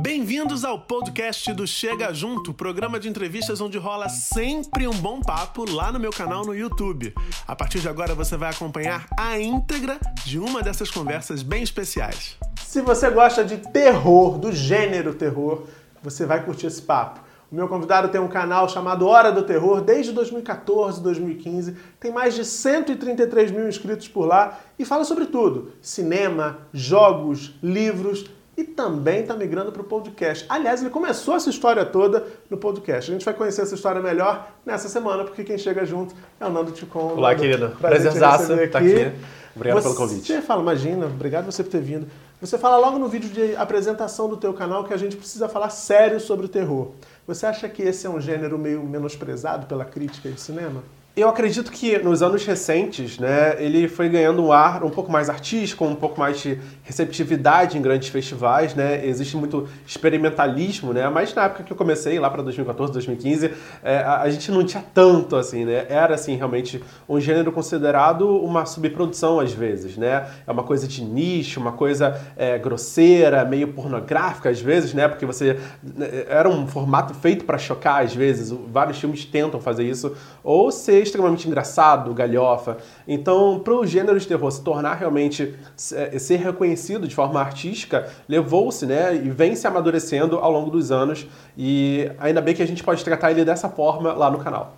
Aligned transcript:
Bem-vindos 0.00 0.64
ao 0.64 0.78
podcast 0.78 1.52
do 1.52 1.66
Chega 1.66 2.14
Junto, 2.14 2.54
programa 2.54 2.98
de 2.98 3.10
entrevistas 3.10 3.60
onde 3.60 3.76
rola 3.76 4.08
sempre 4.08 4.88
um 4.88 4.94
bom 4.94 5.20
papo 5.20 5.70
lá 5.70 5.92
no 5.92 6.00
meu 6.00 6.10
canal 6.10 6.46
no 6.46 6.54
YouTube. 6.54 7.14
A 7.46 7.54
partir 7.54 7.78
de 7.78 7.90
agora 7.90 8.14
você 8.14 8.34
vai 8.34 8.48
acompanhar 8.48 9.06
a 9.18 9.38
íntegra 9.38 10.00
de 10.24 10.38
uma 10.38 10.62
dessas 10.62 10.90
conversas 10.90 11.42
bem 11.42 11.62
especiais. 11.62 12.38
Se 12.64 12.80
você 12.80 13.10
gosta 13.10 13.44
de 13.44 13.58
terror, 13.58 14.38
do 14.38 14.50
gênero 14.50 15.14
terror, 15.14 15.66
você 16.02 16.24
vai 16.24 16.42
curtir 16.42 16.68
esse 16.68 16.80
papo. 16.80 17.20
O 17.50 17.54
meu 17.54 17.68
convidado 17.68 18.08
tem 18.08 18.18
um 18.18 18.28
canal 18.28 18.66
chamado 18.70 19.06
Hora 19.06 19.30
do 19.30 19.42
Terror 19.42 19.82
desde 19.82 20.10
2014, 20.12 21.02
2015. 21.02 21.76
Tem 22.00 22.10
mais 22.10 22.34
de 22.34 22.46
133 22.46 23.50
mil 23.50 23.68
inscritos 23.68 24.08
por 24.08 24.24
lá 24.24 24.58
e 24.78 24.86
fala 24.86 25.04
sobre 25.04 25.26
tudo: 25.26 25.72
cinema, 25.82 26.60
jogos, 26.72 27.54
livros 27.62 28.24
e 28.62 28.64
também 28.64 29.22
está 29.22 29.34
migrando 29.34 29.72
para 29.72 29.82
o 29.82 29.84
podcast. 29.84 30.46
Aliás, 30.48 30.80
ele 30.80 30.90
começou 30.90 31.34
essa 31.34 31.50
história 31.50 31.84
toda 31.84 32.24
no 32.48 32.56
podcast. 32.56 33.10
A 33.10 33.14
gente 33.14 33.24
vai 33.24 33.34
conhecer 33.34 33.62
essa 33.62 33.74
história 33.74 34.00
melhor 34.00 34.52
nessa 34.64 34.88
semana, 34.88 35.24
porque 35.24 35.42
quem 35.42 35.58
chega 35.58 35.84
junto 35.84 36.14
é 36.40 36.46
o 36.46 36.50
Nando 36.50 36.70
Ticon. 36.70 37.14
Olá, 37.16 37.34
querido. 37.34 37.70
Prazerzaço 37.80 38.52
estar 38.52 38.78
aqui. 38.78 39.02
aqui. 39.02 39.16
Obrigado 39.54 39.82
você 39.82 39.88
pelo 39.88 39.96
convite. 39.96 40.26
Você 40.26 40.40
fala, 40.40 40.62
imagina, 40.62 41.06
obrigado 41.06 41.44
você 41.44 41.62
por 41.62 41.70
ter 41.70 41.82
vindo. 41.82 42.06
Você 42.40 42.56
fala 42.56 42.76
logo 42.78 42.98
no 42.98 43.08
vídeo 43.08 43.28
de 43.30 43.54
apresentação 43.56 44.28
do 44.28 44.36
teu 44.36 44.54
canal 44.54 44.84
que 44.84 44.94
a 44.94 44.96
gente 44.96 45.16
precisa 45.16 45.48
falar 45.48 45.70
sério 45.70 46.20
sobre 46.20 46.46
o 46.46 46.48
terror. 46.48 46.92
Você 47.26 47.44
acha 47.44 47.68
que 47.68 47.82
esse 47.82 48.06
é 48.06 48.10
um 48.10 48.20
gênero 48.20 48.58
meio 48.58 48.82
menosprezado 48.82 49.66
pela 49.66 49.84
crítica 49.84 50.30
de 50.30 50.40
cinema? 50.40 50.82
Eu 51.14 51.28
acredito 51.28 51.70
que 51.70 51.98
nos 51.98 52.22
anos 52.22 52.42
recentes, 52.46 53.18
né, 53.18 53.62
ele 53.62 53.86
foi 53.86 54.08
ganhando 54.08 54.42
um 54.42 54.50
ar 54.50 54.82
um 54.82 54.88
pouco 54.88 55.12
mais 55.12 55.28
artístico, 55.28 55.84
um 55.84 55.94
pouco 55.94 56.18
mais 56.18 56.40
de 56.40 56.58
receptividade 56.82 57.76
em 57.76 57.82
grandes 57.82 58.08
festivais, 58.08 58.74
né? 58.74 59.06
Existe 59.06 59.36
muito 59.36 59.68
experimentalismo, 59.86 60.94
né? 60.94 61.06
Mas 61.10 61.34
na 61.34 61.44
época 61.44 61.64
que 61.64 61.72
eu 61.72 61.76
comecei, 61.76 62.18
lá 62.18 62.30
para 62.30 62.42
2014, 62.42 62.94
2015, 62.94 63.52
é, 63.82 63.98
a, 63.98 64.30
gente 64.30 64.50
não 64.50 64.64
tinha 64.64 64.82
tanto, 64.94 65.36
assim, 65.36 65.66
né? 65.66 65.84
Era, 65.90 66.14
assim, 66.14 66.34
realmente 66.34 66.82
um 67.06 67.20
gênero 67.20 67.52
considerado 67.52 68.34
uma 68.38 68.64
subprodução, 68.64 69.38
às 69.38 69.52
vezes, 69.52 69.98
né? 69.98 70.26
É 70.46 70.50
uma 70.50 70.62
coisa 70.62 70.88
de 70.88 71.04
nicho, 71.04 71.60
uma 71.60 71.72
coisa 71.72 72.18
é, 72.38 72.58
grosseira, 72.58 73.44
meio 73.44 73.68
pornográfica, 73.68 74.48
às 74.48 74.62
vezes, 74.62 74.94
né? 74.94 75.06
Porque 75.08 75.26
você... 75.26 75.60
Né, 75.82 76.24
era 76.26 76.48
um 76.48 76.66
formato 76.66 77.12
feito 77.12 77.44
para 77.44 77.58
chocar, 77.58 78.02
às 78.02 78.14
vezes. 78.14 78.50
Vários 78.68 78.98
filmes 78.98 79.26
tentam 79.26 79.60
fazer 79.60 79.84
isso. 79.84 80.16
Ou 80.42 80.72
ser 80.72 81.01
extremamente 81.02 81.46
engraçado, 81.46 82.12
galhofa. 82.14 82.78
Então, 83.06 83.60
para 83.60 83.74
o 83.74 83.86
gênero 83.86 84.18
de 84.18 84.26
terror 84.26 84.50
se 84.50 84.62
tornar 84.62 84.94
realmente 84.94 85.54
é, 85.92 86.18
ser 86.18 86.36
reconhecido 86.36 87.06
de 87.06 87.14
forma 87.14 87.40
artística, 87.40 88.08
levou-se, 88.28 88.86
né, 88.86 89.14
e 89.14 89.30
vem 89.30 89.54
se 89.54 89.66
amadurecendo 89.66 90.38
ao 90.38 90.50
longo 90.50 90.70
dos 90.70 90.90
anos. 90.92 91.26
E 91.56 92.10
ainda 92.18 92.40
bem 92.40 92.54
que 92.54 92.62
a 92.62 92.66
gente 92.66 92.82
pode 92.82 93.04
tratar 93.04 93.30
ele 93.30 93.44
dessa 93.44 93.68
forma 93.68 94.12
lá 94.12 94.30
no 94.30 94.38
canal. 94.38 94.76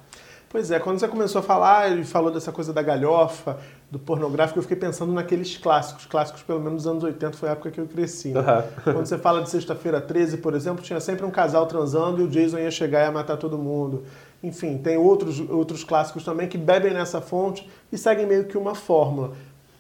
Pois 0.54 0.70
é, 0.70 0.78
quando 0.78 1.00
você 1.00 1.08
começou 1.08 1.40
a 1.40 1.42
falar 1.42 1.98
e 1.98 2.04
falou 2.04 2.30
dessa 2.30 2.52
coisa 2.52 2.72
da 2.72 2.80
galhofa, 2.80 3.58
do 3.90 3.98
pornográfico, 3.98 4.56
eu 4.56 4.62
fiquei 4.62 4.76
pensando 4.76 5.12
naqueles 5.12 5.56
clássicos. 5.56 6.06
Clássicos, 6.06 6.44
pelo 6.44 6.60
menos 6.60 6.84
nos 6.84 6.86
anos 6.86 7.02
80, 7.02 7.36
foi 7.36 7.48
a 7.48 7.52
época 7.52 7.72
que 7.72 7.80
eu 7.80 7.86
cresci. 7.88 8.28
Né? 8.28 8.40
Uhum. 8.40 8.62
Quando 8.94 9.06
você 9.06 9.18
fala 9.18 9.42
de 9.42 9.50
Sexta-feira 9.50 10.00
13, 10.00 10.36
por 10.36 10.54
exemplo, 10.54 10.80
tinha 10.80 11.00
sempre 11.00 11.26
um 11.26 11.30
casal 11.30 11.66
transando 11.66 12.20
e 12.20 12.24
o 12.24 12.28
Jason 12.28 12.58
ia 12.58 12.70
chegar 12.70 13.00
e 13.00 13.06
ia 13.06 13.10
matar 13.10 13.36
todo 13.36 13.58
mundo. 13.58 14.04
Enfim, 14.44 14.76
tem 14.76 14.98
outros, 14.98 15.40
outros 15.48 15.82
clássicos 15.82 16.22
também 16.22 16.46
que 16.46 16.58
bebem 16.58 16.92
nessa 16.92 17.20
fonte 17.20 17.68
e 17.90 17.96
seguem 17.96 18.26
meio 18.26 18.44
que 18.44 18.58
uma 18.58 18.74
fórmula. 18.74 19.32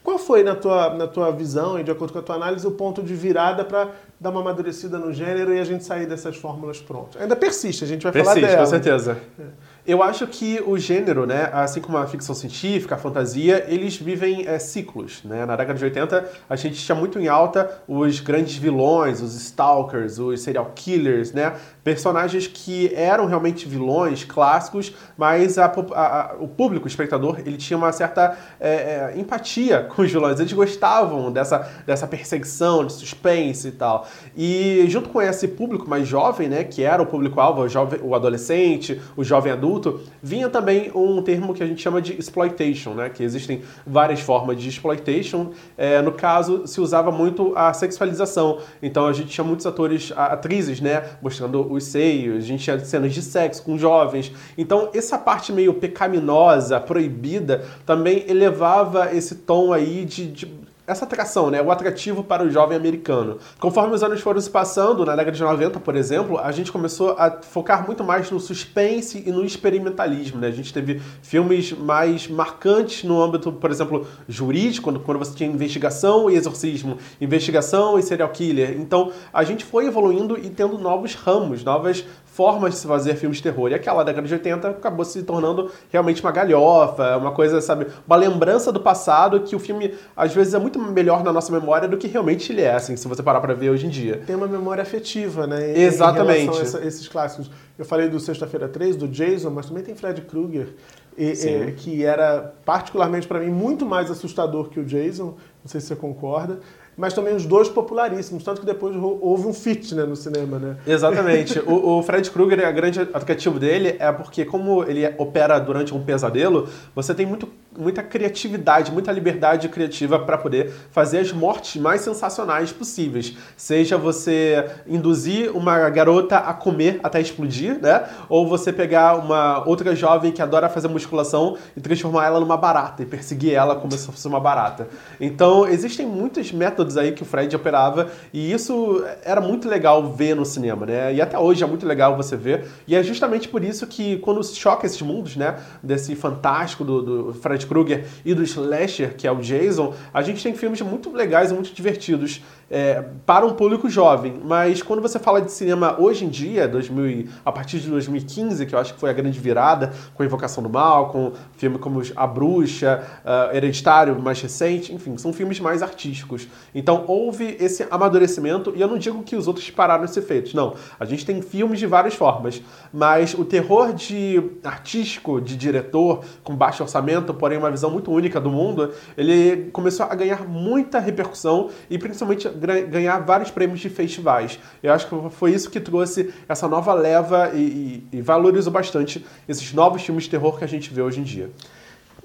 Qual 0.02 0.18
foi, 0.18 0.42
na 0.42 0.54
tua, 0.54 0.92
na 0.94 1.06
tua 1.06 1.30
visão 1.30 1.78
e 1.78 1.82
de 1.82 1.90
acordo 1.90 2.12
com 2.12 2.18
a 2.18 2.22
tua 2.22 2.34
análise, 2.34 2.66
o 2.66 2.70
ponto 2.70 3.02
de 3.02 3.14
virada 3.14 3.64
para 3.64 3.90
dar 4.20 4.30
uma 4.30 4.40
amadurecida 4.40 4.98
no 4.98 5.12
gênero 5.12 5.54
e 5.54 5.60
a 5.60 5.64
gente 5.64 5.84
sair 5.84 6.06
dessas 6.06 6.36
fórmulas 6.36 6.80
prontas? 6.80 7.20
Ainda 7.20 7.36
persiste, 7.36 7.84
a 7.84 7.86
gente 7.86 8.02
vai 8.02 8.12
persiste, 8.12 8.40
falar 8.40 8.48
dela. 8.48 8.66
Persiste, 8.66 8.80
com 8.80 8.84
certeza. 8.84 9.18
É. 9.38 9.44
Eu 9.86 10.02
acho 10.02 10.26
que 10.26 10.62
o 10.64 10.78
gênero, 10.78 11.26
né, 11.26 11.50
assim 11.52 11.78
como 11.78 11.98
a 11.98 12.06
ficção 12.06 12.34
científica, 12.34 12.94
a 12.94 12.98
fantasia, 12.98 13.66
eles 13.68 13.98
vivem 13.98 14.46
é, 14.46 14.58
ciclos. 14.58 15.22
Né? 15.22 15.44
Na 15.44 15.56
década 15.56 15.78
de 15.78 15.84
80, 15.84 16.26
a 16.48 16.56
gente 16.56 16.82
tinha 16.82 16.96
muito 16.96 17.18
em 17.18 17.28
alta 17.28 17.82
os 17.86 18.18
grandes 18.18 18.56
vilões, 18.56 19.20
os 19.20 19.34
stalkers, 19.34 20.18
os 20.18 20.40
serial 20.40 20.72
killers, 20.74 21.32
né? 21.32 21.52
personagens 21.82 22.46
que 22.46 22.94
eram 22.94 23.26
realmente 23.26 23.68
vilões 23.68 24.24
clássicos, 24.24 24.94
mas 25.18 25.58
a, 25.58 25.66
a, 25.66 26.20
a, 26.30 26.34
o 26.40 26.48
público, 26.48 26.86
o 26.86 26.88
espectador, 26.88 27.40
ele 27.40 27.58
tinha 27.58 27.76
uma 27.76 27.92
certa 27.92 28.38
é, 28.58 29.12
é, 29.12 29.14
empatia 29.18 29.82
com 29.94 30.00
os 30.00 30.10
vilões. 30.10 30.40
Eles 30.40 30.54
gostavam 30.54 31.30
dessa, 31.30 31.70
dessa 31.84 32.06
perseguição, 32.06 32.86
de 32.86 32.92
suspense 32.94 33.68
e 33.68 33.72
tal. 33.72 34.08
E 34.34 34.86
junto 34.88 35.10
com 35.10 35.20
esse 35.20 35.46
público 35.46 35.86
mais 35.86 36.08
jovem, 36.08 36.48
né, 36.48 36.64
que 36.64 36.82
era 36.82 37.02
o 37.02 37.06
público-alvo, 37.06 37.66
o, 37.66 38.08
o 38.08 38.14
adolescente, 38.14 38.98
o 39.14 39.22
jovem 39.22 39.52
adulto, 39.52 39.73
adulto, 39.74 40.00
vinha 40.22 40.48
também 40.48 40.90
um 40.94 41.20
termo 41.22 41.54
que 41.54 41.62
a 41.62 41.66
gente 41.66 41.82
chama 41.82 42.00
de 42.00 42.18
exploitation, 42.18 42.94
né? 42.94 43.08
Que 43.08 43.22
existem 43.22 43.62
várias 43.86 44.20
formas 44.20 44.60
de 44.60 44.68
exploitation. 44.68 45.50
É, 45.76 46.00
no 46.00 46.12
caso, 46.12 46.66
se 46.66 46.80
usava 46.80 47.10
muito 47.10 47.52
a 47.56 47.72
sexualização. 47.72 48.58
Então 48.82 49.06
a 49.06 49.12
gente 49.12 49.28
tinha 49.28 49.44
muitos 49.44 49.66
atores, 49.66 50.12
atrizes, 50.16 50.80
né? 50.80 51.02
Mostrando 51.20 51.72
os 51.72 51.84
seios, 51.84 52.44
a 52.44 52.46
gente 52.46 52.62
tinha 52.64 52.78
cenas 52.80 53.12
de 53.12 53.22
sexo 53.22 53.62
com 53.62 53.76
jovens. 53.76 54.32
Então 54.56 54.90
essa 54.94 55.18
parte 55.18 55.52
meio 55.52 55.74
pecaminosa, 55.74 56.80
proibida, 56.80 57.64
também 57.84 58.24
elevava 58.28 59.14
esse 59.14 59.34
tom 59.36 59.72
aí 59.72 60.04
de, 60.04 60.26
de 60.30 60.63
essa 60.86 61.04
atração, 61.04 61.50
né? 61.50 61.62
O 61.62 61.70
atrativo 61.70 62.22
para 62.22 62.44
o 62.44 62.50
jovem 62.50 62.76
americano. 62.76 63.38
Conforme 63.58 63.94
os 63.94 64.02
anos 64.02 64.20
foram 64.20 64.40
se 64.40 64.50
passando, 64.50 65.04
na 65.04 65.16
década 65.16 65.36
de 65.36 65.42
90, 65.42 65.80
por 65.80 65.96
exemplo, 65.96 66.38
a 66.38 66.52
gente 66.52 66.70
começou 66.70 67.12
a 67.18 67.30
focar 67.40 67.86
muito 67.86 68.04
mais 68.04 68.30
no 68.30 68.38
suspense 68.38 69.22
e 69.24 69.30
no 69.30 69.44
experimentalismo, 69.44 70.38
né? 70.38 70.48
A 70.48 70.52
gente 70.52 70.72
teve 70.72 71.00
filmes 71.22 71.72
mais 71.72 72.28
marcantes 72.28 73.02
no 73.04 73.22
âmbito, 73.22 73.50
por 73.50 73.70
exemplo, 73.70 74.06
jurídico, 74.28 74.84
quando, 74.84 75.00
quando 75.00 75.18
você 75.18 75.34
tinha 75.34 75.50
investigação 75.50 76.30
e 76.30 76.34
exorcismo, 76.34 76.98
investigação 77.18 77.98
e 77.98 78.02
serial 78.02 78.28
killer. 78.28 78.76
Então, 78.78 79.10
a 79.32 79.42
gente 79.42 79.64
foi 79.64 79.86
evoluindo 79.86 80.38
e 80.38 80.50
tendo 80.50 80.76
novos 80.78 81.14
ramos, 81.14 81.64
novas 81.64 82.04
formas 82.34 82.74
de 82.74 82.80
se 82.80 82.86
fazer 82.88 83.14
filmes 83.14 83.36
de 83.36 83.44
terror. 83.44 83.70
E 83.70 83.74
aquela 83.74 84.02
década 84.02 84.26
de 84.26 84.34
80 84.34 84.68
acabou 84.68 85.04
se 85.04 85.22
tornando 85.22 85.70
realmente 85.88 86.20
uma 86.20 86.32
galhofa, 86.32 87.16
uma 87.16 87.30
coisa, 87.30 87.60
sabe, 87.60 87.86
uma 88.04 88.16
lembrança 88.16 88.72
do 88.72 88.80
passado 88.80 89.40
que 89.40 89.54
o 89.54 89.58
filme 89.60 89.94
às 90.16 90.34
vezes 90.34 90.52
é 90.52 90.58
muito 90.58 90.76
melhor 90.80 91.22
na 91.22 91.32
nossa 91.32 91.52
memória 91.52 91.86
do 91.86 91.96
que 91.96 92.08
realmente 92.08 92.50
ele 92.50 92.62
é, 92.62 92.74
assim, 92.74 92.96
se 92.96 93.06
você 93.06 93.22
parar 93.22 93.40
para 93.40 93.54
ver 93.54 93.70
hoje 93.70 93.86
em 93.86 93.88
dia. 93.88 94.20
Tem 94.26 94.34
uma 94.34 94.48
memória 94.48 94.82
afetiva, 94.82 95.46
né? 95.46 95.78
Em, 95.78 95.82
Exatamente. 95.82 96.58
Em 96.58 96.60
essa, 96.60 96.84
esses 96.84 97.06
clássicos. 97.06 97.48
Eu 97.78 97.84
falei 97.84 98.08
do 98.08 98.18
Sexta-feira 98.18 98.68
3, 98.68 98.96
do 98.96 99.06
Jason, 99.06 99.50
mas 99.50 99.66
também 99.66 99.84
tem 99.84 99.94
Fred 99.94 100.20
Krueger, 100.22 100.74
e, 101.16 101.30
e, 101.30 101.72
que 101.72 102.04
era 102.04 102.52
particularmente 102.64 103.28
para 103.28 103.38
mim 103.38 103.50
muito 103.50 103.86
mais 103.86 104.10
assustador 104.10 104.70
que 104.70 104.80
o 104.80 104.84
Jason, 104.84 105.36
não 105.62 105.66
sei 105.66 105.80
se 105.80 105.86
você 105.86 105.96
concorda 105.96 106.58
mas 106.96 107.12
também 107.12 107.34
os 107.34 107.44
dois 107.44 107.68
popularíssimos, 107.68 108.44
tanto 108.44 108.60
que 108.60 108.66
depois 108.66 108.94
houve 108.96 109.46
um 109.46 109.52
fit 109.52 109.94
né, 109.94 110.04
no 110.04 110.16
cinema, 110.16 110.58
né? 110.58 110.76
Exatamente. 110.86 111.58
o, 111.66 111.98
o, 111.98 112.02
Fred 112.02 112.30
Krueger, 112.30 112.66
a 112.66 112.70
grande 112.70 113.00
atrativo 113.00 113.58
dele 113.58 113.96
é 113.98 114.10
porque 114.12 114.44
como 114.44 114.84
ele 114.84 115.12
opera 115.18 115.58
durante 115.58 115.94
um 115.94 116.02
pesadelo, 116.02 116.68
você 116.94 117.14
tem 117.14 117.26
muito, 117.26 117.48
muita 117.76 118.02
criatividade, 118.02 118.92
muita 118.92 119.10
liberdade 119.10 119.68
criativa 119.68 120.18
para 120.18 120.38
poder 120.38 120.72
fazer 120.90 121.18
as 121.18 121.32
mortes 121.32 121.80
mais 121.80 122.00
sensacionais 122.00 122.72
possíveis. 122.72 123.36
Seja 123.56 123.96
você 123.96 124.64
induzir 124.86 125.54
uma 125.56 125.88
garota 125.90 126.38
a 126.38 126.54
comer 126.54 127.00
até 127.02 127.20
explodir, 127.20 127.78
né? 127.80 128.04
Ou 128.28 128.46
você 128.46 128.72
pegar 128.72 129.16
uma 129.16 129.66
outra 129.66 129.94
jovem 129.94 130.32
que 130.32 130.42
adora 130.42 130.68
fazer 130.68 130.88
musculação 130.88 131.56
e 131.76 131.80
transformar 131.80 132.26
ela 132.26 132.40
numa 132.40 132.56
barata 132.56 133.02
e 133.02 133.06
perseguir 133.06 133.54
ela 133.54 133.76
como 133.76 133.92
se 133.92 134.06
fosse 134.06 134.26
uma 134.28 134.40
barata. 134.40 134.88
Então, 135.20 135.66
existem 135.66 136.06
muitos 136.06 136.52
métodos 136.52 136.83
métodos 136.84 136.96
aí 136.96 137.12
que 137.12 137.22
o 137.22 137.26
Fred 137.26 137.54
operava 137.56 138.10
e 138.32 138.52
isso 138.52 139.04
era 139.24 139.40
muito 139.40 139.68
legal 139.68 140.12
ver 140.12 140.36
no 140.36 140.44
cinema, 140.44 140.86
né? 140.86 141.14
E 141.14 141.20
até 141.20 141.38
hoje 141.38 141.64
é 141.64 141.66
muito 141.66 141.86
legal 141.86 142.16
você 142.16 142.36
ver. 142.36 142.66
E 142.86 142.94
é 142.94 143.02
justamente 143.02 143.48
por 143.48 143.64
isso 143.64 143.86
que 143.86 144.18
quando 144.18 144.42
choca 144.44 144.86
esses 144.86 145.00
mundos, 145.00 145.36
né? 145.36 145.56
Desse 145.82 146.14
fantástico 146.14 146.84
do, 146.84 147.02
do 147.02 147.34
Fred 147.34 147.66
Krueger 147.66 148.06
e 148.24 148.34
do 148.34 148.42
slasher, 148.42 149.16
que 149.16 149.26
é 149.26 149.32
o 149.32 149.36
Jason, 149.36 149.94
a 150.12 150.22
gente 150.22 150.42
tem 150.42 150.54
filmes 150.54 150.80
muito 150.82 151.10
legais 151.12 151.50
e 151.50 151.54
muito 151.54 151.72
divertidos 151.72 152.42
é, 152.70 153.04
para 153.24 153.46
um 153.46 153.52
público 153.52 153.88
jovem. 153.88 154.40
Mas 154.44 154.82
quando 154.82 155.00
você 155.00 155.18
fala 155.18 155.40
de 155.40 155.52
cinema 155.52 155.96
hoje 155.98 156.24
em 156.24 156.28
dia, 156.28 156.66
2000, 156.68 157.28
a 157.44 157.52
partir 157.52 157.80
de 157.80 157.88
2015, 157.88 158.66
que 158.66 158.74
eu 158.74 158.78
acho 158.78 158.94
que 158.94 159.00
foi 159.00 159.10
a 159.10 159.12
grande 159.12 159.38
virada, 159.38 159.92
com 160.14 160.22
a 160.22 160.26
Invocação 160.26 160.62
do 160.62 160.68
Mal, 160.68 161.10
com 161.10 161.32
filmes 161.56 161.80
como 161.80 162.02
A 162.16 162.26
Bruxa, 162.26 163.02
uh, 163.24 163.54
Hereditário, 163.54 164.20
mais 164.20 164.40
recente, 164.40 164.92
enfim, 164.94 165.16
são 165.16 165.32
filmes 165.32 165.60
mais 165.60 165.82
artísticos. 165.82 166.48
Então 166.74 167.04
houve 167.06 167.56
esse 167.60 167.86
amadurecimento, 167.90 168.72
e 168.74 168.80
eu 168.80 168.88
não 168.88 168.98
digo 168.98 169.22
que 169.22 169.36
os 169.36 169.46
outros 169.46 169.68
pararam 169.70 170.04
de 170.04 170.10
ser 170.12 170.22
feitos, 170.22 170.54
não. 170.54 170.74
A 170.98 171.04
gente 171.04 171.24
tem 171.24 171.40
filmes 171.42 171.78
de 171.78 171.86
várias 171.86 172.14
formas, 172.14 172.62
mas 172.92 173.34
o 173.34 173.44
terror 173.44 173.92
de 173.92 174.42
artístico, 174.62 175.40
de 175.40 175.56
diretor, 175.56 176.24
com 176.42 176.54
baixo 176.54 176.82
orçamento, 176.82 177.32
porém 177.34 177.58
uma 177.58 177.70
visão 177.70 177.90
muito 177.90 178.10
única 178.10 178.40
do 178.40 178.50
mundo, 178.50 178.92
ele 179.16 179.70
começou 179.72 180.06
a 180.06 180.14
ganhar 180.14 180.46
muita 180.48 180.98
repercussão 180.98 181.70
e 181.88 181.98
principalmente 181.98 182.48
ganhar 182.90 183.18
vários 183.20 183.50
prêmios 183.50 183.80
de 183.80 183.88
festivais. 183.88 184.58
Eu 184.82 184.92
acho 184.92 185.08
que 185.08 185.30
foi 185.30 185.52
isso 185.52 185.70
que 185.70 185.80
trouxe 185.80 186.32
essa 186.48 186.68
nova 186.68 186.92
leva 186.94 187.50
e, 187.54 188.06
e, 188.12 188.18
e 188.18 188.22
valorizou 188.22 188.72
bastante 188.72 189.24
esses 189.48 189.72
novos 189.72 190.02
filmes 190.02 190.24
de 190.24 190.30
terror 190.30 190.58
que 190.58 190.64
a 190.64 190.68
gente 190.68 190.92
vê 190.92 191.02
hoje 191.02 191.20
em 191.20 191.24
dia. 191.24 191.50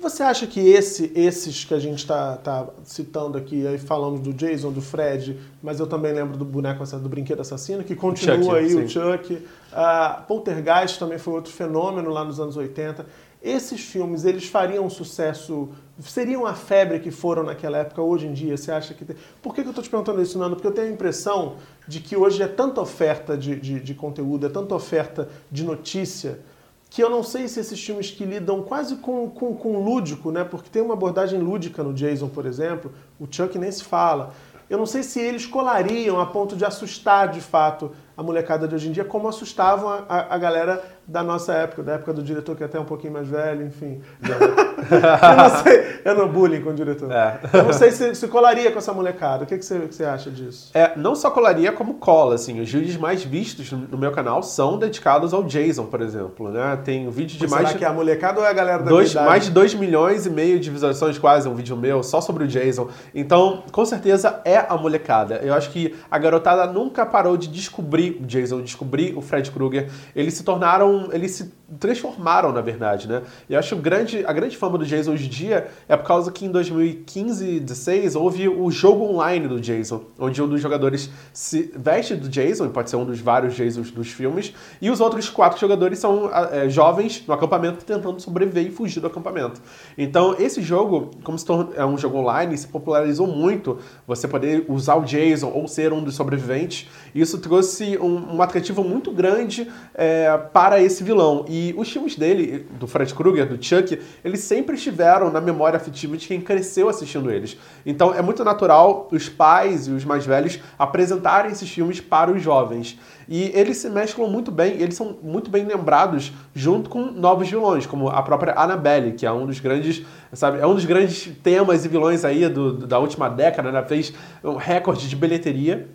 Você 0.02 0.24
acha 0.24 0.48
que 0.48 0.62
esse, 0.62 1.12
esses 1.14 1.66
que 1.66 1.74
a 1.74 1.80
gente 1.80 1.98
está 1.98 2.38
tá 2.38 2.68
citando 2.86 3.38
aqui, 3.38 3.68
aí 3.68 3.78
falamos 3.78 4.22
do 4.22 4.34
Jason, 4.34 4.72
do 4.72 4.82
Fred, 4.82 5.38
mas 5.62 5.78
eu 5.78 5.88
também 5.88 6.14
lembro 6.14 6.38
do 6.38 6.46
boneco 6.46 6.86
do 6.86 7.10
brinquedo 7.10 7.42
assassino, 7.42 7.84
que 7.84 7.96
continua 7.96 8.38
Chuck, 8.38 8.56
aí, 8.56 8.70
sim. 8.70 8.84
o 8.84 8.88
Chuck. 8.88 9.34
Uh, 9.34 10.24
Poltergeist 10.26 10.98
também 10.98 11.18
foi 11.18 11.34
outro 11.34 11.52
fenômeno 11.52 12.10
lá 12.12 12.24
nos 12.24 12.40
anos 12.40 12.56
80. 12.56 13.06
Esses 13.42 13.80
filmes, 13.82 14.26
eles 14.26 14.48
fariam 14.48 14.90
sucesso, 14.90 15.70
seriam 16.02 16.46
a 16.46 16.54
febre 16.54 17.00
que 17.00 17.10
foram 17.10 17.42
naquela 17.44 17.78
época 17.78 18.02
hoje 18.02 18.28
em 18.28 18.34
dia? 18.34 18.58
Você 18.58 18.70
acha 18.70 18.94
que 18.94 19.06
tem... 19.06 19.16
Por 19.42 19.56
que, 19.56 19.62
que 19.62 19.68
eu 19.68 19.72
estou 19.72 19.84
te 19.84 19.90
perguntando 19.90 20.22
isso, 20.22 20.38
Nando? 20.38 20.58
Porque 20.58 20.68
eu 20.68 20.74
tenho 20.74 20.90
a 20.90 20.92
impressão 20.92 21.56
de 21.88 22.02
que 22.02 22.18
hoje 22.18 22.44
é 22.44 22.48
tanta 22.48 22.82
oferta 22.82 23.38
de, 23.38 23.56
de, 23.56 23.80
de 23.80 23.94
conteúdo, 23.94 24.46
é 24.46 24.50
tanta 24.50 24.76
oferta 24.76 25.30
de 25.50 25.64
notícia, 25.64 26.42
que 26.90 27.02
eu 27.02 27.10
não 27.10 27.24
sei 27.24 27.48
se 27.48 27.62
esses 27.62 27.82
filmes 27.82 28.12
que 28.12 28.26
lidam 28.26 28.62
quase 28.62 28.98
com, 28.98 29.30
com, 29.30 29.56
com 29.56 29.80
lúdico, 29.80 30.32
né? 30.32 30.44
Porque 30.44 30.70
tem 30.70 30.82
uma 30.82 30.96
abordagem 30.96 31.40
lúdica 31.40 31.82
no 31.82 31.94
Jason, 31.94 32.28
por 32.28 32.46
exemplo, 32.46 32.92
o 33.18 33.28
Chuck 33.30 33.58
nem 33.58 33.72
se 33.72 33.84
fala. 33.84 34.34
Eu 34.70 34.78
não 34.78 34.86
sei 34.86 35.02
se 35.02 35.20
eles 35.20 35.46
colariam 35.46 36.20
a 36.20 36.26
ponto 36.26 36.56
de 36.56 36.66
assustar 36.66 37.30
de 37.30 37.42
fato 37.42 37.92
a 38.18 38.22
molecada 38.22 38.68
de 38.68 38.76
hoje 38.76 38.90
em 38.90 38.92
dia, 38.92 39.06
como 39.06 39.28
assustavam 39.28 39.90
a, 39.90 40.06
a, 40.08 40.36
a 40.36 40.38
galera 40.38 40.84
da 41.10 41.24
nossa 41.24 41.54
época, 41.54 41.82
da 41.82 41.94
época 41.94 42.14
do 42.14 42.22
diretor 42.22 42.56
que 42.56 42.62
é 42.62 42.68
até 42.68 42.80
um 42.80 42.86
pouquinho 42.86 43.14
mais 43.14 43.28
velho, 43.28 43.66
enfim. 43.66 44.00
eu 44.22 45.36
não 45.36 45.64
sei, 45.64 46.02
eu 46.06 46.16
não 46.16 46.28
bullying 46.30 46.62
com 46.62 46.70
o 46.70 46.74
diretor. 46.74 47.12
É. 47.12 47.40
Eu 47.52 47.64
não 47.64 47.74
sei 47.74 47.92
se, 47.92 48.14
se 48.14 48.28
colaria 48.28 48.72
com 48.72 48.78
essa 48.78 48.94
molecada. 48.94 49.44
O 49.44 49.48
que, 49.48 49.58
que, 49.58 49.66
você, 49.66 49.80
que 49.80 49.96
você 49.96 50.06
acha 50.06 50.30
disso? 50.30 50.70
É, 50.74 50.94
não 50.96 51.16
só 51.16 51.32
colaria, 51.32 51.72
como 51.72 51.96
cola, 51.96 52.36
assim. 52.36 52.62
Os 52.62 52.72
vídeos 52.72 52.96
mais 52.96 53.24
vistos 53.24 53.72
no 53.72 53.98
meu 53.98 54.12
canal 54.12 54.44
são 54.44 54.78
dedicados 54.78 55.34
ao 55.34 55.44
Jason, 55.44 55.86
por 55.86 56.02
exemplo, 56.02 56.50
né? 56.52 56.78
Tem 56.84 57.08
um 57.08 57.12
vídeo 57.12 57.38
de 57.38 57.44
Mas 57.44 57.52
mais... 57.52 57.68
Será 57.70 57.80
que 57.80 57.86
é 57.86 57.88
a 57.88 57.94
molecada 57.94 58.40
ou 58.40 58.46
é 58.46 58.50
a 58.50 58.54
galera 58.54 58.84
da 58.84 58.90
dois, 58.90 59.14
Mais 59.16 59.46
de 59.46 59.52
2 59.52 59.74
milhões 59.74 60.28
e 60.28 60.30
meio 60.30 60.60
de 60.60 60.70
visualizações 60.70 61.18
quase, 61.18 61.50
um 61.50 61.56
vídeo 61.56 61.76
meu, 61.76 62.04
só 62.04 62.22
sobre 62.22 62.44
o 62.44 62.48
Jason. 62.48 62.88
Então, 63.16 63.64
com 63.72 63.84
certeza, 63.84 64.42
é 64.46 64.58
a 64.58 64.78
molecada. 64.78 65.38
Eu 65.38 65.56
acho 65.56 65.72
que 65.72 65.96
a 66.10 66.20
garotada 66.20 66.72
nunca 66.72 67.04
parou 67.04 67.36
de 67.36 67.48
descobrir 67.48 68.20
o 68.22 68.26
Jason, 68.28 68.62
descobrir 68.62 69.18
o 69.18 69.22
Fred 69.22 69.50
Krueger. 69.50 69.90
Eles 70.16 70.36
se 70.36 70.44
tornaram 70.44 70.99
eles 71.12 71.36
se 71.36 71.52
transformaram, 71.80 72.52
na 72.52 72.62
verdade, 72.62 73.08
né? 73.08 73.22
E 73.50 73.56
acho 73.56 73.76
grande, 73.76 74.26
a 74.26 74.34
grande 74.34 74.58
fama 74.58 74.78
do 74.78 74.86
Jason 74.86 75.12
hoje 75.12 75.26
em 75.26 75.30
dia 75.30 75.68
é 75.88 75.96
por 75.96 76.06
causa 76.06 76.32
que 76.32 76.46
em 76.46 76.52
2015 76.52 77.46
e 77.46 77.60
2016 77.60 78.16
houve 78.16 78.48
o 78.48 78.70
jogo 78.72 79.06
online 79.06 79.48
do 79.48 79.60
Jason, 79.60 80.04
onde 80.18 80.42
um 80.42 80.48
dos 80.48 80.62
jogadores 80.62 81.10
se 81.34 81.72
veste 81.76 82.16
do 82.16 82.28
Jason, 82.28 82.66
e 82.66 82.70
pode 82.70 82.90
ser 82.90 82.96
um 82.96 83.06
dos 83.06 83.20
vários 83.20 83.56
Jasons 83.56 83.92
dos 83.92 84.10
filmes, 84.10 84.54
e 84.82 84.90
os 84.90 85.00
outros 85.00 85.30
quatro 85.30 85.60
jogadores 85.60 86.00
são 86.00 86.30
é, 86.52 86.70
jovens 86.70 87.24
no 87.28 87.34
acampamento 87.34 87.84
tentando 87.84 88.20
sobreviver 88.20 88.66
e 88.66 88.72
fugir 88.72 89.00
do 89.00 89.08
acampamento. 89.08 89.62
Então, 89.98 90.36
esse 90.40 90.62
jogo, 90.62 91.12
como 91.24 91.38
se 91.38 91.46
é 91.76 91.86
um 91.86 91.98
jogo 91.98 92.18
online, 92.18 92.58
se 92.58 92.68
popularizou 92.68 93.28
muito 93.28 93.80
você 94.06 94.28
poder 94.28 94.66
usar 94.68 94.96
o 94.96 95.04
Jason 95.04 95.52
ou 95.54 95.68
ser 95.68 95.94
um 95.94 96.04
dos 96.04 96.16
sobreviventes. 96.16 96.88
Isso 97.14 97.38
trouxe 97.40 97.98
um, 97.98 98.36
um 98.36 98.42
atrativo 98.42 98.84
muito 98.84 99.12
grande 99.12 99.70
é, 99.94 100.38
para 100.54 100.82
esse 100.82 101.04
vilão. 101.04 101.46
E 101.48 101.59
os 101.78 101.92
filmes 101.92 102.16
dele, 102.16 102.66
do 102.80 102.88
Fred 102.88 103.14
Krueger, 103.14 103.48
do 103.48 103.64
Chuck, 103.64 104.00
eles 104.24 104.42
sempre 104.42 104.76
estiveram 104.76 105.32
na 105.32 105.42
memória 105.42 105.78
afetiva 105.78 106.18
de 106.18 106.28
quem 106.28 106.42
cresceu 106.42 106.90
assistindo 106.90 107.32
eles. 107.32 107.58
Então 107.86 108.14
é 108.14 108.22
muito 108.22 108.44
natural 108.44 109.08
os 109.12 109.30
pais 109.30 109.88
e 109.88 109.92
os 109.92 110.06
mais 110.06 110.26
velhos 110.26 110.60
apresentarem 110.78 111.52
esses 111.52 111.70
filmes 111.70 112.00
para 112.00 112.32
os 112.32 112.42
jovens. 112.42 112.98
E 113.28 113.52
eles 113.54 113.78
se 113.78 113.90
mesclam 113.90 114.28
muito 114.28 114.52
bem, 114.52 114.82
eles 114.82 114.96
são 114.96 115.18
muito 115.22 115.52
bem 115.52 115.64
lembrados 115.64 116.32
junto 116.54 116.90
com 116.90 117.06
novos 117.06 117.48
vilões, 117.48 117.86
como 117.86 118.10
a 118.10 118.24
própria 118.24 118.54
Annabelle, 118.58 119.14
que 119.14 119.26
é 119.26 119.32
um 119.32 119.46
dos 119.46 119.60
grandes, 119.60 120.04
sabe, 120.34 120.60
é 120.60 120.66
um 120.66 120.74
dos 120.74 120.86
grandes 120.86 121.32
temas 121.44 121.86
e 121.86 121.88
vilões 121.88 122.26
aí 122.26 122.50
do, 122.50 122.74
da 122.74 122.98
última 122.98 123.30
década, 123.30 123.72
né? 123.72 123.84
fez 123.84 124.12
um 124.44 124.56
recorde 124.56 125.08
de 125.08 125.16
bilheteria. 125.16 125.88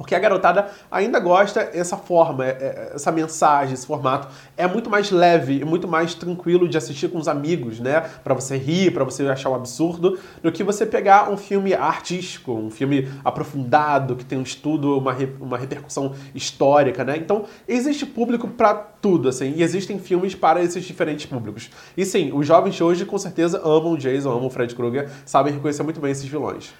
Porque 0.00 0.14
a 0.14 0.18
garotada 0.18 0.70
ainda 0.90 1.20
gosta 1.20 1.60
essa 1.74 1.94
forma, 1.94 2.46
é, 2.46 2.48
é, 2.48 2.92
essa 2.94 3.12
mensagem, 3.12 3.74
esse 3.74 3.86
formato. 3.86 4.28
É 4.56 4.66
muito 4.66 4.88
mais 4.88 5.10
leve 5.10 5.60
e 5.60 5.64
muito 5.64 5.86
mais 5.86 6.14
tranquilo 6.14 6.66
de 6.66 6.78
assistir 6.78 7.10
com 7.10 7.18
os 7.18 7.28
amigos, 7.28 7.78
né? 7.78 8.00
Para 8.24 8.32
você 8.32 8.56
rir, 8.56 8.94
para 8.94 9.04
você 9.04 9.28
achar 9.28 9.50
um 9.50 9.54
absurdo, 9.54 10.18
do 10.42 10.50
que 10.50 10.64
você 10.64 10.86
pegar 10.86 11.30
um 11.30 11.36
filme 11.36 11.74
artístico, 11.74 12.50
um 12.50 12.70
filme 12.70 13.10
aprofundado, 13.22 14.16
que 14.16 14.24
tem 14.24 14.38
um 14.38 14.42
estudo, 14.42 14.96
uma, 14.96 15.12
re, 15.12 15.28
uma 15.38 15.58
repercussão 15.58 16.14
histórica, 16.34 17.04
né? 17.04 17.18
Então, 17.18 17.44
existe 17.68 18.06
público 18.06 18.48
para 18.48 18.72
tudo, 18.72 19.28
assim, 19.28 19.52
e 19.54 19.62
existem 19.62 19.98
filmes 19.98 20.34
para 20.34 20.62
esses 20.62 20.82
diferentes 20.82 21.26
públicos. 21.26 21.70
E 21.94 22.06
sim, 22.06 22.32
os 22.32 22.46
jovens 22.46 22.80
hoje 22.80 23.04
com 23.04 23.18
certeza 23.18 23.60
amam 23.62 23.98
Jason, 23.98 24.30
amam 24.30 24.48
Fred 24.48 24.74
Krueger, 24.74 25.10
sabem 25.26 25.52
reconhecer 25.52 25.82
muito 25.82 26.00
bem 26.00 26.10
esses 26.10 26.24
vilões. 26.24 26.72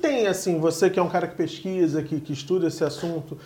Tem, 0.00 0.26
assim, 0.26 0.58
você 0.58 0.88
que 0.88 0.98
é 0.98 1.02
um 1.02 1.08
cara 1.08 1.26
que 1.26 1.34
pesquisa, 1.34 2.02
que, 2.02 2.20
que 2.20 2.32
estuda 2.32 2.68
esse 2.68 2.84
assunto, 2.84 3.38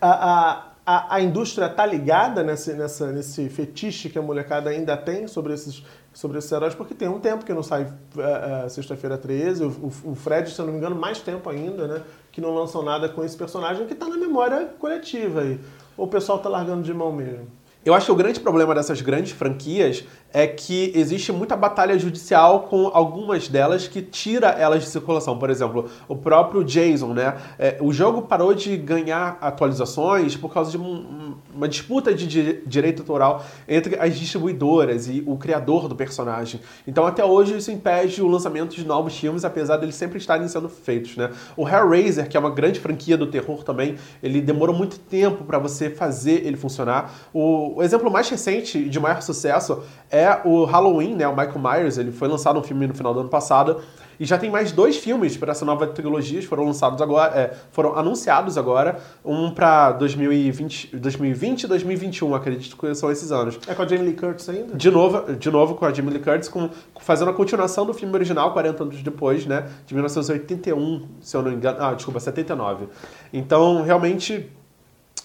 a, 0.00 0.68
a, 0.86 1.16
a 1.16 1.20
indústria 1.20 1.66
está 1.66 1.84
ligada 1.84 2.42
nesse, 2.42 2.72
nessa, 2.72 3.12
nesse 3.12 3.48
fetiche 3.50 4.08
que 4.08 4.18
a 4.18 4.22
molecada 4.22 4.70
ainda 4.70 4.96
tem 4.96 5.26
sobre 5.26 5.52
esses, 5.52 5.82
sobre 6.14 6.38
esses 6.38 6.50
heróis, 6.50 6.74
porque 6.74 6.94
tem 6.94 7.08
um 7.08 7.20
tempo 7.20 7.44
que 7.44 7.52
não 7.52 7.62
sai 7.62 7.82
uh, 7.84 8.70
sexta-feira 8.70 9.18
13, 9.18 9.64
o, 9.64 9.92
o, 10.04 10.14
Fred, 10.14 10.50
se 10.50 10.58
eu 10.58 10.64
não 10.64 10.72
me 10.72 10.78
engano, 10.78 10.96
mais 10.96 11.20
tempo 11.20 11.50
ainda, 11.50 11.86
né? 11.86 12.02
Que 12.32 12.40
não 12.40 12.54
lançam 12.54 12.82
nada 12.82 13.06
com 13.08 13.22
esse 13.22 13.36
personagem 13.36 13.86
que 13.86 13.92
está 13.92 14.08
na 14.08 14.16
memória 14.16 14.66
coletiva 14.78 15.42
aí. 15.42 15.60
Ou 15.96 16.06
o 16.06 16.08
pessoal 16.08 16.38
está 16.38 16.48
largando 16.48 16.82
de 16.82 16.94
mão 16.94 17.12
mesmo? 17.12 17.46
Eu 17.84 17.94
acho 17.94 18.06
que 18.06 18.12
o 18.12 18.16
grande 18.16 18.40
problema 18.40 18.74
dessas 18.74 19.00
grandes 19.00 19.32
franquias 19.32 20.04
é 20.32 20.46
que 20.46 20.92
existe 20.94 21.32
muita 21.32 21.56
batalha 21.56 21.98
judicial 21.98 22.60
com 22.64 22.90
algumas 22.92 23.48
delas 23.48 23.88
que 23.88 24.02
tira 24.02 24.48
elas 24.48 24.82
de 24.82 24.90
circulação. 24.90 25.38
Por 25.38 25.48
exemplo, 25.48 25.88
o 26.06 26.16
próprio 26.16 26.62
Jason, 26.62 27.14
né? 27.14 27.36
É, 27.58 27.78
o 27.80 27.92
jogo 27.92 28.22
parou 28.22 28.52
de 28.52 28.76
ganhar 28.76 29.38
atualizações 29.40 30.36
por 30.36 30.52
causa 30.52 30.70
de 30.70 30.78
um, 30.78 31.34
uma 31.54 31.66
disputa 31.66 32.14
de 32.14 32.26
di 32.26 32.60
direito 32.66 33.00
autoral 33.00 33.44
entre 33.66 33.98
as 33.98 34.18
distribuidoras 34.18 35.08
e 35.08 35.22
o 35.26 35.36
criador 35.36 35.88
do 35.88 35.96
personagem. 35.96 36.60
Então, 36.86 37.06
até 37.06 37.24
hoje, 37.24 37.56
isso 37.56 37.70
impede 37.70 38.20
o 38.20 38.28
lançamento 38.28 38.74
de 38.74 38.86
novos 38.86 39.16
filmes, 39.16 39.44
apesar 39.44 39.78
deles 39.78 39.94
sempre 39.94 40.18
estarem 40.18 40.46
sendo 40.46 40.68
feitos, 40.68 41.16
né? 41.16 41.30
O 41.56 41.66
Hellraiser, 41.66 42.28
que 42.28 42.36
é 42.36 42.40
uma 42.40 42.50
grande 42.50 42.80
franquia 42.80 43.16
do 43.16 43.26
terror 43.26 43.64
também, 43.64 43.96
ele 44.22 44.40
demorou 44.40 44.76
muito 44.76 44.98
tempo 44.98 45.44
para 45.44 45.58
você 45.58 45.88
fazer 45.88 46.46
ele 46.46 46.56
funcionar. 46.56 47.14
O, 47.32 47.76
o 47.76 47.82
exemplo 47.82 48.10
mais 48.10 48.28
recente 48.28 48.88
de 48.88 49.00
maior 49.00 49.22
sucesso 49.22 49.82
é 50.10 50.17
o 50.44 50.64
Halloween, 50.64 51.14
né? 51.14 51.26
O 51.28 51.36
Michael 51.36 51.58
Myers, 51.58 51.98
ele 51.98 52.12
foi 52.12 52.28
lançado 52.28 52.58
um 52.58 52.62
filme 52.62 52.86
no 52.86 52.94
final 52.94 53.12
do 53.12 53.20
ano 53.20 53.28
passado 53.28 53.80
e 54.20 54.24
já 54.24 54.36
tem 54.36 54.50
mais 54.50 54.72
dois 54.72 54.96
filmes 54.96 55.36
para 55.36 55.52
essa 55.52 55.64
nova 55.64 55.86
trilogia, 55.86 56.42
foram 56.42 56.64
lançados 56.64 57.00
agora, 57.00 57.38
é, 57.38 57.54
foram 57.70 57.96
anunciados 57.96 58.58
agora, 58.58 58.98
um 59.24 59.50
para 59.50 59.92
2020, 59.92 60.96
2020 60.96 61.62
e 61.62 61.66
2021, 61.68 62.34
acredito 62.34 62.76
que 62.76 62.94
são 62.94 63.10
esses 63.12 63.30
anos. 63.30 63.58
É 63.68 63.74
com 63.74 63.82
a 63.82 63.86
Jamie 63.86 64.06
Lee 64.06 64.14
Curtis 64.14 64.48
ainda? 64.48 64.74
De 64.74 64.90
novo, 64.90 65.32
de 65.34 65.50
novo 65.50 65.76
com 65.76 65.84
a 65.84 65.92
Jamie 65.92 66.12
Lee 66.12 66.22
Curtis, 66.22 66.48
com, 66.48 66.68
fazendo 67.00 67.30
a 67.30 67.34
continuação 67.34 67.86
do 67.86 67.94
filme 67.94 68.12
original 68.12 68.52
40 68.52 68.82
anos 68.82 69.02
depois, 69.02 69.46
né? 69.46 69.66
De 69.86 69.94
1981, 69.94 71.06
se 71.20 71.36
eu 71.36 71.42
não 71.42 71.50
me 71.50 71.56
engano. 71.56 71.78
Ah, 71.80 71.94
desculpa, 71.94 72.18
79. 72.18 72.88
Então, 73.32 73.82
realmente 73.82 74.50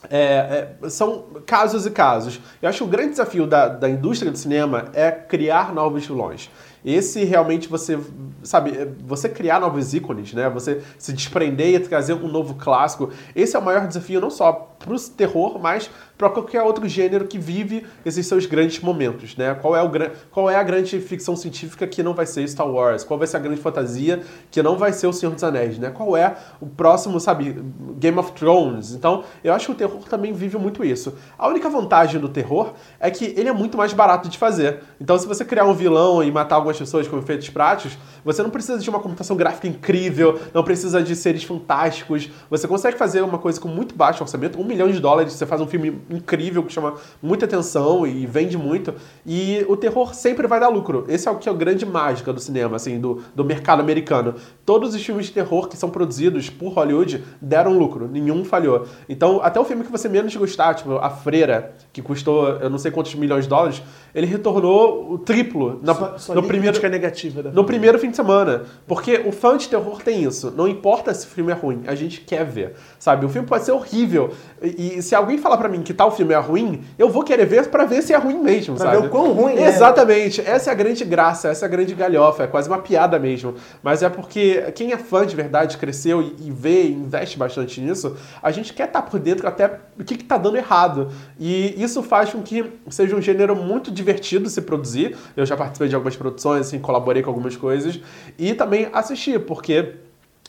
é, 0.09 0.67
é, 0.81 0.89
são 0.89 1.25
casos 1.45 1.85
e 1.85 1.91
casos. 1.91 2.39
Eu 2.61 2.69
acho 2.69 2.79
que 2.79 2.83
o 2.83 2.87
grande 2.87 3.11
desafio 3.11 3.47
da, 3.47 3.67
da 3.67 3.89
indústria 3.89 4.31
do 4.31 4.37
cinema 4.37 4.85
é 4.93 5.11
criar 5.11 5.73
novos 5.73 6.05
vilões. 6.05 6.49
Esse 6.85 7.23
realmente 7.23 7.69
você, 7.69 7.97
sabe, 8.43 8.71
é, 8.71 8.87
você 9.05 9.29
criar 9.29 9.59
novos 9.59 9.93
ícones, 9.93 10.33
né? 10.33 10.49
Você 10.49 10.81
se 10.97 11.13
desprender 11.13 11.73
e 11.73 11.79
trazer 11.79 12.13
um 12.13 12.27
novo 12.27 12.55
clássico. 12.55 13.09
Esse 13.33 13.55
é 13.55 13.59
o 13.59 13.63
maior 13.63 13.87
desafio 13.87 14.19
não 14.19 14.29
só 14.29 14.51
para 14.51 14.93
o 14.93 14.99
terror, 14.99 15.57
mas 15.59 15.89
para 16.17 16.29
qualquer 16.29 16.61
outro 16.61 16.87
gênero 16.87 17.25
que 17.27 17.39
vive 17.39 17.85
esses 18.05 18.25
seus 18.27 18.45
grandes 18.45 18.79
momentos, 18.79 19.35
né? 19.35 19.53
Qual 19.55 19.75
é, 19.75 19.83
o, 19.83 19.91
qual 20.31 20.49
é 20.49 20.55
a 20.55 20.63
grande 20.63 20.99
ficção 20.99 21.35
científica 21.35 21.87
que 21.87 22.03
não 22.03 22.13
vai 22.13 22.25
ser 22.25 22.47
Star 22.47 22.69
Wars? 22.69 23.03
Qual 23.03 23.17
vai 23.17 23.27
ser 23.27 23.37
a 23.37 23.39
grande 23.39 23.59
fantasia 23.59 24.21
que 24.51 24.61
não 24.61 24.77
vai 24.77 24.93
ser 24.93 25.07
O 25.07 25.13
Senhor 25.13 25.33
dos 25.33 25.43
Anéis, 25.43 25.77
né? 25.79 25.89
Qual 25.89 26.15
é 26.15 26.35
o 26.61 26.67
próximo, 26.67 27.19
sabe, 27.19 27.55
Game 27.97 28.17
of 28.17 28.31
Thrones? 28.33 28.93
Então, 28.93 29.23
eu 29.43 29.53
acho 29.53 29.67
que 29.67 29.71
o 29.71 29.75
terror 29.75 30.03
também 30.07 30.33
vive 30.33 30.57
muito 30.57 30.83
isso. 30.83 31.15
A 31.37 31.47
única 31.47 31.69
vantagem 31.69 32.19
do 32.21 32.29
terror 32.29 32.73
é 32.99 33.09
que 33.09 33.33
ele 33.37 33.49
é 33.49 33.53
muito 33.53 33.77
mais 33.77 33.91
barato 33.93 34.29
de 34.29 34.37
fazer. 34.37 34.81
Então, 35.01 35.17
se 35.17 35.27
você 35.27 35.43
criar 35.43 35.65
um 35.65 35.73
vilão 35.73 36.23
e 36.23 36.31
matar 36.31 36.55
algumas 36.55 36.77
pessoas 36.77 37.07
com 37.07 37.17
efeitos 37.17 37.49
práticos, 37.49 37.97
você 38.23 38.43
não 38.43 38.49
precisa 38.49 38.77
de 38.77 38.89
uma 38.89 38.99
computação 38.99 39.35
gráfica 39.35 39.67
incrível, 39.67 40.39
não 40.53 40.63
precisa 40.63 41.01
de 41.01 41.15
seres 41.15 41.43
fantásticos. 41.43 42.29
Você 42.49 42.67
consegue 42.67 42.97
fazer 42.97 43.21
uma 43.21 43.37
coisa 43.37 43.59
com 43.59 43.67
muito 43.67 43.95
baixo 43.95 44.23
orçamento, 44.23 44.59
um 44.59 44.63
milhão 44.63 44.89
de 44.89 44.99
dólares, 44.99 45.33
você 45.33 45.45
faz 45.45 45.59
um 45.59 45.67
filme 45.67 46.02
incrível 46.09 46.63
que 46.63 46.73
chama 46.73 46.95
muita 47.21 47.45
atenção 47.45 48.05
e 48.05 48.25
vende 48.25 48.57
muito. 48.57 48.93
E 49.25 49.65
o 49.67 49.77
terror 49.77 50.13
sempre 50.13 50.47
vai 50.47 50.59
dar 50.59 50.69
lucro. 50.69 51.05
Esse 51.07 51.27
é 51.27 51.31
o 51.31 51.37
que 51.37 51.47
é 51.47 51.51
a 51.51 51.55
grande 51.55 51.85
mágica 51.85 52.31
do 52.33 52.39
cinema, 52.39 52.75
assim, 52.75 52.99
do, 52.99 53.23
do 53.35 53.43
mercado 53.43 53.79
americano. 53.81 54.35
Todos 54.65 54.95
os 54.95 55.03
filmes 55.05 55.25
de 55.27 55.31
terror 55.33 55.67
que 55.67 55.75
são 55.77 55.89
produzidos 55.89 56.49
por 56.49 56.69
Hollywood 56.73 57.23
deram 57.41 57.77
lucro, 57.77 58.07
nenhum 58.07 58.45
falhou. 58.45 58.85
Então, 59.09 59.39
até 59.43 59.59
o 59.59 59.65
filme 59.65 59.83
que 59.83 59.91
você 59.91 60.07
menos 60.07 60.35
gostar, 60.35 60.73
tipo 60.75 60.95
A 60.97 61.09
Freira, 61.09 61.73
que 61.91 62.01
custou 62.01 62.47
eu 62.57 62.69
não 62.69 62.77
sei 62.77 62.91
quantos 62.91 63.13
milhões 63.15 63.43
de 63.43 63.49
dólares, 63.49 63.81
ele 64.13 64.27
retornou 64.27 65.11
o 65.13 65.17
triplo 65.17 65.79
na, 65.83 65.93
Só, 65.93 66.17
só 66.17 66.35
no 66.35 66.43
primeiro 66.43 66.73
crítica 66.79 66.89
negativa 66.89 67.43
da 67.43 67.51
no 67.51 67.63
primeiro 67.63 67.97
fim 67.99 68.09
de 68.09 68.15
semana. 68.15 68.63
Porque 68.87 69.21
o 69.25 69.31
fã 69.31 69.57
de 69.57 69.67
terror 69.67 70.01
tem 70.01 70.23
isso. 70.23 70.53
Não 70.55 70.67
importa 70.67 71.13
se 71.13 71.25
o 71.25 71.29
filme 71.29 71.51
é 71.51 71.55
ruim, 71.55 71.83
a 71.87 71.95
gente 71.95 72.21
quer 72.21 72.45
ver. 72.45 72.75
Sabe? 72.99 73.25
O 73.25 73.29
filme 73.29 73.47
pode 73.47 73.65
ser 73.65 73.71
horrível. 73.71 74.31
E, 74.61 74.97
e 74.97 75.01
se 75.01 75.15
alguém 75.15 75.37
falar 75.37 75.57
pra 75.57 75.67
mim 75.67 75.81
que 75.81 75.93
tal 75.93 76.11
filme 76.11 76.33
é 76.33 76.37
ruim, 76.39 76.81
eu 76.97 77.09
vou 77.09 77.23
querer 77.23 77.45
ver 77.45 77.67
pra 77.69 77.85
ver 77.85 78.01
se 78.01 78.13
é 78.13 78.17
ruim 78.17 78.37
mesmo, 78.39 78.75
Pra 78.75 78.85
sabe? 78.85 79.01
ver 79.01 79.07
o 79.07 79.09
quão 79.09 79.31
ruim 79.33 79.55
é. 79.55 79.67
Exatamente. 79.67 80.41
Essa 80.41 80.69
é 80.69 80.73
a 80.73 80.75
grande 80.75 81.03
graça, 81.03 81.49
essa 81.49 81.65
é 81.65 81.67
a 81.67 81.69
grande 81.69 81.93
galhofa. 81.95 82.43
É 82.43 82.47
quase 82.47 82.69
uma 82.69 82.79
piada 82.79 83.17
mesmo. 83.19 83.55
Mas 83.81 84.03
é 84.03 84.09
porque 84.09 84.52
quem 84.73 84.91
é 84.91 84.97
fã 84.97 85.25
de 85.25 85.35
verdade, 85.35 85.77
cresceu 85.77 86.21
e, 86.21 86.47
e 86.47 86.51
vê 86.51 86.83
e 86.83 86.91
investe 86.91 87.37
bastante 87.37 87.79
nisso, 87.81 88.15
a 88.41 88.51
gente 88.51 88.73
quer 88.73 88.87
estar 88.87 89.01
por 89.01 89.19
dentro 89.19 89.47
até 89.47 89.79
o 89.99 90.03
que, 90.03 90.17
que 90.17 90.23
tá 90.23 90.37
dando 90.37 90.57
errado. 90.57 91.11
E 91.39 91.81
isso 91.81 92.01
faz 92.01 92.31
com 92.31 92.41
que 92.41 92.65
seja 92.89 93.15
um 93.15 93.21
gênero 93.21 93.55
muito 93.55 93.91
divertido 93.91 94.49
se 94.49 94.61
produzir. 94.61 95.15
Eu 95.35 95.45
já 95.45 95.55
participei 95.55 95.87
de 95.87 95.95
algumas 95.95 96.15
produções, 96.15 96.67
assim, 96.67 96.79
colaborei 96.79 97.21
com 97.21 97.29
algumas 97.29 97.55
coisas. 97.55 97.99
E 98.37 98.53
também 98.53 98.87
assistir, 98.93 99.39
porque 99.39 99.95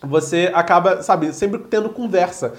você 0.06 0.50
acaba, 0.54 1.02
sabe, 1.02 1.32
sempre 1.32 1.58
tendo 1.60 1.88
conversa. 1.88 2.54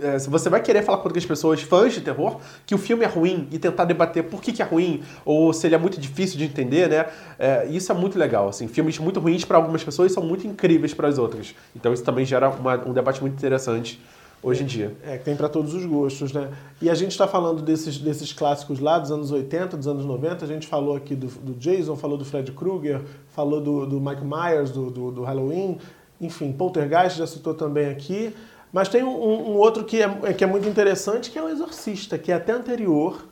Eh, 0.00 0.18
você 0.18 0.48
vai 0.48 0.60
querer 0.62 0.82
falar 0.82 0.98
com 0.98 1.04
outras 1.08 1.24
pessoas, 1.26 1.60
fãs 1.62 1.92
de 1.94 2.00
terror, 2.00 2.38
que 2.66 2.74
o 2.74 2.78
filme 2.78 3.04
é 3.04 3.08
ruim 3.08 3.48
e 3.50 3.58
tentar 3.58 3.84
debater 3.84 4.24
por 4.24 4.40
que, 4.40 4.52
que 4.52 4.62
é 4.62 4.64
ruim, 4.64 5.02
ou 5.24 5.52
se 5.52 5.66
ele 5.66 5.74
é 5.74 5.78
muito 5.78 6.00
difícil 6.00 6.38
de 6.38 6.44
entender, 6.44 6.88
né? 6.88 7.06
Eh, 7.38 7.68
isso 7.70 7.90
é 7.90 7.94
muito 7.94 8.18
legal, 8.18 8.48
assim. 8.48 8.68
Filmes 8.68 8.98
muito 8.98 9.20
ruins 9.20 9.44
para 9.44 9.56
algumas 9.56 9.82
pessoas 9.82 10.12
são 10.12 10.22
muito 10.22 10.46
incríveis 10.46 10.92
para 10.94 11.08
as 11.08 11.18
outras. 11.18 11.54
Então 11.74 11.92
isso 11.92 12.02
também 12.04 12.24
gera 12.24 12.48
uma- 12.50 12.76
um 12.86 12.92
debate 12.92 13.20
muito 13.20 13.34
interessante 13.34 14.00
hoje 14.42 14.62
em 14.62 14.66
dia. 14.66 14.96
É, 15.04 15.18
tem 15.18 15.36
pra 15.36 15.50
todos 15.50 15.74
os 15.74 15.84
gostos, 15.84 16.32
né? 16.32 16.48
E 16.80 16.88
a 16.88 16.94
gente 16.94 17.10
está 17.10 17.28
falando 17.28 17.60
desses, 17.60 17.98
desses 17.98 18.32
clássicos 18.32 18.80
lá 18.80 18.98
dos 18.98 19.10
anos 19.10 19.30
80, 19.30 19.76
dos 19.76 19.86
anos 19.86 20.04
90. 20.06 20.46
A 20.46 20.48
gente 20.48 20.66
falou 20.66 20.96
aqui 20.96 21.14
do, 21.14 21.26
do 21.26 21.52
Jason, 21.58 21.94
falou 21.94 22.16
do 22.16 22.24
Fred 22.24 22.50
Krueger, 22.52 23.02
falou 23.34 23.60
do, 23.60 23.84
do 23.84 24.00
Mike 24.00 24.22
Myers, 24.24 24.70
do, 24.70 24.90
do, 24.90 25.10
do 25.10 25.22
Halloween. 25.24 25.76
Enfim, 26.20 26.52
Poltergeist 26.52 27.16
já 27.18 27.26
citou 27.26 27.54
também 27.54 27.88
aqui. 27.88 28.34
Mas 28.72 28.88
tem 28.88 29.02
um, 29.02 29.08
um 29.50 29.56
outro 29.56 29.84
que 29.84 30.00
é, 30.02 30.32
que 30.32 30.44
é 30.44 30.46
muito 30.46 30.68
interessante, 30.68 31.30
que 31.30 31.38
é 31.38 31.42
o 31.42 31.48
Exorcista, 31.48 32.16
que 32.18 32.30
é 32.30 32.34
até 32.36 32.52
anterior, 32.52 33.26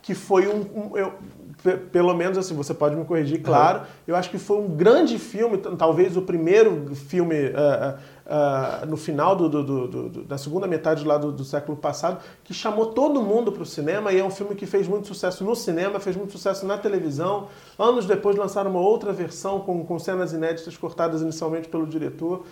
que 0.00 0.14
foi 0.14 0.48
um... 0.48 0.60
um- 0.74 0.96
eu, 0.96 1.12
pe- 1.62 1.76
pelo 1.76 2.12
menos 2.14 2.36
assim, 2.36 2.54
você 2.56 2.74
pode 2.74 2.96
me 2.96 3.04
corrigir, 3.04 3.40
claro. 3.40 3.82
Eu 4.08 4.16
acho 4.16 4.28
que 4.30 4.38
foi 4.38 4.56
um 4.58 4.66
grande 4.68 5.16
filme, 5.18 5.58
talvez 5.58 6.16
o 6.16 6.22
primeiro 6.22 6.92
filme 6.96 7.52
ah, 7.54 7.96
ah, 8.26 8.84
no 8.86 8.96
final 8.96 9.34
do, 9.34 9.48
do- 9.48 9.88
do- 9.88 10.22
da 10.24 10.38
segunda 10.38 10.66
metade 10.66 11.04
lá 11.04 11.18
do, 11.18 11.44
século 11.44 11.76
passado, 11.76 12.22
que 12.44 12.54
chamou 12.54 12.86
todo 12.86 13.20
mundo 13.22 13.50
para 13.52 13.62
o 13.62 13.66
cinema 13.66 14.12
e 14.12 14.18
é 14.20 14.24
um 14.24 14.30
filme 14.30 14.54
que 14.54 14.66
fez 14.66 14.86
muito 14.88 15.08
sucesso 15.08 15.44
no 15.44 15.54
cinema, 15.56 15.98
fez 16.00 16.16
muito 16.16 16.32
sucesso 16.32 16.66
na 16.66 16.78
televisão. 16.78 17.48
Anos 17.78 18.06
depois 18.06 18.36
lançaram 18.36 18.70
uma 18.70 18.80
outra 18.80 19.12
versão 19.12 19.60
com, 19.60 19.84
com 19.84 19.98
cenas 19.98 20.32
inéditas 20.32 20.76
cortadas 20.76 21.20
inicialmente 21.22 21.68
pelo 21.68 21.86
diretor. 21.86 22.44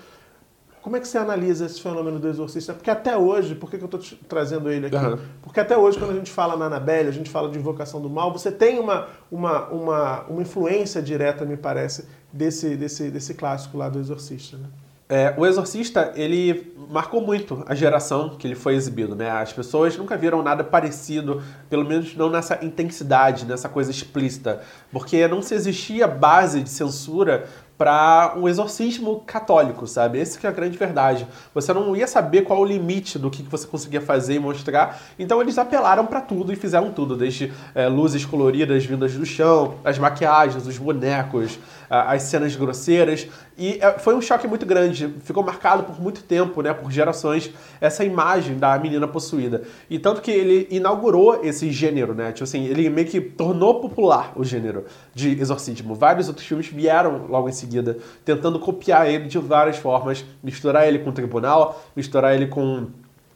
Como 0.83 0.97
é 0.97 1.01
que 1.01 1.07
você 1.07 1.19
analisa 1.19 1.67
esse 1.67 1.79
fenômeno 1.79 2.19
do 2.19 2.27
exorcista? 2.27 2.73
Porque 2.73 2.91
até 2.91 3.15
hoje, 3.15 3.55
por 3.55 3.71
que, 3.71 3.77
que 3.77 3.85
eu 3.85 3.99
estou 3.99 4.01
trazendo 4.27 4.71
ele 4.71 4.87
aqui? 4.87 4.97
Aham. 4.97 5.19
Porque 5.43 5.61
até 5.61 5.77
hoje, 5.77 5.99
quando 5.99 6.13
a 6.13 6.15
gente 6.15 6.31
fala 6.31 6.57
na 6.57 6.65
Annabelle, 6.67 7.07
a 7.11 7.13
gente 7.13 7.29
fala 7.29 7.51
de 7.51 7.59
invocação 7.59 8.01
do 8.01 8.09
mal, 8.09 8.33
você 8.33 8.51
tem 8.51 8.79
uma, 8.81 9.07
uma, 9.31 9.67
uma, 9.69 10.23
uma 10.23 10.41
influência 10.41 11.03
direta, 11.03 11.45
me 11.45 11.59
parece, 11.59 12.07
desse, 12.33 12.77
desse, 12.77 13.11
desse 13.11 13.35
clássico 13.35 13.77
lá 13.77 13.91
do 13.91 13.99
exorcista. 13.99 14.57
Né? 14.57 14.69
É, 15.13 15.35
o 15.37 15.45
Exorcista, 15.45 16.13
ele 16.15 16.73
marcou 16.89 17.21
muito 17.21 17.65
a 17.67 17.75
geração 17.75 18.37
que 18.39 18.47
ele 18.47 18.55
foi 18.55 18.77
exibido, 18.77 19.17
né? 19.17 19.29
As 19.29 19.53
pessoas 19.53 19.97
nunca 19.97 20.17
viram 20.17 20.41
nada 20.41 20.63
parecido, 20.63 21.43
pelo 21.69 21.85
menos 21.85 22.15
não 22.15 22.31
nessa 22.31 22.65
intensidade, 22.65 23.45
nessa 23.45 23.69
coisa 23.69 23.91
explícita, 23.91 24.61
porque 24.93 25.27
não 25.27 25.43
se 25.43 25.53
existia 25.53 26.07
base 26.07 26.63
de 26.63 26.71
censura 26.71 27.49
para 27.81 28.35
um 28.37 28.47
exorcismo 28.47 29.23
católico, 29.27 29.87
sabe? 29.87 30.19
Esse 30.19 30.39
que 30.39 30.47
é 30.47 30.51
a 30.51 30.53
grande 30.53 30.77
verdade. 30.77 31.27
Você 31.55 31.73
não 31.73 31.97
ia 31.97 32.07
saber 32.07 32.43
qual 32.43 32.61
o 32.61 32.65
limite 32.65 33.19
do 33.19 33.31
que 33.31 33.43
você 33.43 33.67
conseguia 33.67 34.03
fazer 34.03 34.35
e 34.35 34.39
mostrar, 34.39 35.01
então 35.19 35.41
eles 35.41 35.57
apelaram 35.57 36.05
para 36.05 36.21
tudo 36.21 36.53
e 36.53 36.57
fizeram 36.57 36.93
tudo, 36.93 37.17
desde 37.17 37.51
é, 37.75 37.89
luzes 37.89 38.27
coloridas 38.27 38.85
vindas 38.85 39.15
do 39.15 39.25
chão, 39.25 39.77
as 39.83 39.99
maquiagens, 39.99 40.67
os 40.67 40.77
bonecos, 40.77 41.59
as 41.91 42.23
cenas 42.23 42.55
grosseiras, 42.55 43.27
e 43.59 43.79
é, 43.81 43.99
foi 43.99 44.15
um 44.15 44.23
choque 44.23 44.47
muito 44.47 44.65
grande. 44.65 45.13
Ficou 45.25 45.43
marcado 45.43 45.83
por 45.83 46.01
muito 46.01 46.23
tempo, 46.23 46.63
né, 46.63 46.73
por 46.73 46.91
gerações, 46.93 47.51
essa 47.81 48.05
imagem 48.05 48.57
da 48.57 48.79
menina 48.79 49.09
possuída. 49.09 49.63
E 49.91 49.99
tanto 49.99 50.23
que 50.23 50.31
ele 50.31 50.69
inaugurou 50.71 51.45
esse 51.45 51.71
gênero, 51.73 52.15
né? 52.15 52.31
Tipo 52.31 52.45
assim, 52.45 52.67
ele 52.67 52.89
meio 52.89 53.09
que 53.09 53.21
tornou 53.21 53.81
popular 53.81 54.33
o 54.37 54.45
gênero 54.45 54.85
de 55.13 55.39
exorcismo. 55.41 55.95
Vários 55.95 56.29
outros 56.29 56.47
filmes 56.47 56.69
vieram 56.69 57.27
logo 57.27 57.49
em 57.49 57.53
seguida, 57.53 57.99
tentando 58.25 58.61
copiar 58.61 59.09
ele 59.09 59.27
de 59.27 59.39
várias 59.39 59.77
formas, 59.77 60.25
misturar 60.43 60.87
ele 60.87 61.01
com 61.01 61.11
o 61.11 61.13
tribunal, 61.13 61.83
misturar 61.97 62.35
ele 62.35 62.47
com 62.47 62.89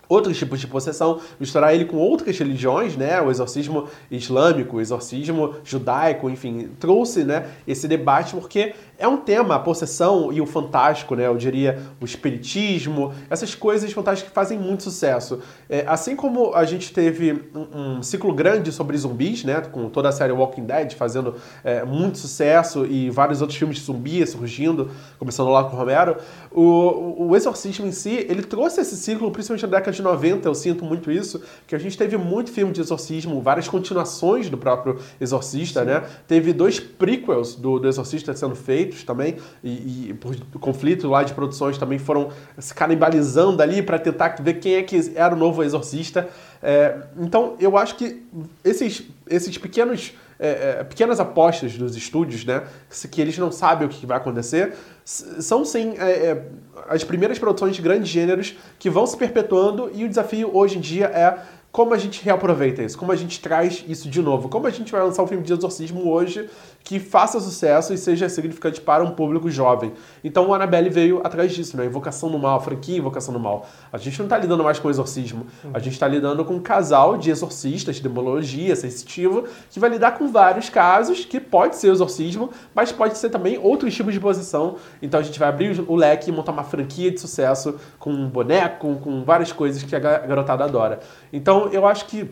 outros 0.09 0.37
tipos 0.37 0.61
de 0.61 0.67
possessão, 0.67 1.21
misturar 1.39 1.75
ele 1.75 1.85
com 1.85 1.97
outras 1.97 2.39
religiões, 2.39 2.97
né? 2.97 3.21
O 3.21 3.31
exorcismo 3.31 3.89
islâmico, 4.11 4.77
o 4.77 4.81
exorcismo 4.81 5.55
judaico, 5.65 6.29
enfim, 6.31 6.71
trouxe, 6.79 7.25
né, 7.25 7.47
esse 7.67 7.89
debate 7.89 8.35
porque 8.35 8.75
é 8.97 9.09
um 9.09 9.17
tema, 9.17 9.57
a 9.57 9.59
possessão 9.59 10.33
e 10.33 10.41
o 10.41 10.47
fantástico, 10.47 11.15
né? 11.15 11.27
Eu 11.27 11.37
diria 11.37 11.81
o 12.01 12.05
espiritismo, 12.05 13.13
essas 13.29 13.55
coisas 13.55 13.93
fantásticas 13.93 14.29
que 14.29 14.35
fazem 14.35 14.59
muito 14.59 14.85
sucesso. 14.85 15.41
É, 15.69 15.85
assim 15.87 16.15
como 16.15 16.55
a 16.55 16.65
gente 16.65 16.93
teve 16.93 17.33
um, 17.55 17.97
um 17.97 18.03
ciclo 18.03 18.33
grande 18.33 18.71
sobre 18.71 18.97
zumbis, 18.97 19.43
né? 19.43 19.61
Com 19.61 19.89
toda 19.89 20.09
a 20.09 20.13
série 20.13 20.33
Walking 20.33 20.65
Dead 20.65 20.93
fazendo 20.93 21.35
é, 21.65 21.85
muito 21.85 22.19
sucesso 22.19 22.87
e 22.87 23.11
vários 23.11 23.41
outros 23.41 23.59
filmes 23.59 23.79
de 23.79 23.85
zumbi 23.85 24.25
surgindo, 24.27 24.91
começando 25.19 25.51
lá 25.51 25.65
com 25.65 25.75
o 25.75 25.79
Romero, 25.79 26.17
o, 26.51 27.29
o 27.29 27.37
exorcismo 27.37 27.87
em 27.87 27.93
si, 27.93 28.27
ele 28.29 28.43
trouxe 28.43 28.81
esse 28.81 28.97
ciclo, 28.97 29.31
principalmente 29.31 29.63
na 29.63 29.79
década 29.79 29.94
de 29.97 30.03
90, 30.03 30.49
eu 30.49 30.55
sinto 30.55 30.85
muito 30.85 31.11
isso, 31.11 31.43
que 31.67 31.75
a 31.75 31.79
gente 31.79 31.97
teve 31.97 32.17
muito 32.17 32.51
filme 32.51 32.73
de 32.73 32.81
exorcismo, 32.81 33.41
várias 33.41 33.69
continuações 33.69 34.51
do 34.51 34.59
próprio 34.59 34.99
Exorcista, 35.21 35.85
né? 35.85 36.05
Teve 36.27 36.53
dois 36.53 36.79
prequels 36.81 37.55
do, 37.55 37.79
do 37.79 37.89
Exorcista 37.89 38.35
sendo 38.35 38.55
feitos 38.55 39.05
também, 39.05 39.37
e, 39.63 40.11
e 40.11 40.15
por 40.15 40.37
conflito 40.61 41.09
lá 41.09 41.23
de 41.23 41.35
produções 41.35 41.79
também 41.79 41.99
foram 41.99 42.31
se 42.59 42.75
canibalizando 42.75 43.63
ali 43.63 43.83
para 43.83 43.99
tentar 43.99 44.37
ver 44.41 44.55
quem 44.55 44.75
é 44.75 44.83
que 44.83 45.13
era 45.15 45.35
o 45.35 45.39
novo 45.39 45.63
Exorcista. 45.63 46.29
É, 46.63 46.97
então, 47.19 47.57
eu 47.61 47.77
acho 47.77 47.97
que 47.97 48.23
esses, 48.65 49.03
esses 49.29 49.59
pequenos 49.59 50.15
é, 50.39 50.79
é, 50.81 50.85
pequenas 50.85 51.21
apostas 51.21 51.77
dos 51.77 51.97
estúdios, 51.97 52.45
né? 52.45 52.65
Que 53.11 53.21
eles 53.21 53.37
não 53.39 53.53
sabem 53.53 53.87
o 53.87 53.91
que 53.91 54.07
vai 54.07 54.17
acontecer, 54.17 54.75
são 55.05 55.65
sim 55.65 55.95
é, 55.99 56.11
é, 56.11 56.47
as 56.89 57.05
primeiras 57.05 57.39
produções 57.39 57.77
de 57.77 57.83
grandes 57.83 58.09
gêneros 58.09 58.57
que 58.79 58.89
vão 58.89 59.07
se 59.07 59.17
perpetuando 59.17 59.91
e 59.95 60.05
o 60.05 60.09
desafio 60.09 60.51
hoje 60.55 60.79
em 60.79 60.81
dia 60.81 61.07
é 61.07 61.39
como 61.75 61.93
a 61.93 61.99
gente 61.99 62.23
reaproveita 62.23 62.85
isso, 62.85 62.97
como 62.97 63.11
a 63.11 63.17
gente 63.17 63.41
traz 63.41 63.85
isso 63.89 64.09
de 64.09 64.23
novo, 64.23 64.49
como 64.49 64.65
a 64.69 64.71
gente 64.71 64.93
vai 64.93 65.03
lançar 65.03 65.25
um 65.25 65.27
filme 65.27 65.43
de 65.43 65.53
exorcismo 65.53 66.09
hoje 66.09 66.49
que 66.85 67.01
faça 67.01 67.41
sucesso 67.41 67.93
e 67.93 67.99
seja 67.99 68.29
significante 68.29 68.81
para 68.81 69.03
um 69.03 69.11
público 69.11 69.51
jovem. 69.51 69.93
Então 70.23 70.47
o 70.47 70.55
Annabelle 70.55 70.89
veio 70.89 71.21
atrás 71.25 71.53
disso, 71.53 71.77
né? 71.77 71.85
Invocação 71.87 72.31
do 72.31 72.39
Mal, 72.39 72.59
a 72.59 72.61
franquia 72.61 72.99
Invocação 72.99 73.35
do 73.35 73.41
Mal. 73.41 73.67
A 73.93 73.99
gente 73.99 74.17
não 74.21 74.27
está 74.27 74.39
lidando 74.39 74.63
mais 74.63 74.79
com 74.79 74.89
exorcismo, 74.89 75.47
a 75.73 75.81
gente 75.81 75.95
está 75.95 76.07
lidando 76.07 76.45
com 76.45 76.55
um 76.55 76.61
casal 76.61 77.17
de 77.17 77.29
exorcistas, 77.29 77.97
de 77.97 78.03
demologia, 78.03 78.77
sensitivo, 78.77 79.45
que 79.69 79.81
vai 79.81 79.91
lidar 79.91 80.13
com 80.13 80.29
vários 80.31 80.71
casos, 80.71 81.25
que 81.25 81.41
pode 81.41 81.75
ser 81.75 81.91
exorcismo, 81.91 82.51
mas 82.73 82.93
pode 82.93 83.19
ser 83.19 83.31
também 83.31 83.59
outros 83.59 83.93
tipos 83.93 84.15
de 84.15 84.21
posição. 84.21 84.77
Então 85.03 85.19
a 85.19 85.23
gente 85.25 85.41
vai 85.41 85.49
abrir 85.49 85.83
o 85.89 85.97
leque 85.97 86.31
e 86.31 86.33
montar 86.33 86.53
uma 86.53 86.65
franquia 86.65 87.11
de 87.11 87.19
sucesso 87.19 87.81
com 87.99 88.11
um 88.13 88.29
boneco, 88.29 88.95
com 89.03 89.25
várias 89.25 89.51
coisas 89.51 89.83
que 89.83 89.97
a 89.97 89.99
ga- 89.99 90.19
garotada 90.19 90.63
adora. 90.63 91.01
Então 91.37 91.69
eu 91.73 91.87
acho 91.87 92.07
que 92.07 92.31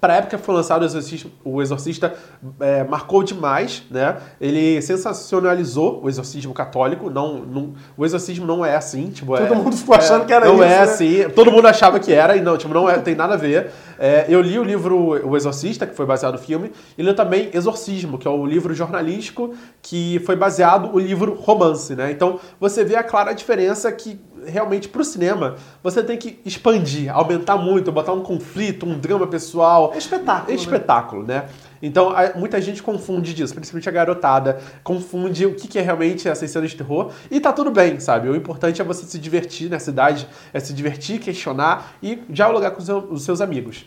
para 0.00 0.12
a 0.12 0.16
época 0.18 0.36
que 0.36 0.44
foi 0.44 0.54
lançado 0.54 0.82
o 0.82 0.84
Exorcista, 0.84 1.28
o 1.42 1.62
Exorcista 1.62 2.14
é, 2.60 2.84
marcou 2.84 3.22
demais, 3.22 3.84
né? 3.90 4.18
Ele 4.38 4.82
sensacionalizou 4.82 6.00
o 6.04 6.08
exorcismo 6.10 6.52
católico. 6.52 7.08
Não, 7.08 7.38
não- 7.38 7.72
o 7.96 8.04
exorcismo 8.04 8.46
não 8.46 8.62
é 8.62 8.76
assim, 8.76 9.06
tipo, 9.08 9.34
Todo 9.34 9.54
é- 9.54 9.56
mundo 9.56 9.74
ficou 9.74 9.94
achando 9.94 10.22
é, 10.22 10.26
que 10.26 10.32
era 10.34 10.44
não 10.44 10.56
isso, 10.56 10.62
é 10.64 10.68
né? 10.68 10.78
assim. 10.80 11.28
Todo 11.34 11.50
mundo 11.50 11.66
achava 11.66 11.98
que 11.98 12.12
era 12.12 12.36
e 12.36 12.42
não, 12.42 12.58
tipo, 12.58 12.74
não 12.74 12.86
é, 12.90 12.98
tem 12.98 13.14
nada 13.14 13.32
a 13.32 13.36
ver. 13.38 13.70
É, 14.06 14.26
eu 14.28 14.42
li 14.42 14.58
o 14.58 14.62
livro 14.62 15.26
O 15.26 15.34
Exorcista, 15.34 15.86
que 15.86 15.94
foi 15.94 16.04
baseado 16.04 16.34
no 16.34 16.38
filme, 16.38 16.70
e 16.98 17.02
li 17.02 17.14
também 17.14 17.48
Exorcismo, 17.54 18.18
que 18.18 18.28
é 18.28 18.30
o 18.30 18.44
livro 18.44 18.74
jornalístico 18.74 19.54
que 19.80 20.20
foi 20.26 20.36
baseado 20.36 20.92
no 20.92 20.98
livro 20.98 21.32
romance, 21.32 21.96
né? 21.96 22.10
Então 22.10 22.38
você 22.60 22.84
vê 22.84 22.96
a 22.96 23.02
clara 23.02 23.32
diferença 23.32 23.90
que 23.90 24.20
realmente 24.46 24.90
pro 24.90 25.02
cinema 25.02 25.56
você 25.82 26.02
tem 26.02 26.18
que 26.18 26.38
expandir, 26.44 27.10
aumentar 27.10 27.56
muito, 27.56 27.90
botar 27.90 28.12
um 28.12 28.20
conflito, 28.20 28.84
um 28.84 28.98
drama 28.98 29.26
pessoal. 29.26 29.92
É 29.94 29.96
espetáculo, 29.96 30.48
É 30.48 30.50
né? 30.50 30.54
espetáculo, 30.60 31.22
né? 31.26 31.48
Então, 31.82 32.10
a, 32.10 32.32
muita 32.34 32.60
gente 32.60 32.82
confunde 32.82 33.34
disso, 33.34 33.54
principalmente 33.54 33.88
a 33.88 33.92
garotada, 33.92 34.58
confunde 34.82 35.44
o 35.46 35.54
que, 35.54 35.68
que 35.68 35.78
é 35.78 35.82
realmente 35.82 36.28
essas 36.28 36.50
cenas 36.50 36.70
de 36.70 36.76
terror. 36.76 37.10
E 37.30 37.40
tá 37.40 37.52
tudo 37.52 37.70
bem, 37.70 38.00
sabe? 38.00 38.28
O 38.28 38.36
importante 38.36 38.80
é 38.80 38.84
você 38.84 39.04
se 39.04 39.18
divertir 39.18 39.68
nessa 39.70 39.90
idade, 39.90 40.26
é 40.52 40.60
se 40.60 40.72
divertir, 40.72 41.20
questionar 41.20 41.94
e 42.02 42.16
dialogar 42.28 42.70
com 42.70 42.82
os 43.10 43.22
seus 43.22 43.40
amigos. 43.40 43.84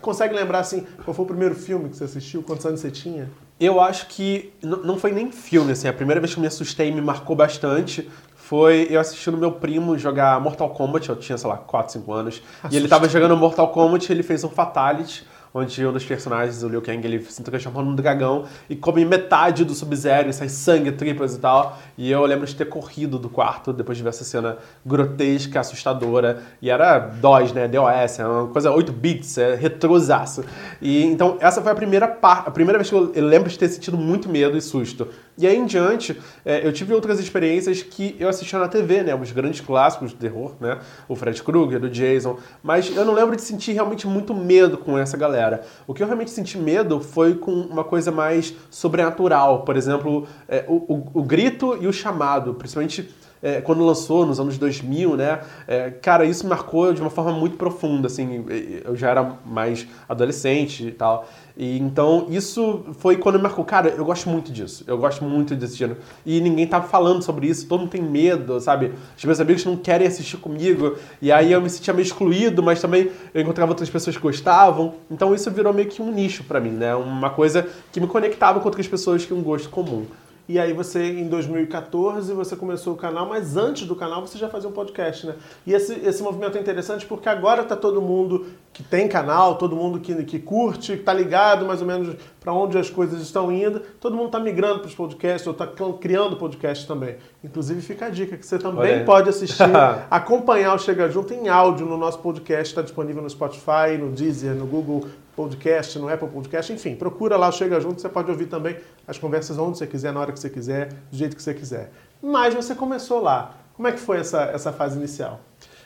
Consegue 0.00 0.34
lembrar, 0.34 0.60
assim, 0.60 0.86
qual 1.04 1.14
foi 1.14 1.24
o 1.24 1.28
primeiro 1.28 1.54
filme 1.54 1.88
que 1.88 1.96
você 1.96 2.04
assistiu? 2.04 2.42
Quantos 2.42 2.66
anos 2.66 2.80
você 2.80 2.90
tinha? 2.90 3.30
Eu 3.60 3.80
acho 3.80 4.06
que 4.08 4.52
não 4.62 4.98
foi 4.98 5.12
nem 5.12 5.30
filme, 5.30 5.72
assim. 5.72 5.86
A 5.86 5.92
primeira 5.92 6.20
vez 6.20 6.32
que 6.32 6.38
eu 6.38 6.40
me 6.40 6.48
assustei 6.48 6.88
e 6.88 6.92
me 6.92 7.00
marcou 7.00 7.36
bastante 7.36 8.10
foi 8.34 8.88
eu 8.90 9.00
assistindo 9.00 9.36
meu 9.36 9.52
primo 9.52 9.96
jogar 9.96 10.40
Mortal 10.40 10.70
Kombat. 10.70 11.08
Eu 11.08 11.16
tinha, 11.16 11.38
sei 11.38 11.48
lá, 11.48 11.56
4, 11.56 11.92
5 11.92 12.12
anos. 12.12 12.42
E 12.70 12.76
ele 12.76 12.88
tava 12.88 13.08
jogando 13.08 13.36
Mortal 13.36 13.68
Kombat 13.68 14.10
e 14.10 14.12
ele 14.12 14.22
fez 14.22 14.42
um 14.42 14.48
Fatality 14.48 15.24
onde 15.54 15.86
um 15.86 15.92
dos 15.92 16.04
personagens, 16.04 16.62
o 16.62 16.68
Liu 16.68 16.80
Kang, 16.80 17.06
ele 17.06 17.22
se 17.22 17.42
transforma 17.42 17.82
num 17.82 17.94
dragão 17.94 18.44
e 18.68 18.76
come 18.76 19.04
metade 19.04 19.64
do 19.64 19.74
Sub-Zero 19.74 20.30
e 20.30 20.32
sai 20.32 20.48
sangue, 20.48 20.92
tripas 20.92 21.34
e 21.34 21.38
tal. 21.38 21.78
E 21.96 22.10
eu 22.10 22.24
lembro 22.24 22.46
de 22.46 22.54
ter 22.54 22.66
corrido 22.66 23.18
do 23.18 23.28
quarto 23.28 23.72
depois 23.72 23.98
de 23.98 24.02
ver 24.02 24.10
essa 24.10 24.24
cena 24.24 24.56
grotesca, 24.84 25.60
assustadora. 25.60 26.42
E 26.60 26.70
era 26.70 26.98
DOS, 26.98 27.52
né? 27.52 27.68
DOS, 27.68 28.18
é 28.18 28.26
uma 28.26 28.48
coisa 28.48 28.70
8 28.70 28.92
bits, 28.92 29.38
é 29.38 29.54
retrosaço. 29.54 30.44
E 30.80 31.04
então 31.04 31.36
essa 31.40 31.60
foi 31.60 31.72
a 31.72 31.74
primeira 31.74 32.08
parte, 32.08 32.48
a 32.48 32.50
primeira 32.50 32.78
vez 32.78 32.88
que 32.88 32.94
eu, 32.94 33.12
eu 33.14 33.26
lembro 33.26 33.50
de 33.50 33.58
ter 33.58 33.68
sentido 33.68 33.96
muito 33.96 34.28
medo 34.28 34.56
e 34.56 34.60
susto. 34.60 35.08
E 35.38 35.46
aí 35.46 35.56
em 35.56 35.64
diante, 35.64 36.20
é, 36.44 36.66
eu 36.66 36.72
tive 36.72 36.92
outras 36.92 37.18
experiências 37.18 37.82
que 37.82 38.14
eu 38.18 38.28
assistia 38.28 38.58
na 38.58 38.68
TV, 38.68 39.02
né? 39.02 39.14
Os 39.14 39.32
grandes 39.32 39.60
clássicos 39.60 40.10
de 40.10 40.16
terror, 40.16 40.54
né? 40.60 40.78
O 41.08 41.16
Fred 41.16 41.42
Krueger, 41.42 41.82
o 41.82 41.88
Jason. 41.88 42.38
Mas 42.62 42.94
eu 42.94 43.04
não 43.04 43.14
lembro 43.14 43.34
de 43.34 43.42
sentir 43.42 43.72
realmente 43.72 44.06
muito 44.06 44.34
medo 44.34 44.76
com 44.76 44.98
essa 44.98 45.16
galera. 45.16 45.62
O 45.86 45.94
que 45.94 46.02
eu 46.02 46.06
realmente 46.06 46.30
senti 46.30 46.58
medo 46.58 47.00
foi 47.00 47.34
com 47.34 47.50
uma 47.50 47.82
coisa 47.82 48.12
mais 48.12 48.54
sobrenatural. 48.70 49.62
Por 49.62 49.74
exemplo, 49.74 50.26
é, 50.46 50.66
o, 50.68 50.74
o, 50.74 51.20
o 51.20 51.22
grito 51.22 51.78
e 51.80 51.86
o 51.86 51.92
chamado. 51.92 52.52
Principalmente 52.52 53.08
é, 53.42 53.60
quando 53.60 53.84
lançou 53.84 54.24
nos 54.24 54.38
anos 54.38 54.56
2000, 54.56 55.16
né? 55.16 55.40
É, 55.66 55.90
cara, 55.90 56.24
isso 56.24 56.46
marcou 56.46 56.92
de 56.92 57.00
uma 57.00 57.10
forma 57.10 57.32
muito 57.32 57.56
profunda, 57.56 58.06
assim. 58.06 58.44
Eu 58.84 58.94
já 58.94 59.10
era 59.10 59.36
mais 59.44 59.86
adolescente 60.08 60.86
e 60.86 60.92
tal. 60.92 61.26
E 61.56 61.78
então 61.78 62.26
isso 62.30 62.84
foi 62.98 63.16
quando 63.16 63.36
me 63.36 63.42
marcou. 63.42 63.64
Cara, 63.64 63.88
eu 63.88 64.04
gosto 64.04 64.28
muito 64.28 64.52
disso. 64.52 64.84
Eu 64.86 64.96
gosto 64.96 65.24
muito 65.24 65.56
desse 65.56 65.76
gênero. 65.76 65.98
E 66.24 66.40
ninguém 66.40 66.66
tá 66.66 66.80
falando 66.80 67.22
sobre 67.22 67.48
isso, 67.48 67.66
todo 67.66 67.80
mundo 67.80 67.90
tem 67.90 68.02
medo, 68.02 68.60
sabe? 68.60 68.92
Os 69.16 69.24
meus 69.24 69.40
amigos 69.40 69.64
não 69.64 69.76
querem 69.76 70.06
assistir 70.06 70.36
comigo. 70.36 70.96
E 71.20 71.32
aí 71.32 71.52
eu 71.52 71.60
me 71.60 71.68
sentia 71.68 71.92
meio 71.92 72.04
excluído, 72.04 72.62
mas 72.62 72.80
também 72.80 73.10
eu 73.34 73.42
encontrava 73.42 73.72
outras 73.72 73.90
pessoas 73.90 74.16
que 74.16 74.22
gostavam. 74.22 74.94
Então 75.10 75.34
isso 75.34 75.50
virou 75.50 75.72
meio 75.72 75.88
que 75.88 76.00
um 76.00 76.12
nicho 76.12 76.44
para 76.44 76.60
mim, 76.60 76.70
né? 76.70 76.94
Uma 76.94 77.30
coisa 77.30 77.66
que 77.90 78.00
me 78.00 78.06
conectava 78.06 78.60
com 78.60 78.66
outras 78.66 78.86
pessoas 78.86 79.24
que 79.24 79.34
um 79.34 79.42
gosto 79.42 79.68
comum. 79.68 80.06
E 80.52 80.58
aí 80.58 80.74
você, 80.74 81.02
em 81.02 81.28
2014, 81.28 82.34
você 82.34 82.54
começou 82.54 82.92
o 82.92 82.96
canal, 82.96 83.26
mas 83.26 83.56
antes 83.56 83.86
do 83.86 83.96
canal 83.96 84.20
você 84.20 84.36
já 84.36 84.50
fazia 84.50 84.68
um 84.68 84.72
podcast, 84.72 85.26
né? 85.26 85.34
E 85.66 85.72
esse, 85.72 85.94
esse 86.06 86.22
movimento 86.22 86.58
é 86.58 86.60
interessante 86.60 87.06
porque 87.06 87.26
agora 87.26 87.64
tá 87.64 87.74
todo 87.74 88.02
mundo 88.02 88.44
que 88.70 88.82
tem 88.82 89.08
canal, 89.08 89.56
todo 89.56 89.74
mundo 89.74 89.98
que, 89.98 90.14
que 90.24 90.38
curte, 90.38 90.98
que 90.98 91.02
tá 91.02 91.14
ligado 91.14 91.64
mais 91.64 91.80
ou 91.80 91.86
menos 91.86 92.16
para 92.42 92.52
onde 92.52 92.76
as 92.76 92.90
coisas 92.90 93.22
estão 93.22 93.52
indo, 93.52 93.80
todo 94.00 94.16
mundo 94.16 94.26
está 94.26 94.40
migrando 94.40 94.80
para 94.80 94.88
os 94.88 94.94
podcasts 94.94 95.46
ou 95.46 95.52
está 95.52 95.66
criando 96.00 96.36
podcast 96.36 96.86
também. 96.86 97.16
Inclusive 97.42 97.80
fica 97.80 98.06
a 98.06 98.10
dica 98.10 98.36
que 98.36 98.44
você 98.44 98.58
também 98.58 99.04
pode 99.04 99.28
assistir, 99.28 99.62
acompanhar 100.10 100.74
o 100.74 100.78
Chega 100.78 101.08
Junto 101.08 101.32
em 101.32 101.48
áudio 101.48 101.86
no 101.86 101.96
nosso 101.96 102.18
podcast, 102.18 102.72
está 102.72 102.82
disponível 102.82 103.22
no 103.22 103.30
Spotify, 103.30 103.96
no 103.98 104.10
Deezer, 104.10 104.54
no 104.54 104.66
Google 104.66 105.06
Podcast, 105.36 105.98
no 105.98 106.08
Apple 106.08 106.28
Podcast, 106.28 106.72
enfim, 106.72 106.96
procura 106.96 107.36
lá 107.36 107.48
o 107.48 107.52
Chega 107.52 107.80
Junto, 107.80 108.00
você 108.00 108.08
pode 108.08 108.30
ouvir 108.30 108.46
também 108.46 108.76
as 109.06 109.18
conversas 109.18 109.56
onde 109.56 109.78
você 109.78 109.86
quiser, 109.86 110.12
na 110.12 110.20
hora 110.20 110.32
que 110.32 110.40
você 110.40 110.50
quiser, 110.50 110.88
do 111.10 111.16
jeito 111.16 111.36
que 111.36 111.42
você 111.42 111.54
quiser. 111.54 111.92
Mas 112.20 112.54
você 112.54 112.74
começou 112.74 113.20
lá. 113.20 113.54
Como 113.74 113.88
é 113.88 113.92
que 113.92 114.00
foi 114.00 114.18
essa, 114.18 114.42
essa 114.44 114.72
fase 114.72 114.98
inicial? 114.98 115.40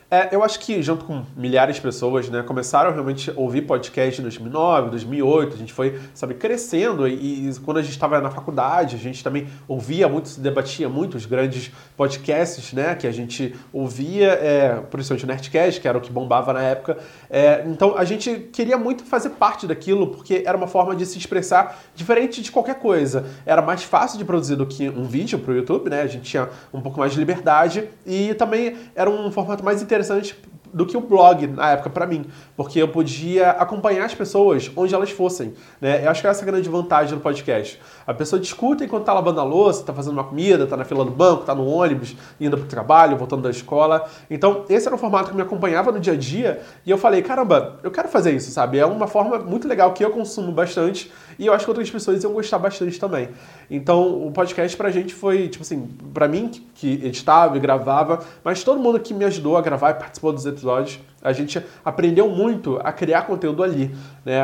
É, 0.08 0.28
eu 0.30 0.44
acho 0.44 0.60
que 0.60 0.80
junto 0.82 1.04
com 1.04 1.24
milhares 1.36 1.76
de 1.76 1.82
pessoas, 1.82 2.28
né, 2.28 2.40
começaram 2.40 2.92
realmente 2.92 3.28
a 3.28 3.34
ouvir 3.34 3.62
podcast 3.62 4.20
em 4.20 4.22
2009, 4.22 4.90
2008, 4.90 5.54
a 5.54 5.58
gente 5.58 5.72
foi, 5.72 5.98
sabe, 6.14 6.34
crescendo 6.34 7.08
e, 7.08 7.48
e 7.48 7.54
quando 7.64 7.78
a 7.78 7.82
gente 7.82 7.90
estava 7.90 8.20
na 8.20 8.30
faculdade, 8.30 8.94
a 8.94 8.98
gente 9.00 9.24
também 9.24 9.48
ouvia 9.66 10.08
muito, 10.08 10.28
se 10.28 10.38
debatia 10.38 10.88
muito 10.88 11.16
os 11.16 11.26
grandes 11.26 11.72
podcasts, 11.96 12.72
né, 12.72 12.94
que 12.94 13.04
a 13.04 13.10
gente 13.10 13.56
ouvia, 13.72 14.28
é, 14.28 14.80
principalmente 14.88 15.24
o 15.24 15.26
Nerdcast, 15.26 15.80
que 15.80 15.88
era 15.88 15.98
o 15.98 16.00
que 16.00 16.12
bombava 16.12 16.52
na 16.52 16.62
época. 16.62 16.98
É, 17.28 17.64
então 17.66 17.96
a 17.96 18.04
gente 18.04 18.48
queria 18.52 18.78
muito 18.78 19.04
fazer 19.04 19.30
parte 19.30 19.66
daquilo 19.66 20.06
porque 20.06 20.44
era 20.46 20.56
uma 20.56 20.68
forma 20.68 20.94
de 20.94 21.04
se 21.04 21.18
expressar 21.18 21.80
diferente 21.96 22.40
de 22.40 22.52
qualquer 22.52 22.76
coisa. 22.76 23.26
Era 23.44 23.60
mais 23.60 23.82
fácil 23.82 24.18
de 24.18 24.24
produzir 24.24 24.54
do 24.54 24.66
que 24.66 24.88
um 24.88 25.02
vídeo 25.02 25.40
para 25.40 25.52
o 25.52 25.56
YouTube, 25.56 25.90
né, 25.90 26.02
a 26.02 26.06
gente 26.06 26.30
tinha 26.30 26.48
um 26.72 26.80
pouco 26.80 27.00
mais 27.00 27.10
de 27.10 27.18
liberdade 27.18 27.88
e 28.06 28.34
também 28.34 28.76
era 28.94 29.10
um 29.10 29.32
formato 29.32 29.64
mais 29.64 29.82
interessante 29.82 29.95
interessante 29.96 30.36
do 30.72 30.84
que 30.84 30.96
o 30.96 31.00
blog 31.00 31.46
na 31.46 31.70
época 31.70 31.88
para 31.88 32.06
mim, 32.06 32.26
porque 32.54 32.80
eu 32.80 32.88
podia 32.88 33.50
acompanhar 33.52 34.04
as 34.04 34.14
pessoas 34.14 34.70
onde 34.76 34.94
elas 34.94 35.10
fossem, 35.10 35.54
né? 35.80 36.04
Eu 36.04 36.10
acho 36.10 36.20
que 36.20 36.26
essa 36.26 36.42
é 36.42 36.44
a 36.44 36.46
grande 36.46 36.68
vantagem 36.68 37.16
do 37.16 37.20
podcast. 37.22 37.80
A 38.06 38.14
pessoa 38.14 38.38
discuta 38.40 38.84
enquanto 38.84 39.04
tá 39.04 39.12
lavando 39.12 39.40
a 39.40 39.44
louça, 39.44 39.82
tá 39.82 39.92
fazendo 39.92 40.12
uma 40.12 40.24
comida, 40.24 40.66
tá 40.66 40.76
na 40.76 40.84
fila 40.84 41.04
do 41.04 41.10
banco, 41.10 41.44
tá 41.44 41.54
no 41.54 41.66
ônibus, 41.66 42.14
indo 42.40 42.56
pro 42.56 42.66
trabalho, 42.66 43.16
voltando 43.16 43.42
da 43.42 43.50
escola. 43.50 44.08
Então, 44.30 44.64
esse 44.68 44.86
era 44.86 44.94
um 44.94 44.98
formato 44.98 45.30
que 45.30 45.36
me 45.36 45.42
acompanhava 45.42 45.90
no 45.90 45.98
dia 45.98 46.12
a 46.12 46.16
dia, 46.16 46.60
e 46.84 46.90
eu 46.90 46.98
falei, 46.98 47.22
caramba, 47.22 47.80
eu 47.82 47.90
quero 47.90 48.08
fazer 48.08 48.32
isso, 48.32 48.50
sabe? 48.50 48.78
É 48.78 48.86
uma 48.86 49.06
forma 49.06 49.38
muito 49.38 49.66
legal 49.66 49.92
que 49.92 50.04
eu 50.04 50.10
consumo 50.10 50.52
bastante 50.52 51.10
e 51.38 51.46
eu 51.46 51.52
acho 51.52 51.64
que 51.64 51.70
outras 51.70 51.90
pessoas 51.90 52.22
iam 52.22 52.32
gostar 52.32 52.58
bastante 52.58 52.98
também. 52.98 53.30
Então, 53.70 54.26
o 54.26 54.30
podcast 54.30 54.76
pra 54.76 54.90
gente 54.90 55.12
foi, 55.12 55.48
tipo 55.48 55.62
assim, 55.62 55.88
pra 56.14 56.28
mim, 56.28 56.50
que 56.74 57.04
editava 57.04 57.56
e 57.56 57.60
gravava, 57.60 58.20
mas 58.44 58.62
todo 58.62 58.80
mundo 58.80 59.00
que 59.00 59.12
me 59.12 59.24
ajudou 59.24 59.56
a 59.56 59.60
gravar 59.60 59.90
e 59.90 59.94
participou 59.94 60.32
dos 60.32 60.46
episódios, 60.46 61.00
a 61.22 61.32
gente 61.32 61.60
aprendeu 61.84 62.28
muito 62.28 62.78
a 62.84 62.92
criar 62.92 63.22
conteúdo 63.22 63.62
ali, 63.62 63.94
né? 64.24 64.42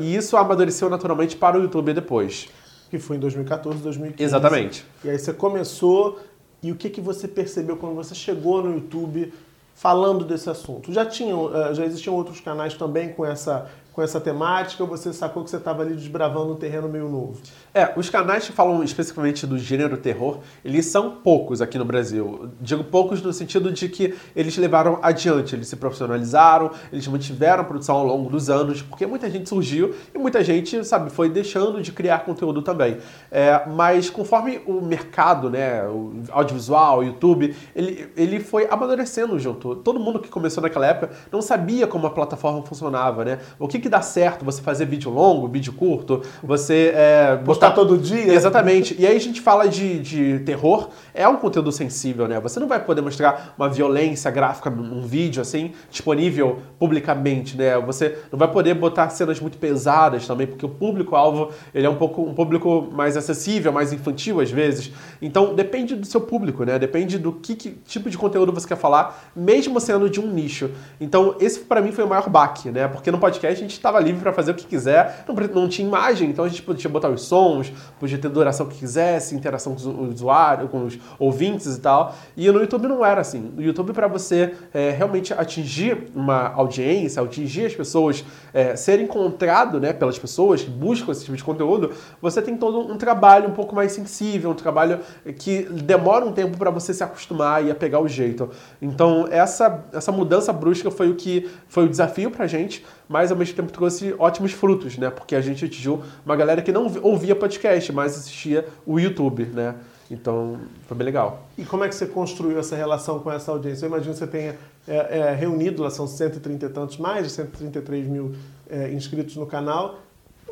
E 0.00 0.16
isso 0.16 0.36
amadureceu 0.36 0.90
naturalmente 0.90 1.36
para 1.36 1.56
o 1.56 1.62
YouTube 1.62 1.92
depois. 1.92 2.48
Que 2.90 2.98
foi 2.98 3.16
em 3.16 3.20
2014, 3.20 3.82
2015. 3.82 4.22
Exatamente. 4.22 4.84
E 5.04 5.10
aí 5.10 5.18
você 5.18 5.32
começou, 5.32 6.20
e 6.62 6.70
o 6.70 6.76
que, 6.76 6.88
que 6.88 7.00
você 7.00 7.26
percebeu 7.26 7.76
quando 7.76 7.94
você 7.94 8.14
chegou 8.14 8.62
no 8.62 8.74
YouTube 8.74 9.32
falando 9.74 10.24
desse 10.24 10.48
assunto? 10.48 10.92
Já, 10.92 11.04
tinham, 11.04 11.54
eh, 11.54 11.74
já 11.74 11.84
existiam 11.84 12.14
outros 12.14 12.40
canais 12.40 12.74
também 12.74 13.12
com 13.12 13.24
essa 13.24 13.68
com 13.96 14.02
essa 14.02 14.20
temática 14.20 14.84
ou 14.84 14.88
você 14.90 15.10
sacou 15.10 15.42
que 15.42 15.48
você 15.48 15.56
estava 15.56 15.80
ali 15.80 15.94
desbravando 15.94 16.52
um 16.52 16.56
terreno 16.56 16.86
meio 16.86 17.08
novo? 17.08 17.40
É, 17.72 17.94
os 17.96 18.10
canais 18.10 18.44
que 18.44 18.52
falam 18.52 18.84
especificamente 18.84 19.46
do 19.46 19.58
gênero 19.58 19.96
terror, 19.96 20.40
eles 20.62 20.84
são 20.84 21.12
poucos 21.12 21.62
aqui 21.62 21.78
no 21.78 21.84
Brasil. 21.84 22.50
Digo 22.60 22.84
poucos 22.84 23.22
no 23.22 23.32
sentido 23.32 23.72
de 23.72 23.88
que 23.88 24.14
eles 24.36 24.54
levaram 24.58 24.98
adiante, 25.00 25.54
eles 25.54 25.68
se 25.68 25.76
profissionalizaram, 25.76 26.72
eles 26.92 27.08
mantiveram 27.08 27.62
a 27.62 27.64
produção 27.64 27.96
ao 27.96 28.04
longo 28.04 28.28
dos 28.28 28.50
anos, 28.50 28.82
porque 28.82 29.06
muita 29.06 29.30
gente 29.30 29.48
surgiu 29.48 29.94
e 30.14 30.18
muita 30.18 30.44
gente, 30.44 30.84
sabe, 30.84 31.08
foi 31.08 31.30
deixando 31.30 31.80
de 31.80 31.90
criar 31.90 32.18
conteúdo 32.18 32.60
também. 32.60 32.98
É, 33.30 33.66
mas 33.66 34.10
conforme 34.10 34.60
o 34.66 34.82
mercado, 34.82 35.48
né, 35.48 35.82
o 35.88 36.22
audiovisual, 36.32 36.98
o 36.98 37.02
YouTube, 37.02 37.56
ele, 37.74 38.10
ele 38.14 38.40
foi 38.40 38.68
amadurecendo 38.70 39.38
junto. 39.38 39.74
Todo 39.76 39.98
mundo 39.98 40.18
que 40.18 40.28
começou 40.28 40.62
naquela 40.62 40.86
época 40.86 41.14
não 41.32 41.40
sabia 41.40 41.86
como 41.86 42.06
a 42.06 42.10
plataforma 42.10 42.60
funcionava, 42.60 43.24
né? 43.24 43.38
O 43.58 43.66
que 43.66 43.85
que 43.86 43.88
dá 43.88 44.02
certo 44.02 44.44
você 44.44 44.60
fazer 44.60 44.84
vídeo 44.84 45.10
longo, 45.10 45.46
vídeo 45.46 45.72
curto, 45.72 46.20
você 46.42 46.92
é, 46.92 47.36
postar 47.44 47.70
todo 47.70 47.96
dia. 47.96 48.34
Exatamente. 48.34 48.96
E 48.98 49.06
aí 49.06 49.16
a 49.16 49.20
gente 49.20 49.40
fala 49.40 49.68
de, 49.68 50.00
de 50.00 50.40
terror, 50.40 50.88
é 51.14 51.26
um 51.28 51.36
conteúdo 51.36 51.70
sensível, 51.70 52.26
né? 52.26 52.40
Você 52.40 52.58
não 52.58 52.66
vai 52.66 52.84
poder 52.84 53.00
mostrar 53.00 53.54
uma 53.56 53.68
violência 53.68 54.28
gráfica 54.30 54.68
num 54.68 55.02
vídeo 55.02 55.40
assim, 55.40 55.72
disponível 55.88 56.58
publicamente, 56.80 57.56
né? 57.56 57.78
Você 57.78 58.18
não 58.32 58.38
vai 58.38 58.50
poder 58.50 58.74
botar 58.74 59.08
cenas 59.10 59.38
muito 59.38 59.56
pesadas 59.56 60.26
também, 60.26 60.48
porque 60.48 60.66
o 60.66 60.68
público-alvo 60.68 61.52
ele 61.72 61.86
é 61.86 61.90
um 61.90 61.94
pouco 61.94 62.22
um 62.22 62.34
público 62.34 62.88
mais 62.92 63.16
acessível, 63.16 63.72
mais 63.72 63.92
infantil 63.92 64.40
às 64.40 64.50
vezes. 64.50 64.92
Então 65.22 65.54
depende 65.54 65.94
do 65.94 66.06
seu 66.06 66.20
público, 66.20 66.64
né? 66.64 66.76
Depende 66.76 67.18
do 67.18 67.32
que, 67.32 67.54
que 67.54 67.70
tipo 67.86 68.10
de 68.10 68.18
conteúdo 68.18 68.52
você 68.52 68.66
quer 68.66 68.76
falar, 68.76 69.30
mesmo 69.34 69.78
sendo 69.78 70.10
de 70.10 70.18
um 70.18 70.26
nicho. 70.26 70.70
Então 71.00 71.36
esse 71.38 71.60
para 71.60 71.80
mim 71.80 71.92
foi 71.92 72.02
o 72.02 72.08
maior 72.08 72.28
baque, 72.28 72.68
né? 72.70 72.88
Porque 72.88 73.12
no 73.12 73.18
podcast 73.18 73.62
a 73.62 73.68
gente 73.68 73.75
estava 73.78 74.00
livre 74.00 74.20
para 74.20 74.32
fazer 74.32 74.52
o 74.52 74.54
que 74.54 74.66
quiser, 74.66 75.24
não, 75.26 75.34
não 75.34 75.68
tinha 75.68 75.86
imagem, 75.86 76.30
então 76.30 76.44
a 76.44 76.48
gente 76.48 76.62
podia 76.62 76.88
botar 76.90 77.08
os 77.08 77.22
sons, 77.22 77.72
podia 77.98 78.18
ter 78.18 78.28
duração 78.28 78.66
que 78.66 78.78
quisesse, 78.78 79.34
interação 79.34 79.74
com 79.74 79.78
os 79.78 80.14
usuários, 80.14 80.70
com 80.70 80.84
os 80.84 80.98
ouvintes 81.18 81.76
e 81.76 81.80
tal. 81.80 82.14
E 82.36 82.50
no 82.50 82.60
YouTube 82.60 82.88
não 82.88 83.04
era 83.04 83.20
assim. 83.20 83.40
No 83.40 83.62
YouTube, 83.62 83.92
para 83.92 84.06
você 84.06 84.54
é, 84.72 84.90
realmente 84.90 85.32
atingir 85.32 86.08
uma 86.14 86.52
audiência, 86.54 87.22
atingir 87.22 87.66
as 87.66 87.74
pessoas, 87.74 88.24
é, 88.52 88.76
ser 88.76 89.00
encontrado 89.00 89.80
né, 89.80 89.92
pelas 89.92 90.18
pessoas 90.18 90.62
que 90.62 90.70
buscam 90.70 91.12
esse 91.12 91.24
tipo 91.24 91.36
de 91.36 91.44
conteúdo, 91.44 91.92
você 92.20 92.40
tem 92.42 92.56
todo 92.56 92.80
um 92.80 92.96
trabalho 92.96 93.48
um 93.48 93.52
pouco 93.52 93.74
mais 93.74 93.92
sensível, 93.92 94.50
um 94.50 94.54
trabalho 94.54 95.00
que 95.38 95.62
demora 95.62 96.24
um 96.24 96.32
tempo 96.32 96.56
para 96.56 96.70
você 96.70 96.92
se 96.92 97.02
acostumar 97.02 97.64
e 97.64 97.70
a 97.70 97.74
pegar 97.74 98.00
o 98.00 98.08
jeito. 98.08 98.50
Então, 98.80 99.26
essa, 99.30 99.84
essa 99.92 100.12
mudança 100.12 100.52
brusca 100.52 100.90
foi 100.90 101.10
o 101.10 101.14
que 101.14 101.48
foi 101.68 101.84
o 101.84 101.88
desafio 101.88 102.30
pra 102.30 102.46
gente, 102.46 102.84
mas 103.08 103.30
ao 103.30 103.36
mesmo 103.36 103.54
tempo 103.54 103.72
trouxe 103.72 104.14
ótimos 104.18 104.52
frutos, 104.52 104.98
né? 104.98 105.10
Porque 105.10 105.34
a 105.34 105.40
gente 105.40 105.64
atingiu 105.64 106.02
uma 106.24 106.36
galera 106.36 106.62
que 106.62 106.72
não 106.72 106.90
ouvia 107.02 107.34
podcast, 107.34 107.92
mas 107.92 108.16
assistia 108.16 108.66
o 108.84 108.98
YouTube, 108.98 109.44
né? 109.46 109.74
Então, 110.10 110.58
foi 110.86 110.96
bem 110.96 111.04
legal. 111.04 111.46
E 111.58 111.64
como 111.64 111.84
é 111.84 111.88
que 111.88 111.94
você 111.94 112.06
construiu 112.06 112.58
essa 112.58 112.76
relação 112.76 113.18
com 113.18 113.30
essa 113.30 113.50
audiência? 113.50 113.86
Eu 113.86 113.88
imagino 113.88 114.12
que 114.12 114.18
você 114.18 114.26
tenha 114.26 114.56
é, 114.86 115.18
é, 115.18 115.34
reunido, 115.34 115.82
lá 115.82 115.90
são 115.90 116.06
130 116.06 116.66
e 116.66 116.68
tantos, 116.68 116.96
mais 116.96 117.24
de 117.24 117.32
133 117.32 118.06
mil 118.06 118.34
é, 118.70 118.90
inscritos 118.92 119.36
no 119.36 119.46
canal, 119.46 119.98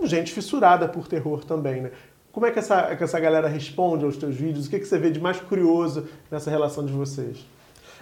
gente 0.03 0.33
fissurada 0.33 0.89
por 0.89 1.07
terror 1.07 1.45
também, 1.45 1.83
né? 1.83 1.91
Como 2.33 2.47
é 2.47 2.51
que 2.51 2.59
essa, 2.59 2.97
que 2.97 3.05
essa 3.05 3.21
galera 3.21 3.47
responde 3.47 4.05
aos 4.05 4.17
teus 4.17 4.35
vídeos? 4.35 4.67
O 4.67 4.71
que, 4.71 4.81
que 4.81 4.85
você 4.85 4.99
vê 4.99 5.09
de 5.09 5.21
mais 5.21 5.41
curioso 5.41 6.09
nessa 6.29 6.51
relação 6.51 6.85
de 6.85 6.93
vocês? 6.93 7.47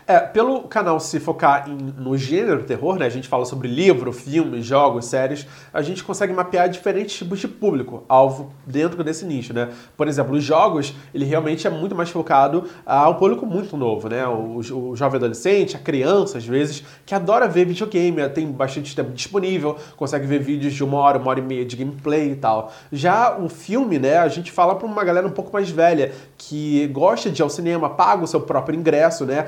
É, 0.06 0.18
pelo 0.18 0.62
canal 0.62 0.98
se 0.98 1.20
focar 1.20 1.70
em, 1.70 1.76
no 1.76 2.16
gênero 2.18 2.64
terror, 2.64 2.96
né? 2.96 3.06
A 3.06 3.10
gente 3.10 3.28
fala 3.28 3.44
sobre 3.44 3.68
livro, 3.68 4.12
filmes, 4.12 4.66
jogos, 4.66 5.04
séries. 5.04 5.46
A 5.72 5.80
gente 5.80 6.02
consegue 6.02 6.32
mapear 6.32 6.68
diferentes 6.68 7.16
tipos 7.16 7.38
de 7.38 7.46
público, 7.46 8.02
alvo 8.08 8.52
dentro 8.66 9.04
desse 9.04 9.24
nicho, 9.24 9.54
né? 9.54 9.68
Por 9.96 10.08
exemplo, 10.08 10.34
os 10.34 10.42
jogos, 10.42 10.94
ele 11.14 11.24
realmente 11.24 11.66
é 11.66 11.70
muito 11.70 11.94
mais 11.94 12.10
focado 12.10 12.64
a 12.84 13.08
um 13.08 13.14
público 13.14 13.46
muito 13.46 13.76
novo, 13.76 14.08
né? 14.08 14.26
O, 14.26 14.58
o, 14.58 14.96
jovem 14.96 15.18
adolescente, 15.18 15.76
a 15.76 15.78
criança, 15.78 16.38
às 16.38 16.44
vezes, 16.44 16.82
que 17.06 17.14
adora 17.14 17.46
ver 17.46 17.64
videogame, 17.64 18.28
tem 18.30 18.50
bastante 18.50 18.96
tempo 18.96 19.12
disponível, 19.12 19.76
consegue 19.96 20.26
ver 20.26 20.40
vídeos 20.40 20.74
de 20.74 20.82
uma 20.82 20.98
hora, 20.98 21.18
uma 21.18 21.30
hora 21.30 21.38
e 21.38 21.42
meia 21.42 21.64
de 21.64 21.76
gameplay 21.76 22.32
e 22.32 22.36
tal. 22.36 22.72
Já 22.90 23.38
o 23.38 23.48
filme, 23.48 24.00
né? 24.00 24.18
A 24.18 24.28
gente 24.28 24.50
fala 24.50 24.74
para 24.74 24.86
uma 24.86 25.04
galera 25.04 25.26
um 25.26 25.32
pouco 25.32 25.52
mais 25.52 25.70
velha, 25.70 26.12
que 26.36 26.88
gosta 26.88 27.30
de 27.30 27.40
ir 27.40 27.44
ao 27.44 27.50
cinema, 27.50 27.88
paga 27.88 28.24
o 28.24 28.26
seu 28.26 28.40
próprio 28.40 28.76
ingresso, 28.76 29.24
né? 29.24 29.46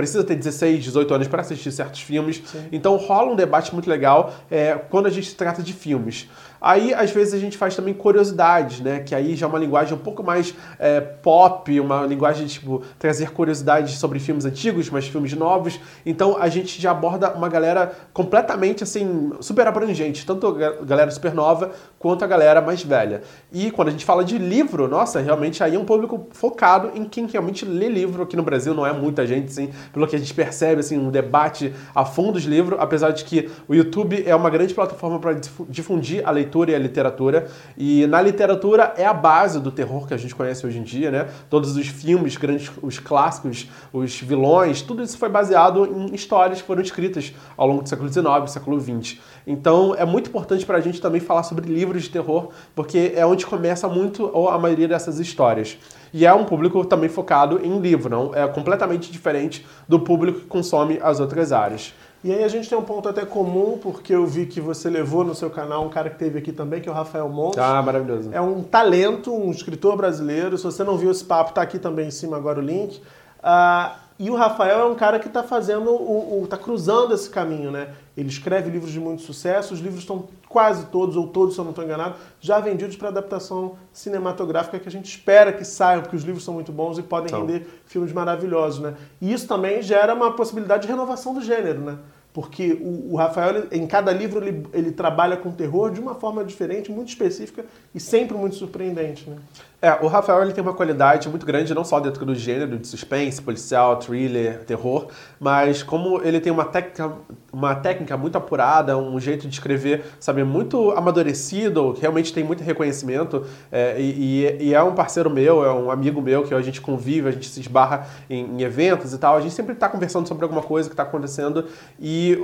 Precisa 0.00 0.24
ter 0.24 0.34
16, 0.34 0.82
18 0.82 1.14
anos 1.14 1.28
para 1.28 1.42
assistir 1.42 1.70
certos 1.70 2.00
filmes. 2.00 2.42
Sim. 2.46 2.68
Então 2.72 2.96
rola 2.96 3.32
um 3.32 3.36
debate 3.36 3.74
muito 3.74 3.88
legal 3.88 4.34
é, 4.50 4.74
quando 4.88 5.06
a 5.06 5.10
gente 5.10 5.34
trata 5.34 5.62
de 5.62 5.74
filmes. 5.74 6.26
Aí, 6.60 6.92
às 6.92 7.10
vezes, 7.10 7.32
a 7.32 7.38
gente 7.38 7.56
faz 7.56 7.74
também 7.74 7.94
curiosidades, 7.94 8.80
né? 8.80 9.00
Que 9.00 9.14
aí 9.14 9.34
já 9.34 9.46
é 9.46 9.48
uma 9.48 9.58
linguagem 9.58 9.94
um 9.94 9.98
pouco 9.98 10.22
mais 10.22 10.54
é, 10.78 11.00
pop, 11.00 11.80
uma 11.80 12.04
linguagem, 12.04 12.46
tipo, 12.46 12.82
trazer 12.98 13.30
curiosidades 13.30 13.98
sobre 13.98 14.18
filmes 14.18 14.44
antigos, 14.44 14.90
mas 14.90 15.06
filmes 15.06 15.32
novos. 15.32 15.80
Então, 16.04 16.36
a 16.38 16.48
gente 16.48 16.80
já 16.80 16.90
aborda 16.90 17.32
uma 17.32 17.48
galera 17.48 17.92
completamente, 18.12 18.82
assim, 18.82 19.32
super 19.40 19.66
abrangente. 19.66 20.26
Tanto 20.26 20.46
a 20.46 20.84
galera 20.84 21.10
super 21.10 21.32
nova, 21.32 21.70
quanto 21.98 22.24
a 22.24 22.26
galera 22.26 22.60
mais 22.60 22.82
velha. 22.82 23.22
E 23.50 23.70
quando 23.70 23.88
a 23.88 23.90
gente 23.90 24.04
fala 24.04 24.22
de 24.22 24.36
livro, 24.36 24.86
nossa, 24.86 25.20
realmente 25.20 25.64
aí 25.64 25.74
é 25.74 25.78
um 25.78 25.84
público 25.84 26.28
focado 26.32 26.90
em 26.94 27.04
quem 27.04 27.26
realmente 27.26 27.64
lê 27.64 27.88
livro. 27.88 28.22
Aqui 28.22 28.36
no 28.36 28.42
Brasil 28.42 28.74
não 28.74 28.86
é 28.86 28.92
muita 28.92 29.26
gente, 29.26 29.48
assim, 29.48 29.70
pelo 29.92 30.06
que 30.06 30.14
a 30.14 30.18
gente 30.18 30.34
percebe, 30.34 30.80
assim, 30.80 30.98
um 30.98 31.10
debate 31.10 31.72
a 31.94 32.04
fundo 32.04 32.38
de 32.38 32.48
livro, 32.48 32.76
apesar 32.78 33.12
de 33.12 33.24
que 33.24 33.50
o 33.66 33.74
YouTube 33.74 34.22
é 34.26 34.34
uma 34.34 34.50
grande 34.50 34.74
plataforma 34.74 35.18
para 35.18 35.40
difundir 35.68 36.22
a 36.26 36.30
leitura 36.30 36.49
leitura 36.50 36.72
e 36.72 36.74
a 36.74 36.78
literatura. 36.78 37.46
E 37.78 38.06
na 38.08 38.20
literatura 38.20 38.92
é 38.96 39.06
a 39.06 39.14
base 39.14 39.60
do 39.60 39.70
terror 39.70 40.06
que 40.06 40.12
a 40.12 40.16
gente 40.16 40.34
conhece 40.34 40.66
hoje 40.66 40.78
em 40.78 40.82
dia, 40.82 41.10
né? 41.10 41.28
Todos 41.48 41.76
os 41.76 41.86
filmes, 41.86 42.36
grandes, 42.36 42.70
os 42.82 42.98
clássicos, 42.98 43.68
os 43.92 44.20
vilões, 44.20 44.82
tudo 44.82 45.02
isso 45.02 45.16
foi 45.16 45.28
baseado 45.28 45.86
em 45.86 46.14
histórias 46.14 46.60
que 46.60 46.66
foram 46.66 46.82
escritas 46.82 47.32
ao 47.56 47.68
longo 47.68 47.82
do 47.82 47.88
século 47.88 48.12
XIX, 48.12 48.50
século 48.50 48.80
XX. 48.80 49.18
Então 49.46 49.94
é 49.94 50.04
muito 50.04 50.28
importante 50.28 50.66
para 50.66 50.78
a 50.78 50.80
gente 50.80 51.00
também 51.00 51.20
falar 51.20 51.44
sobre 51.44 51.72
livros 51.72 52.02
de 52.02 52.10
terror, 52.10 52.48
porque 52.74 53.12
é 53.14 53.24
onde 53.24 53.46
começa 53.46 53.88
muito 53.88 54.26
a 54.48 54.58
maioria 54.58 54.88
dessas 54.88 55.18
histórias. 55.20 55.78
E 56.12 56.26
é 56.26 56.34
um 56.34 56.44
público 56.44 56.84
também 56.84 57.08
focado 57.08 57.60
em 57.64 57.78
livro, 57.78 58.10
não 58.10 58.34
é 58.34 58.46
completamente 58.48 59.12
diferente 59.12 59.64
do 59.88 60.00
público 60.00 60.40
que 60.40 60.46
consome 60.46 60.98
as 61.00 61.20
outras 61.20 61.52
áreas. 61.52 61.94
E 62.22 62.32
aí 62.32 62.44
a 62.44 62.48
gente 62.48 62.68
tem 62.68 62.76
um 62.76 62.82
ponto 62.82 63.08
até 63.08 63.24
comum, 63.24 63.78
porque 63.78 64.14
eu 64.14 64.26
vi 64.26 64.44
que 64.44 64.60
você 64.60 64.90
levou 64.90 65.24
no 65.24 65.34
seu 65.34 65.48
canal 65.48 65.84
um 65.86 65.88
cara 65.88 66.10
que 66.10 66.18
teve 66.18 66.38
aqui 66.38 66.52
também, 66.52 66.80
que 66.80 66.88
é 66.88 66.92
o 66.92 66.94
Rafael 66.94 67.28
Montes. 67.30 67.58
Ah, 67.58 67.80
maravilhoso. 67.82 68.28
É 68.32 68.40
um 68.40 68.62
talento, 68.62 69.34
um 69.34 69.50
escritor 69.50 69.96
brasileiro. 69.96 70.58
Se 70.58 70.64
você 70.64 70.84
não 70.84 70.98
viu 70.98 71.10
esse 71.10 71.24
papo, 71.24 71.52
tá 71.52 71.62
aqui 71.62 71.78
também 71.78 72.08
em 72.08 72.10
cima 72.10 72.36
agora 72.36 72.58
o 72.58 72.62
link. 72.62 73.00
Uh, 73.38 74.09
e 74.22 74.28
o 74.28 74.34
Rafael 74.34 74.80
é 74.80 74.84
um 74.84 74.94
cara 74.94 75.18
que 75.18 75.28
está 75.28 75.42
fazendo, 75.42 75.90
o, 75.90 76.42
está 76.44 76.58
cruzando 76.58 77.14
esse 77.14 77.30
caminho, 77.30 77.70
né? 77.70 77.94
Ele 78.14 78.28
escreve 78.28 78.68
livros 78.68 78.92
de 78.92 79.00
muito 79.00 79.22
sucesso, 79.22 79.72
os 79.72 79.80
livros 79.80 80.00
estão 80.00 80.28
quase 80.46 80.84
todos, 80.88 81.16
ou 81.16 81.26
todos, 81.26 81.54
se 81.54 81.60
eu 81.60 81.64
não 81.64 81.70
estou 81.70 81.82
enganado, 81.82 82.16
já 82.38 82.60
vendidos 82.60 82.96
para 82.96 83.08
adaptação 83.08 83.76
cinematográfica 83.94 84.78
que 84.78 84.86
a 84.86 84.92
gente 84.92 85.06
espera 85.06 85.54
que 85.54 85.64
saiam, 85.64 86.02
porque 86.02 86.14
os 86.14 86.22
livros 86.22 86.44
são 86.44 86.52
muito 86.52 86.70
bons 86.70 86.98
e 86.98 87.02
podem 87.02 87.28
então. 87.28 87.46
render 87.46 87.66
filmes 87.86 88.12
maravilhosos, 88.12 88.80
né? 88.80 88.94
E 89.22 89.32
isso 89.32 89.48
também 89.48 89.80
gera 89.80 90.12
uma 90.12 90.32
possibilidade 90.32 90.82
de 90.82 90.88
renovação 90.88 91.32
do 91.32 91.40
gênero, 91.40 91.80
né? 91.80 91.96
Porque 92.30 92.74
o, 92.74 93.14
o 93.14 93.16
Rafael, 93.16 93.68
em 93.72 93.86
cada 93.86 94.12
livro, 94.12 94.46
ele, 94.46 94.66
ele 94.74 94.92
trabalha 94.92 95.34
com 95.34 95.50
terror 95.50 95.90
de 95.90 95.98
uma 95.98 96.14
forma 96.14 96.44
diferente, 96.44 96.92
muito 96.92 97.08
específica 97.08 97.64
e 97.94 97.98
sempre 97.98 98.36
muito 98.36 98.54
surpreendente, 98.54 99.30
né? 99.30 99.38
É, 99.82 99.96
o 100.02 100.08
Rafael 100.08 100.42
ele 100.42 100.52
tem 100.52 100.62
uma 100.62 100.74
qualidade 100.74 101.26
muito 101.30 101.46
grande, 101.46 101.72
não 101.72 101.84
só 101.84 101.98
dentro 102.00 102.26
do 102.26 102.34
gênero 102.34 102.78
de 102.78 102.86
suspense, 102.86 103.40
policial, 103.40 103.96
thriller, 103.96 104.62
terror, 104.64 105.06
mas 105.38 105.82
como 105.82 106.20
ele 106.22 106.38
tem 106.38 106.52
uma 106.52 106.66
técnica, 106.66 107.10
uma 107.50 107.74
técnica 107.74 108.14
muito 108.14 108.36
apurada, 108.36 108.98
um 108.98 109.18
jeito 109.18 109.48
de 109.48 109.54
escrever, 109.54 110.04
sabe, 110.20 110.44
muito 110.44 110.90
amadurecido, 110.90 111.96
realmente 111.98 112.30
tem 112.30 112.44
muito 112.44 112.62
reconhecimento, 112.62 113.46
é, 113.72 113.98
e, 113.98 114.58
e, 114.60 114.74
é 114.74 114.82
um 114.82 114.94
parceiro 114.94 115.30
meu, 115.30 115.64
é 115.64 115.72
um 115.72 115.90
amigo 115.90 116.20
meu, 116.20 116.42
que 116.42 116.52
a 116.52 116.60
gente 116.60 116.78
convive, 116.78 117.28
a 117.28 117.32
gente 117.32 117.48
se 117.48 117.60
esbarra 117.60 118.06
em, 118.28 118.44
em 118.44 118.62
eventos 118.62 119.14
e 119.14 119.18
tal, 119.18 119.36
a 119.36 119.40
gente 119.40 119.54
sempre 119.54 119.72
está 119.72 119.88
conversando 119.88 120.28
sobre 120.28 120.44
alguma 120.44 120.62
coisa 120.62 120.90
que 120.90 120.92
está 120.92 121.04
acontecendo, 121.04 121.64
e 121.98 122.38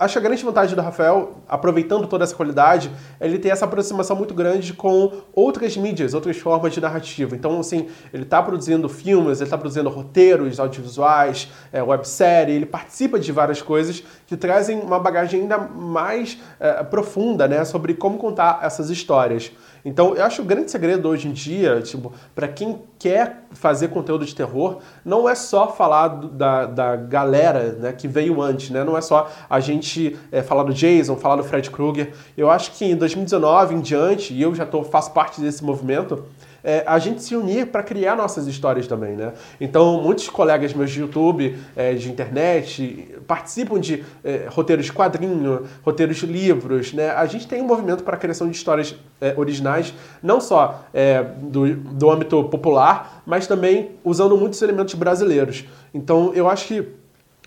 acho 0.00 0.18
a 0.18 0.20
grande 0.20 0.44
vantagem 0.44 0.74
do 0.74 0.82
Rafael, 0.82 1.36
aproveitando 1.48 2.08
toda 2.08 2.24
essa 2.24 2.34
qualidade, 2.34 2.90
é 3.20 3.26
ele 3.28 3.38
tem 3.38 3.52
essa 3.52 3.64
aproximação 3.64 4.16
muito 4.16 4.34
grande 4.34 4.72
com 4.72 5.12
outras 5.32 5.76
mídias, 5.76 6.14
outras 6.14 6.36
formas 6.36 6.72
de 6.72 6.79
narrativa. 6.80 7.34
Então, 7.34 7.60
assim, 7.60 7.88
ele 8.12 8.24
está 8.24 8.42
produzindo 8.42 8.88
filmes, 8.88 9.38
ele 9.38 9.46
está 9.46 9.58
produzindo 9.58 9.88
roteiros 9.88 10.58
audiovisuais, 10.58 11.48
é, 11.72 11.82
websérie, 11.82 12.54
ele 12.54 12.66
participa 12.66 13.18
de 13.18 13.30
várias 13.32 13.62
coisas 13.62 14.02
que 14.26 14.36
trazem 14.36 14.80
uma 14.80 14.98
bagagem 14.98 15.42
ainda 15.42 15.58
mais 15.58 16.38
é, 16.58 16.82
profunda, 16.82 17.46
né, 17.46 17.64
sobre 17.64 17.94
como 17.94 18.18
contar 18.18 18.60
essas 18.62 18.90
histórias. 18.90 19.52
Então, 19.84 20.14
eu 20.14 20.24
acho 20.24 20.42
o 20.42 20.44
grande 20.44 20.70
segredo 20.70 21.08
hoje 21.08 21.28
em 21.28 21.32
dia, 21.32 21.80
tipo, 21.80 22.12
para 22.34 22.46
quem 22.48 22.82
quer 22.98 23.44
fazer 23.52 23.88
conteúdo 23.88 24.24
de 24.24 24.34
terror, 24.34 24.78
não 25.04 25.28
é 25.28 25.34
só 25.34 25.72
falar 25.72 26.08
do, 26.08 26.28
da, 26.28 26.66
da 26.66 26.96
galera 26.96 27.72
né, 27.72 27.92
que 27.92 28.06
veio 28.06 28.42
antes, 28.42 28.70
né? 28.70 28.84
Não 28.84 28.96
é 28.96 29.00
só 29.00 29.30
a 29.48 29.58
gente 29.58 30.18
é, 30.30 30.42
falar 30.42 30.64
do 30.64 30.74
Jason, 30.74 31.16
falar 31.16 31.36
do 31.36 31.44
Fred 31.44 31.70
Krueger. 31.70 32.12
Eu 32.36 32.50
acho 32.50 32.72
que 32.72 32.84
em 32.84 32.94
2019 32.94 33.74
em 33.74 33.80
diante, 33.80 34.34
e 34.34 34.42
eu 34.42 34.54
já 34.54 34.66
tô, 34.66 34.84
faço 34.84 35.12
parte 35.12 35.40
desse 35.40 35.64
movimento, 35.64 36.24
é, 36.62 36.84
a 36.86 36.98
gente 36.98 37.22
se 37.22 37.34
unir 37.34 37.66
para 37.66 37.82
criar 37.82 38.16
nossas 38.16 38.46
histórias 38.46 38.86
também, 38.86 39.16
né? 39.16 39.32
Então, 39.60 40.02
muitos 40.02 40.28
colegas 40.28 40.72
meus 40.72 40.90
de 40.90 41.00
YouTube, 41.00 41.56
é, 41.76 41.94
de 41.94 42.10
internet, 42.10 43.16
participam 43.26 43.78
de 43.78 44.04
é, 44.22 44.46
roteiros 44.48 44.86
de 44.86 44.92
quadrinho, 44.92 45.64
roteiros 45.82 46.16
de 46.16 46.26
livros, 46.26 46.92
né? 46.92 47.10
A 47.10 47.26
gente 47.26 47.46
tem 47.46 47.62
um 47.62 47.66
movimento 47.66 48.04
para 48.04 48.16
a 48.16 48.18
criação 48.18 48.48
de 48.48 48.56
histórias 48.56 48.94
é, 49.20 49.34
originais, 49.36 49.94
não 50.22 50.40
só 50.40 50.84
é, 50.92 51.22
do, 51.22 51.74
do 51.74 52.10
âmbito 52.10 52.44
popular, 52.44 53.22
mas 53.26 53.46
também 53.46 53.90
usando 54.04 54.36
muitos 54.36 54.60
elementos 54.62 54.94
brasileiros. 54.94 55.64
Então, 55.92 56.32
eu 56.34 56.48
acho 56.48 56.66
que 56.66 56.99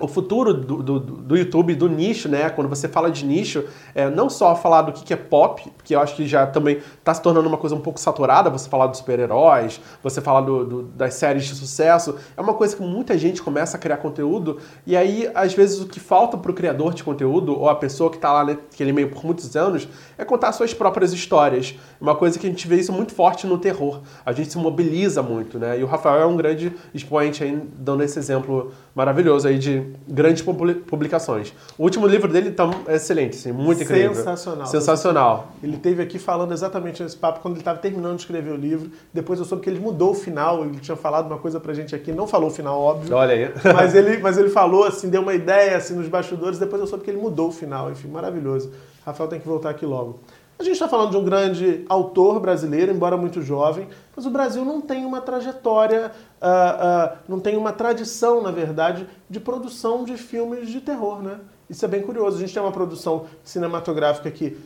o 0.03 0.07
futuro 0.07 0.53
do, 0.53 0.83
do, 0.83 0.99
do, 0.99 1.37
YouTube, 1.37 1.73
do 1.75 1.87
nicho, 1.87 2.27
né? 2.27 2.49
Quando 2.49 2.67
você 2.67 2.89
fala 2.89 3.09
de 3.09 3.25
nicho, 3.25 3.63
é 3.95 4.09
não 4.09 4.29
só 4.29 4.53
falar 4.53 4.81
do 4.81 4.91
que 4.91 5.13
é 5.13 5.15
pop, 5.15 5.71
que 5.81 5.95
eu 5.95 6.01
acho 6.01 6.15
que 6.15 6.27
já 6.27 6.45
também 6.45 6.79
está 6.99 7.13
se 7.13 7.21
tornando 7.21 7.47
uma 7.47 7.57
coisa 7.57 7.73
um 7.73 7.79
pouco 7.79 7.99
saturada, 7.99 8.49
você 8.49 8.67
falar 8.67 8.87
dos 8.87 8.99
super-heróis, 8.99 9.79
você 10.01 10.19
falar 10.19 10.41
do, 10.41 10.65
do, 10.65 10.83
das 10.83 11.13
séries 11.13 11.45
de 11.45 11.55
sucesso, 11.55 12.17
é 12.35 12.41
uma 12.41 12.53
coisa 12.53 12.75
que 12.75 12.81
muita 12.81 13.17
gente 13.17 13.41
começa 13.41 13.77
a 13.77 13.79
criar 13.79 13.97
conteúdo, 13.97 14.59
e 14.85 14.97
aí, 14.97 15.29
às 15.33 15.53
vezes, 15.53 15.79
o 15.79 15.87
que 15.87 16.01
falta 16.01 16.37
para 16.37 16.51
o 16.51 16.53
criador 16.53 16.93
de 16.93 17.03
conteúdo, 17.03 17.57
ou 17.57 17.69
a 17.69 17.75
pessoa 17.75 18.09
que 18.09 18.17
está 18.17 18.33
lá 18.33 18.43
naquele 18.43 18.91
meio 18.91 19.09
por 19.09 19.23
muitos 19.23 19.55
anos, 19.55 19.87
é 20.17 20.25
contar 20.25 20.51
suas 20.51 20.73
próprias 20.73 21.13
histórias. 21.13 21.75
Uma 22.01 22.15
coisa 22.15 22.37
que 22.37 22.45
a 22.45 22.49
gente 22.49 22.67
vê 22.67 22.75
isso 22.75 22.91
muito 22.91 23.13
forte 23.13 23.47
no 23.47 23.57
terror. 23.57 24.01
A 24.25 24.33
gente 24.33 24.51
se 24.51 24.57
mobiliza 24.57 25.23
muito, 25.23 25.57
né? 25.57 25.79
E 25.79 25.83
o 25.83 25.87
Rafael 25.87 26.21
é 26.21 26.25
um 26.25 26.35
grande 26.35 26.73
expoente 26.93 27.41
aí, 27.41 27.57
dando 27.77 28.03
esse 28.03 28.19
exemplo 28.19 28.73
maravilhoso 28.93 29.47
aí 29.47 29.57
de 29.57 29.92
grandes 30.07 30.43
publicações. 30.43 31.53
O 31.77 31.83
último 31.83 32.07
livro 32.07 32.31
dele 32.31 32.51
tá 32.51 32.69
excelente, 32.89 33.37
assim, 33.37 33.51
muito 33.51 33.83
incrível. 33.83 34.15
Sensacional. 34.15 34.67
Sensacional. 34.67 35.47
Ele 35.61 35.77
teve 35.77 36.01
aqui 36.01 36.19
falando 36.19 36.51
exatamente 36.51 37.01
nesse 37.01 37.15
papo 37.15 37.39
quando 37.39 37.55
ele 37.55 37.61
estava 37.61 37.79
terminando 37.79 38.15
de 38.15 38.21
escrever 38.21 38.51
o 38.51 38.55
livro. 38.55 38.91
Depois 39.13 39.39
eu 39.39 39.45
soube 39.45 39.63
que 39.63 39.69
ele 39.69 39.79
mudou 39.79 40.11
o 40.11 40.13
final. 40.13 40.63
Ele 40.65 40.79
tinha 40.79 40.97
falado 40.97 41.27
uma 41.27 41.37
coisa 41.37 41.59
pra 41.59 41.73
gente 41.73 41.95
aqui, 41.95 42.11
não 42.11 42.27
falou 42.27 42.49
o 42.49 42.53
final, 42.53 42.79
óbvio. 42.79 43.15
Olha 43.15 43.33
aí. 43.33 43.51
mas 43.73 43.95
ele, 43.95 44.17
mas 44.17 44.37
ele 44.37 44.49
falou 44.49 44.85
assim, 44.85 45.09
deu 45.09 45.21
uma 45.21 45.33
ideia 45.33 45.77
assim 45.77 45.95
nos 45.95 46.07
bastidores. 46.07 46.59
Depois 46.59 46.81
eu 46.81 46.87
soube 46.87 47.03
que 47.03 47.11
ele 47.11 47.19
mudou 47.19 47.49
o 47.49 47.51
final. 47.51 47.91
Enfim, 47.91 48.07
maravilhoso. 48.07 48.71
Rafael 49.05 49.29
tem 49.29 49.39
que 49.39 49.47
voltar 49.47 49.69
aqui 49.69 49.85
logo. 49.85 50.19
A 50.57 50.63
gente 50.63 50.73
está 50.73 50.87
falando 50.87 51.11
de 51.11 51.17
um 51.17 51.23
grande 51.23 51.83
autor 51.89 52.39
brasileiro, 52.39 52.91
embora 52.91 53.17
muito 53.17 53.41
jovem, 53.41 53.87
mas 54.15 54.25
o 54.25 54.29
Brasil 54.29 54.63
não 54.63 54.79
tem 54.79 55.03
uma 55.03 55.19
trajetória, 55.19 56.11
uh, 56.41 57.15
uh, 57.15 57.17
não 57.27 57.39
tem 57.39 57.57
uma 57.57 57.73
tradição, 57.73 58.41
na 58.41 58.51
verdade, 58.51 59.07
de 59.29 59.39
produção 59.39 60.03
de 60.03 60.15
filmes 60.15 60.69
de 60.69 60.79
terror, 60.79 61.21
né? 61.21 61.39
Isso 61.69 61.83
é 61.83 61.87
bem 61.87 62.01
curioso. 62.01 62.37
A 62.37 62.39
gente 62.39 62.53
tem 62.53 62.61
uma 62.61 62.71
produção 62.71 63.25
cinematográfica 63.43 64.29
que 64.29 64.57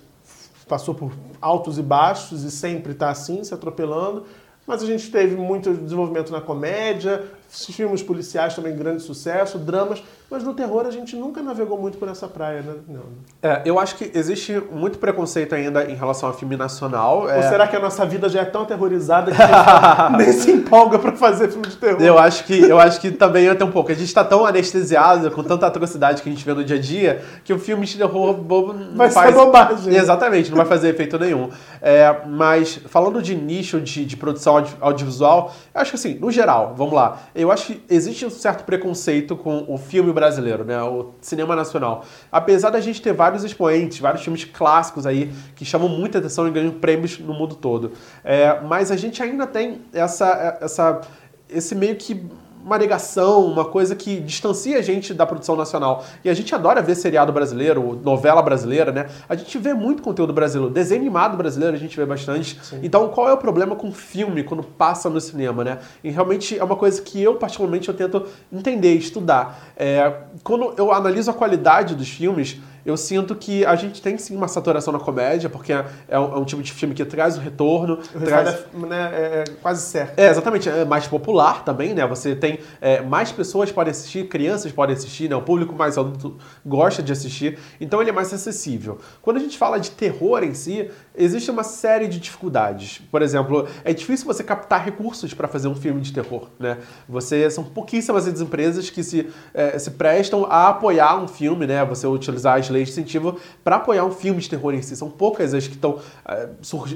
passou 0.67 0.93
por 0.93 1.13
altos 1.41 1.78
e 1.78 1.82
baixos 1.82 2.43
e 2.43 2.52
sempre 2.52 2.91
está 2.91 3.10
assim, 3.10 3.43
se 3.43 3.54
atropelando. 3.54 4.26
Mas 4.65 4.84
a 4.84 4.86
gente 4.86 5.10
teve 5.10 5.38
muito 5.38 5.73
desenvolvimento 5.73 6.30
na 6.30 6.41
comédia, 6.41 7.23
filmes 7.47 8.04
policiais 8.04 8.54
também 8.54 8.76
grande 8.76 9.02
sucesso, 9.02 9.58
dramas, 9.58 10.04
mas 10.29 10.43
no 10.43 10.53
terror 10.53 10.85
a 10.85 10.91
gente 10.91 11.15
nunca 11.15 11.41
navegou 11.41 11.77
muito 11.77 11.97
por 11.97 12.07
essa 12.07 12.27
praia, 12.27 12.61
né? 12.61 12.73
Não. 12.87 13.03
É, 13.41 13.61
eu 13.65 13.79
acho 13.79 13.95
que 13.95 14.11
existe 14.13 14.61
muito 14.71 14.97
preconceito 14.97 15.55
ainda 15.55 15.89
em 15.89 15.95
relação 15.95 16.29
ao 16.29 16.35
filme 16.35 16.57
nacional. 16.57 17.21
Ou 17.21 17.29
é... 17.29 17.49
será 17.49 17.67
que 17.67 17.75
a 17.75 17.79
nossa 17.79 18.05
vida 18.05 18.27
já 18.27 18.41
é 18.41 18.45
tão 18.45 18.63
aterrorizada 18.63 19.31
que 19.31 19.41
a 19.41 20.09
gente 20.09 20.17
nem 20.23 20.33
se 20.33 20.51
empolga 20.51 20.99
para 20.99 21.13
fazer 21.13 21.49
filme 21.49 21.67
de 21.67 21.77
terror? 21.77 22.01
Eu 22.01 22.17
acho 22.17 22.43
que, 22.45 22.59
eu 22.59 22.79
acho 22.79 22.99
que 22.99 23.11
também 23.11 23.47
até 23.47 23.63
um 23.63 23.71
pouco. 23.71 23.91
A 23.91 23.95
gente 23.95 24.07
está 24.07 24.23
tão 24.23 24.45
anestesiado 24.45 25.31
com 25.31 25.43
tanta 25.43 25.65
atrocidade 25.67 26.21
que 26.21 26.29
a 26.29 26.31
gente 26.31 26.43
vê 26.43 26.53
no 26.53 26.63
dia 26.63 26.77
a 26.77 26.79
dia 26.79 27.23
que 27.43 27.53
o 27.53 27.59
filme 27.59 27.85
de 27.85 27.97
terror 27.97 28.33
bobo 28.33 28.73
não 28.73 28.95
vai 28.95 29.09
faz... 29.09 29.29
ser 29.29 29.35
bobagem. 29.35 29.95
Exatamente, 29.95 30.49
não 30.49 30.57
vai 30.57 30.65
fazer 30.65 30.89
efeito 30.89 31.17
nenhum. 31.17 31.49
É, 31.81 32.21
mas 32.25 32.79
falando 32.87 33.21
de 33.21 33.35
nicho 33.35 33.79
de, 33.79 34.05
de 34.05 34.17
produção 34.17 34.63
audiovisual, 34.81 35.53
eu 35.73 35.81
acho 35.81 35.91
que 35.91 35.95
assim, 35.95 36.15
no 36.15 36.31
geral, 36.31 36.73
vamos 36.75 36.93
lá 36.93 37.07
eu 37.35 37.51
acho 37.51 37.67
que 37.67 37.83
existe 37.89 38.25
um 38.25 38.29
certo 38.29 38.63
preconceito 38.63 39.35
com 39.35 39.65
o 39.67 39.77
filme 39.77 40.11
brasileiro, 40.17 40.65
né? 40.65 40.82
O 40.82 41.12
cinema 41.21 41.56
nacional. 41.56 42.03
Apesar 42.32 42.71
da 42.71 42.82
gente 42.82 43.01
ter 43.01 43.13
vários 43.13 43.43
expoentes, 43.43 43.99
vários 43.99 44.23
filmes 44.23 44.43
clássicos 44.43 45.06
aí 45.06 45.32
que 45.56 45.63
chamam 45.63 45.88
muita 45.88 46.17
atenção 46.17 46.47
e 46.47 46.51
ganham 46.51 46.71
prêmios 46.71 47.19
no 47.19 47.34
mundo 47.36 47.53
todo. 47.53 47.91
É, 48.23 48.60
mas 48.62 48.89
a 48.89 48.95
gente 48.95 49.21
ainda 49.21 49.45
tem 49.45 49.82
essa, 49.93 50.58
essa, 50.60 51.01
esse 51.47 51.75
meio 51.75 51.95
que 51.95 52.25
uma 52.67 52.77
negação, 52.77 53.45
uma 53.45 53.63
coisa 53.63 53.95
que 53.95 54.19
distancia 54.19 54.77
a 54.77 54.82
gente 54.82 55.13
da 55.13 55.25
produção 55.25 55.56
nacional. 55.56 56.03
E 56.23 56.30
a 56.30 56.34
gente 56.34 56.53
adora 56.53 56.82
ver 56.82 56.95
seriado 56.95 57.32
brasileiro, 57.32 57.97
novela 58.03 58.41
brasileira, 58.41 58.91
né? 58.91 59.08
A 59.30 59.36
gente 59.36 59.58
vê 59.58 59.73
muito 59.73 60.03
conteúdo 60.03 60.34
brasileiro, 60.34 60.73
desenho 60.73 60.99
animado 60.99 61.38
brasileiro 61.38 61.73
a 61.73 61.80
gente 61.80 61.95
vê 61.95 62.06
bastante. 62.06 62.60
Sim. 62.62 62.82
Então, 62.84 63.08
qual 63.08 63.30
é 63.30 63.34
o 63.34 63.38
problema 63.38 63.73
com 63.73 63.89
filme 63.89 64.43
quando 64.43 64.63
passa 64.63 65.10
no 65.10 65.21
cinema, 65.21 65.63
né? 65.63 65.80
E 66.03 66.10
realmente 66.10 66.60
é 66.60 66.63
uma 66.63 66.75
coisa 66.75 67.01
que 67.01 67.23
eu, 67.23 67.36
particularmente, 67.36 67.88
eu 67.88 67.95
tento 67.95 68.25
entender, 68.51 68.95
estudar. 68.95 69.71
É, 69.77 70.12
quando 70.43 70.73
eu 70.75 70.91
analiso 70.91 71.32
a 71.32 71.34
qualidade 71.34 71.95
dos 71.95 72.10
filmes, 72.10 72.60
eu 72.88 72.95
sinto 72.95 73.36
que 73.36 73.65
a 73.65 73.76
gente 73.76 74.02
tem 74.02 74.17
sim 74.17 74.34
uma 74.34 74.47
saturação 74.47 74.93
na 74.93 75.00
comédia, 75.00 75.50
porque 75.50 75.73
é, 75.73 75.86
é, 76.08 76.17
um, 76.17 76.36
é 76.36 76.39
um, 76.39 76.45
tipo 76.45 76.63
de 76.63 76.71
filme 76.71 76.95
que 76.95 77.04
traz 77.04 77.38
o 77.38 77.41
retorno. 77.41 78.00
O 78.15 78.19
traz... 78.21 78.47
É, 78.47 78.78
né, 78.78 79.12
é, 79.12 79.43
quase 79.62 79.82
certo. 79.82 80.17
É, 80.17 80.30
exatamente. 80.30 80.69
É 80.69 80.86
mais 80.86 81.06
popular 81.06 81.65
também, 81.65 81.93
né? 81.93 82.08
Você 82.08 82.34
tem 82.34 82.60
é, 82.80 83.02
mais 83.02 83.30
pessoas 83.30 83.73
podem 83.73 83.91
assistir, 83.91 84.30
crianças 84.30 84.71
podem 84.71 84.95
assistir, 84.95 85.30
né? 85.30 85.36
O 85.36 85.41
público 85.41 85.76
mais 85.76 85.97
adulto 85.97 86.38
gosta 86.65 87.04
de 87.04 87.12
assistir, 87.12 87.60
então 87.82 88.00
ele 88.00 88.10
é 88.10 88.13
mais 88.13 88.34
acessível. 88.34 89.00
Quando 89.21 89.36
a 89.36 89.41
gente 89.41 89.58
fala 89.58 89.82
de 89.82 89.91
terror 89.91 90.41
em 90.41 90.54
si, 90.54 90.89
existe 91.13 91.52
uma 91.52 91.65
série 91.65 92.08
de 92.08 92.17
dificuldades. 92.21 93.02
Por 93.12 93.21
exemplo, 93.21 93.67
é 93.84 93.91
difícil 93.91 94.26
você 94.26 94.45
captar 94.45 94.86
recursos 94.86 95.34
para 95.34 95.50
fazer 95.50 95.67
um 95.67 95.76
filme 95.76 96.00
de 96.00 96.13
terror, 96.13 96.47
né? 96.58 96.78
Você 97.10 97.50
são 97.50 97.65
pouquíssimas 97.65 98.26
as 98.26 98.39
empresas 98.39 98.89
que 98.89 99.04
se, 99.04 99.28
é, 99.54 99.78
se 99.78 99.91
prestam 99.91 100.45
a 100.50 100.69
apoiar 100.69 101.21
um 101.21 101.28
filme, 101.28 101.67
né? 101.67 101.84
Você 101.84 102.08
utilizar 102.08 102.58
as 102.58 102.69
leis 102.69 102.76
de 102.85 102.91
incentivo 102.91 103.39
para 103.63 103.77
apoiar 103.77 104.05
um 104.05 104.11
filme 104.11 104.41
de 104.41 104.49
terror 104.49 104.73
em 104.73 104.81
si. 104.81 104.95
São 104.95 105.09
poucas 105.09 105.53
as 105.53 105.67
que 105.67 105.75
estão 105.75 105.99
é, 106.27 106.49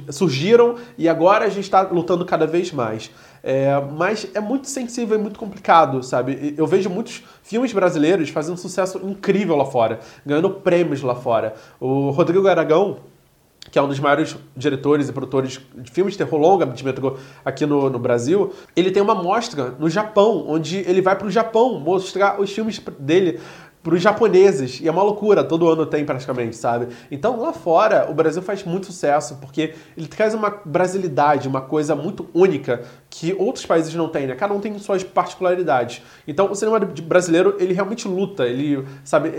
surgiram 0.10 0.76
e 0.98 1.08
agora 1.10 1.46
a 1.46 1.50
gente 1.50 1.64
está 1.64 1.82
lutando 1.82 2.26
cada 2.26 2.46
vez 2.48 2.72
mais. 2.72 3.12
É, 3.44 3.82
mas 3.98 4.28
é 4.34 4.40
muito 4.40 4.68
sensível 4.68 5.18
e 5.18 5.22
muito 5.22 5.40
complicado, 5.40 6.04
sabe? 6.04 6.54
Eu 6.58 6.68
vejo 6.68 6.90
muitos 6.90 7.24
filmes 7.42 7.74
brasileiros 7.74 8.30
fazendo 8.30 8.58
sucesso 8.58 9.00
incrível 9.04 9.56
lá 9.56 9.66
fora, 9.66 10.00
ganhando 10.26 10.50
prêmios 10.50 11.02
lá 11.02 11.16
fora. 11.16 11.56
O 11.80 12.12
Rodrigo 12.12 12.48
Aragão, 12.48 13.00
que 13.70 13.80
é 13.80 13.82
um 13.82 13.88
dos 13.88 14.00
maiores 14.00 14.36
diretores 14.56 15.10
e 15.10 15.14
produtores 15.14 15.60
de 15.76 15.92
filmes 15.92 16.14
de 16.14 16.18
terror 16.20 16.40
longa 16.40 16.72
aqui 17.46 17.66
no, 17.66 17.90
no 17.90 18.00
Brasil, 18.00 18.54
ele 18.76 18.92
tem 18.92 19.02
uma 19.02 19.16
mostra 19.16 19.76
no 19.80 19.90
Japão, 19.90 20.46
onde 20.48 20.78
ele 20.78 21.02
vai 21.02 21.16
para 21.16 21.28
o 21.28 21.32
Japão 21.32 21.80
mostrar 21.80 22.40
os 22.40 22.52
filmes 22.52 22.82
dele 23.00 23.40
para 23.84 23.96
os 23.96 24.02
japoneses. 24.02 24.80
E 24.80 24.88
é 24.88 24.92
uma 24.92 25.04
loucura, 25.04 25.44
todo 25.44 25.68
ano 25.70 25.86
tem 25.86 26.06
praticamente, 26.06 26.56
sabe? 26.56 26.88
Então 27.10 27.40
lá 27.40 27.54
fora 27.54 28.10
o 28.10 28.14
Brasil 28.14 28.42
faz 28.42 28.64
muito 28.64 28.88
sucesso 28.88 29.38
porque 29.42 29.74
ele 29.98 30.08
traz 30.08 30.34
uma 30.34 30.50
brasilidade, 30.64 31.48
uma 31.48 31.62
coisa 31.62 31.96
muito 31.96 32.28
única 32.34 32.84
que 33.12 33.36
outros 33.38 33.66
países 33.66 33.94
não 33.94 34.08
têm, 34.08 34.26
né? 34.26 34.36
Cada 34.36 34.54
um 34.54 34.62
tem 34.62 34.80
suas 34.80 35.04
particularidades. 35.04 36.02
Então 36.26 36.50
o 36.50 36.56
cinema 36.56 36.80
brasileiro, 36.80 37.58
ele 37.60 37.74
realmente 37.74 38.08
luta, 38.08 38.46
ele, 38.46 38.86
sabe, 39.04 39.30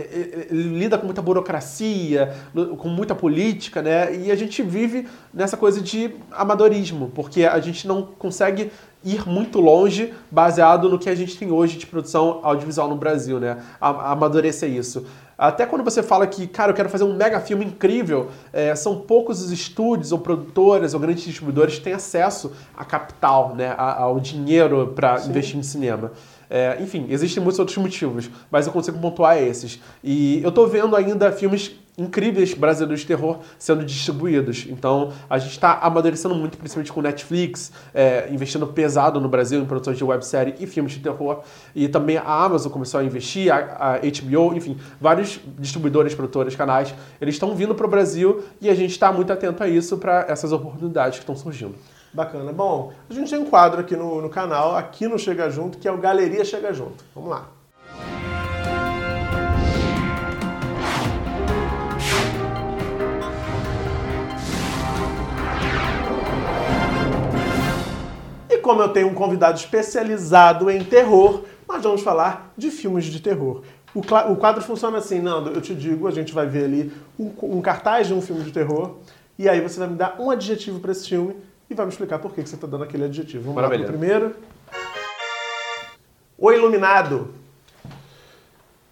ele 0.51 0.79
lida 0.79 0.99
com 0.99 1.07
muita 1.07 1.23
burocracia, 1.23 2.35
com 2.77 2.89
muita 2.89 3.15
política, 3.15 3.81
né? 3.81 4.15
E 4.15 4.31
a 4.31 4.37
gente 4.37 4.63
vive 4.63 5.09
nessa 5.33 5.57
coisa 5.57 5.81
de 5.81 6.15
amadorismo, 6.31 7.11
porque 7.15 7.45
a 7.47 7.59
gente 7.61 7.89
não 7.89 8.03
consegue 8.03 8.71
ir 9.03 9.27
muito 9.27 9.59
longe 9.59 10.13
baseado 10.31 10.89
no 10.89 10.99
que 10.99 11.09
a 11.09 11.15
gente 11.15 11.37
tem 11.37 11.51
hoje 11.51 11.79
de 11.79 11.87
produção 11.87 12.41
audiovisual 12.43 12.89
no 12.89 12.97
Brasil, 12.97 13.41
né? 13.41 13.57
Amadurecer 13.81 14.71
isso. 14.71 15.07
Até 15.43 15.67
quando 15.67 15.83
você 15.83 16.05
fala 16.05 16.25
que, 16.25 16.47
cara, 16.47 16.71
eu 16.71 16.75
quero 16.77 16.89
fazer 16.89 17.03
um 17.03 17.17
mega 17.17 17.41
filme 17.41 17.65
incrível, 17.65 18.29
é, 18.53 18.77
são 18.77 19.01
poucos 19.01 19.43
os 19.43 19.51
estúdios 19.51 20.13
ou 20.13 20.21
produtoras 20.21 20.95
ou 20.95 21.01
grandes 21.01 21.25
distribuidores 21.25 21.79
que 21.79 21.81
têm 21.81 21.95
acesso 21.95 22.53
a 22.77 22.85
capital, 22.85 23.53
né? 23.53 23.75
ao 23.77 24.21
dinheiro 24.21 24.93
para 24.95 25.21
investir 25.23 25.59
em 25.59 25.63
cinema. 25.65 26.13
É, 26.49 26.79
enfim, 26.81 27.07
existem 27.09 27.43
muitos 27.43 27.59
outros 27.59 27.77
motivos, 27.77 28.31
mas 28.53 28.69
eu 28.69 28.73
consigo 28.73 29.01
pontuar 29.01 29.37
esses. 29.37 29.81
E 30.05 30.41
eu 30.45 30.53
tô 30.53 30.65
vendo 30.69 30.95
ainda 30.95 31.33
filmes 31.33 31.73
incríveis 31.97 32.55
brasileiros 32.55 33.01
de 33.01 33.07
terror 33.07 33.41
sendo 33.59 33.85
distribuídos. 33.85 34.67
Então, 34.69 35.13
a 35.29 35.39
gente 35.39 35.53
está 35.53 35.79
amadurecendo 35.79 36.35
muito, 36.35 36.57
principalmente 36.57 36.93
com 36.93 37.03
Netflix, 37.03 37.71
é, 37.95 38.29
investindo 38.31 38.67
pesado 38.67 39.21
no 39.21 39.29
Brasil 39.29 39.61
em 39.61 39.67
produções 39.67 39.99
de 39.99 40.05
websérie 40.05 40.55
e 40.59 40.67
filmes 40.67 40.93
de 40.93 41.01
terror. 41.01 41.43
E 41.75 41.89
também 41.89 42.17
a 42.17 42.45
Amazon 42.45 42.73
começou 42.73 43.01
a 43.01 43.05
investir, 43.05 43.53
a, 43.53 43.95
a 43.95 43.99
HBO, 43.99 44.55
enfim, 44.55 44.77
vários 45.01 45.41
distribuidores, 45.59 46.15
produtores, 46.15 46.57
canais, 46.57 46.95
eles 47.21 47.35
estão 47.35 47.55
vindo 47.55 47.75
para 47.75 47.87
o 47.87 47.91
Brasil 47.91 48.43
e 48.61 48.71
a 48.71 48.75
gente 48.75 48.93
está 48.93 49.13
muito 49.13 49.33
atento 49.33 49.63
a 49.63 49.69
isso 49.69 49.99
para 49.99 50.27
essas 50.29 50.53
oportunidades 50.53 51.19
que 51.19 51.23
estão 51.23 51.37
surgindo. 51.37 51.75
Bacana. 52.13 52.53
Bom, 52.53 52.93
a 53.09 53.15
gente 53.15 53.31
tem 53.31 53.39
um 53.39 53.47
quadro 53.47 53.81
aqui 53.81 53.97
no, 53.97 54.21
no 54.21 54.29
canal, 54.29 54.77
aqui 54.77 55.09
no 55.09 55.19
Chega 55.19 55.49
Junto, 55.49 55.79
que 55.79 55.89
é 55.89 55.93
o 55.93 55.97
Galeria 55.97 56.45
Chega 56.45 56.73
Junto. 56.73 57.05
Vamos 57.15 57.31
lá. 57.31 57.62
Como 68.63 68.81
eu 68.81 68.89
tenho 68.89 69.09
um 69.09 69.15
convidado 69.15 69.59
especializado 69.59 70.71
em 70.71 70.83
terror, 70.83 71.43
nós 71.69 71.83
vamos 71.83 72.01
falar 72.01 72.53
de 72.57 72.71
filmes 72.71 73.05
de 73.05 73.21
terror. 73.21 73.63
O, 73.95 74.01
o 74.01 74.37
quadro 74.37 74.63
funciona 74.63 74.99
assim, 74.99 75.21
Nando, 75.21 75.51
eu 75.51 75.61
te 75.61 75.75
digo, 75.75 76.09
a 76.09 76.11
gente 76.11 76.33
vai 76.33 76.47
ver 76.47 76.65
ali 76.65 76.93
um, 77.19 77.31
um 77.43 77.61
cartaz 77.61 78.07
de 78.07 78.15
um 78.15 78.23
filme 78.23 78.43
de 78.43 78.53
terror, 78.53 78.97
e 79.39 79.49
aí 79.49 79.61
você 79.61 79.79
vai 79.79 79.89
me 79.89 79.97
dar 79.97 80.17
um 80.19 80.31
adjetivo 80.31 80.81
para 80.81 80.93
esse 80.93 81.09
filme 81.09 81.37
e 81.69 81.75
vai 81.75 81.85
me 81.85 81.93
explicar 81.93 82.19
por 82.19 82.33
que 82.33 82.41
você 82.41 82.55
está 82.55 82.67
dando 82.67 82.85
aquele 82.85 83.05
adjetivo. 83.05 83.43
Vamos 83.43 83.57
Maravilha. 83.57 83.81
lá 83.81 83.87
pro 83.89 83.99
primeiro. 83.99 84.37
O 86.39 86.51
Iluminado. 86.51 87.42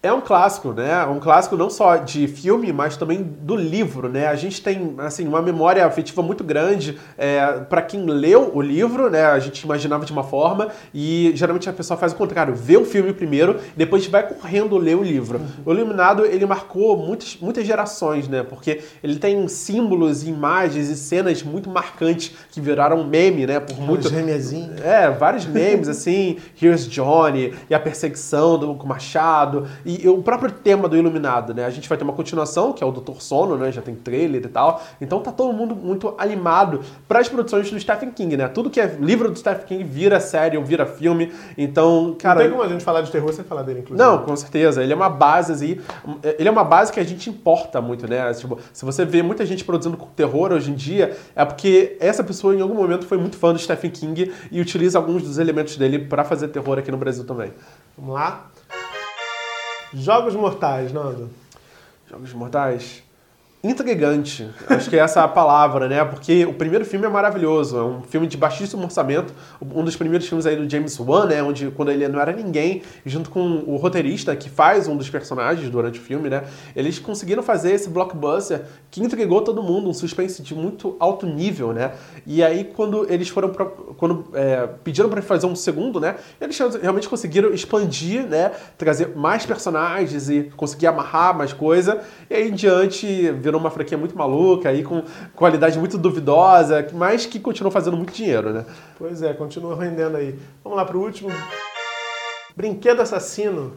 É 0.03 0.11
um 0.11 0.19
clássico, 0.19 0.73
né? 0.73 1.05
Um 1.05 1.19
clássico 1.19 1.55
não 1.55 1.69
só 1.69 1.97
de 1.97 2.27
filme, 2.27 2.73
mas 2.73 2.97
também 2.97 3.21
do 3.21 3.55
livro, 3.55 4.09
né? 4.09 4.25
A 4.25 4.35
gente 4.35 4.59
tem, 4.59 4.95
assim, 4.97 5.27
uma 5.27 5.43
memória 5.43 5.85
afetiva 5.85 6.23
muito 6.23 6.43
grande 6.43 6.97
é, 7.15 7.59
para 7.69 7.83
quem 7.83 8.05
leu 8.05 8.51
o 8.51 8.61
livro, 8.61 9.11
né? 9.11 9.25
A 9.25 9.37
gente 9.37 9.61
imaginava 9.61 10.03
de 10.03 10.11
uma 10.11 10.23
forma 10.23 10.69
e 10.91 11.31
geralmente 11.35 11.69
a 11.69 11.73
pessoa 11.73 11.99
faz 11.99 12.13
o 12.13 12.15
contrário, 12.15 12.55
vê 12.55 12.77
o 12.77 12.83
filme 12.83 13.13
primeiro, 13.13 13.59
depois 13.77 14.07
vai 14.07 14.27
correndo 14.27 14.75
ler 14.75 14.97
o 14.97 15.03
livro. 15.03 15.37
Uhum. 15.37 15.47
O 15.67 15.71
Iluminado, 15.71 16.25
ele 16.25 16.47
marcou 16.47 16.97
muitas, 16.97 17.37
muitas 17.39 17.67
gerações, 17.67 18.27
né? 18.27 18.41
Porque 18.41 18.81
ele 19.03 19.17
tem 19.17 19.47
símbolos, 19.47 20.23
imagens 20.23 20.89
e 20.89 20.97
cenas 20.97 21.43
muito 21.43 21.69
marcantes 21.69 22.33
que 22.49 22.59
viraram 22.59 23.03
meme, 23.03 23.45
né? 23.45 23.59
Por 23.59 23.79
muito... 23.79 24.11
memezinhos. 24.11 24.81
É, 24.81 25.11
vários 25.11 25.45
memes, 25.45 25.87
assim, 25.87 26.37
Here's 26.59 26.87
Johnny 26.87 27.53
e 27.69 27.75
a 27.75 27.79
perseguição 27.79 28.57
do, 28.57 28.81
Machado 28.81 29.67
e 29.85 29.90
o 30.07 30.21
próprio 30.21 30.51
tema 30.51 30.87
do 30.87 30.95
Iluminado, 30.97 31.53
né? 31.53 31.65
A 31.65 31.69
gente 31.69 31.87
vai 31.87 31.97
ter 31.97 32.03
uma 32.03 32.13
continuação, 32.13 32.73
que 32.73 32.83
é 32.83 32.87
o 32.87 32.91
Doutor 32.91 33.21
Sono, 33.21 33.57
né? 33.57 33.71
Já 33.71 33.81
tem 33.81 33.95
trailer 33.95 34.43
e 34.43 34.47
tal. 34.47 34.81
Então 34.99 35.19
tá 35.19 35.31
todo 35.31 35.53
mundo 35.53 35.75
muito 35.75 36.13
animado 36.17 36.81
para 37.07 37.19
as 37.19 37.29
produções 37.29 37.69
do 37.69 37.79
Stephen 37.79 38.11
King, 38.11 38.37
né? 38.37 38.47
Tudo 38.47 38.69
que 38.69 38.79
é 38.79 38.97
livro 38.99 39.29
do 39.29 39.37
Stephen 39.37 39.65
King 39.65 39.83
vira 39.83 40.19
série 40.19 40.57
ou 40.57 40.63
vira 40.63 40.85
filme. 40.85 41.31
Então, 41.57 42.15
cara. 42.19 42.35
Não 42.35 42.41
tem 42.41 42.51
como 42.51 42.63
a 42.63 42.69
gente 42.69 42.83
falar 42.83 43.01
de 43.01 43.11
terror 43.11 43.31
sem 43.33 43.43
falar 43.43 43.63
dele, 43.63 43.79
inclusive. 43.79 44.07
Não, 44.07 44.19
com 44.19 44.35
certeza. 44.35 44.83
Ele 44.83 44.93
é 44.93 44.95
uma 44.95 45.09
base, 45.09 45.51
assim. 45.51 45.77
Ele 46.37 46.47
é 46.47 46.51
uma 46.51 46.63
base 46.63 46.91
que 46.91 46.99
a 46.99 47.03
gente 47.03 47.29
importa 47.29 47.81
muito, 47.81 48.07
né? 48.07 48.33
Tipo, 48.33 48.59
se 48.73 48.85
você 48.85 49.05
vê 49.05 49.21
muita 49.21 49.45
gente 49.45 49.63
produzindo 49.63 49.97
terror 50.15 50.51
hoje 50.51 50.71
em 50.71 50.75
dia, 50.75 51.17
é 51.35 51.45
porque 51.45 51.97
essa 51.99 52.23
pessoa 52.23 52.55
em 52.55 52.61
algum 52.61 52.75
momento 52.75 53.05
foi 53.05 53.17
muito 53.17 53.37
fã 53.37 53.53
do 53.53 53.59
Stephen 53.59 53.91
King 53.91 54.31
e 54.51 54.61
utiliza 54.61 54.97
alguns 54.97 55.23
dos 55.23 55.37
elementos 55.37 55.77
dele 55.77 55.99
para 55.99 56.23
fazer 56.23 56.47
terror 56.49 56.77
aqui 56.77 56.91
no 56.91 56.97
Brasil 56.97 57.23
também. 57.23 57.51
Vamos 57.97 58.13
lá? 58.15 58.47
Jogos 59.93 60.35
Mortais, 60.35 60.93
Nando. 60.93 61.29
Jogos 62.09 62.33
Mortais? 62.33 63.03
Intrigante. 63.63 64.49
Acho 64.67 64.89
que 64.89 64.97
essa 64.97 65.19
é 65.19 65.23
a 65.23 65.27
palavra, 65.27 65.87
né? 65.87 66.03
Porque 66.03 66.45
o 66.45 66.53
primeiro 66.53 66.83
filme 66.83 67.05
é 67.05 67.09
maravilhoso, 67.09 67.77
é 67.77 67.83
um 67.83 68.01
filme 68.01 68.25
de 68.25 68.35
baixíssimo 68.35 68.83
orçamento, 68.83 69.33
um 69.61 69.83
dos 69.83 69.95
primeiros 69.95 70.27
filmes 70.27 70.45
aí 70.45 70.55
do 70.55 70.69
James 70.69 70.99
Wan, 70.99 71.27
né? 71.27 71.43
Onde 71.43 71.69
quando 71.71 71.91
ele 71.91 72.07
não 72.07 72.19
era 72.19 72.31
ninguém, 72.31 72.81
junto 73.05 73.29
com 73.29 73.63
o 73.67 73.75
roteirista 73.75 74.35
que 74.35 74.49
faz 74.49 74.87
um 74.87 74.97
dos 74.97 75.09
personagens 75.09 75.69
durante 75.69 75.99
o 75.99 76.01
filme, 76.01 76.29
né? 76.29 76.43
Eles 76.75 76.97
conseguiram 76.97 77.43
fazer 77.43 77.71
esse 77.73 77.89
blockbuster 77.89 78.63
que 78.89 79.01
intrigou 79.01 79.41
todo 79.41 79.61
mundo, 79.61 79.89
um 79.89 79.93
suspense 79.93 80.41
de 80.41 80.55
muito 80.55 80.95
alto 80.99 81.27
nível, 81.27 81.71
né? 81.71 81.91
E 82.25 82.43
aí 82.43 82.63
quando 82.63 83.05
eles 83.11 83.29
foram 83.29 83.49
pra, 83.49 83.65
quando 83.65 84.25
é, 84.33 84.67
pediram 84.83 85.09
para 85.09 85.21
fazer 85.21 85.45
um 85.45 85.55
segundo, 85.55 85.99
né? 85.99 86.15
Eles 86.39 86.57
realmente 86.81 87.07
conseguiram 87.07 87.53
expandir, 87.53 88.25
né? 88.25 88.51
Trazer 88.75 89.15
mais 89.15 89.45
personagens 89.45 90.29
e 90.29 90.51
conseguir 90.57 90.87
amarrar 90.87 91.37
mais 91.37 91.53
coisa. 91.53 92.01
E 92.27 92.33
aí 92.33 92.49
em 92.49 92.53
diante 92.53 93.31
virou 93.51 93.59
uma 93.59 93.69
franquia 93.69 93.97
muito 93.97 94.17
maluca, 94.17 94.69
aí 94.69 94.81
com 94.81 95.03
qualidade 95.35 95.77
muito 95.77 95.97
duvidosa, 95.97 96.87
mas 96.93 97.25
que 97.25 97.39
continuou 97.39 97.71
fazendo 97.71 97.97
muito 97.97 98.13
dinheiro, 98.13 98.53
né? 98.53 98.65
Pois 98.97 99.21
é, 99.21 99.33
continua 99.33 99.75
rendendo 99.75 100.15
aí. 100.15 100.39
Vamos 100.63 100.77
lá 100.77 100.85
para 100.85 100.97
o 100.97 101.01
último. 101.01 101.29
Brinquedo 102.55 103.01
Assassino. 103.01 103.73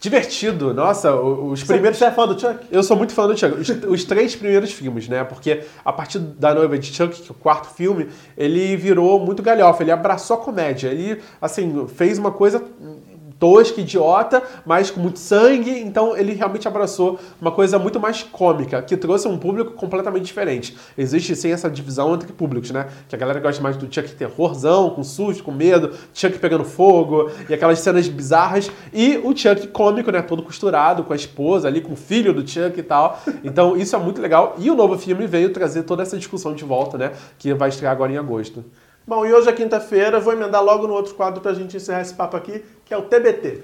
Divertido, 0.00 0.72
nossa, 0.72 1.12
os 1.12 1.64
primeiros. 1.64 1.98
Você 1.98 2.04
é 2.04 2.10
fã 2.12 2.26
do 2.26 2.38
Chuck? 2.38 2.66
Eu 2.70 2.84
sou 2.84 2.96
muito 2.96 3.12
fã 3.12 3.26
do 3.26 3.36
Chuck. 3.36 3.58
Os, 3.58 3.68
os, 3.68 4.04
três 4.04 4.36
primeiros 4.36 4.72
filmes, 4.72 5.08
né? 5.08 5.24
Porque 5.24 5.64
a 5.84 5.92
partir 5.92 6.20
da 6.20 6.54
noiva 6.54 6.78
de 6.78 6.94
Chuck, 6.94 7.20
que 7.20 7.28
é 7.28 7.32
o 7.32 7.34
quarto 7.34 7.68
filme, 7.74 8.08
ele 8.36 8.76
virou 8.76 9.18
muito 9.18 9.42
galhofa, 9.42 9.82
ele 9.82 9.90
abraçou 9.90 10.36
a 10.36 10.40
comédia. 10.40 10.88
Ele, 10.88 11.20
assim, 11.42 11.88
fez 11.88 12.16
uma 12.16 12.30
coisa 12.30 12.64
tosca, 13.38 13.80
idiota, 13.80 14.42
mas 14.66 14.90
com 14.90 15.00
muito 15.00 15.18
sangue. 15.18 15.70
Então 15.80 16.16
ele 16.16 16.32
realmente 16.34 16.66
abraçou 16.66 17.18
uma 17.40 17.50
coisa 17.50 17.78
muito 17.78 18.00
mais 18.00 18.22
cômica, 18.22 18.82
que 18.82 18.96
trouxe 18.96 19.28
um 19.28 19.38
público 19.38 19.72
completamente 19.72 20.24
diferente. 20.24 20.76
Existe 20.96 21.34
sim 21.36 21.52
essa 21.52 21.70
divisão 21.70 22.14
entre 22.14 22.32
públicos, 22.32 22.70
né? 22.70 22.88
Que 23.08 23.14
a 23.14 23.18
galera 23.18 23.40
gosta 23.40 23.62
mais 23.62 23.76
do 23.76 23.92
Chuck 23.92 24.10
terrorzão, 24.14 24.90
com 24.90 25.02
susto, 25.02 25.42
com 25.42 25.52
medo, 25.52 25.92
Chuck 26.12 26.38
pegando 26.38 26.64
fogo 26.64 27.30
e 27.48 27.54
aquelas 27.54 27.78
cenas 27.78 28.08
bizarras. 28.08 28.70
E 28.92 29.18
o 29.18 29.36
Chuck 29.36 29.68
cômico, 29.68 30.10
né? 30.10 30.22
Todo 30.22 30.42
costurado, 30.42 31.04
com 31.04 31.12
a 31.12 31.16
esposa 31.16 31.68
ali, 31.68 31.80
com 31.80 31.92
o 31.92 31.96
filho 31.96 32.32
do 32.32 32.46
Chuck 32.46 32.78
e 32.78 32.82
tal. 32.82 33.20
Então 33.44 33.76
isso 33.76 33.94
é 33.94 33.98
muito 33.98 34.20
legal. 34.20 34.56
E 34.58 34.70
o 34.70 34.74
novo 34.74 34.98
filme 34.98 35.26
veio 35.26 35.50
trazer 35.52 35.82
toda 35.84 36.02
essa 36.02 36.16
discussão 36.16 36.54
de 36.54 36.64
volta, 36.64 36.98
né? 36.98 37.12
Que 37.38 37.54
vai 37.54 37.68
estrear 37.68 37.92
agora 37.92 38.12
em 38.12 38.16
agosto. 38.16 38.64
Bom, 39.08 39.24
e 39.24 39.32
hoje 39.32 39.48
é 39.48 39.52
quinta-feira, 39.54 40.20
vou 40.20 40.34
emendar 40.34 40.62
logo 40.62 40.86
no 40.86 40.92
outro 40.92 41.14
quadro 41.14 41.40
para 41.40 41.52
a 41.52 41.54
gente 41.54 41.74
encerrar 41.74 42.02
esse 42.02 42.12
papo 42.12 42.36
aqui, 42.36 42.62
que 42.84 42.92
é 42.92 42.98
o 42.98 43.00
TBT. 43.00 43.62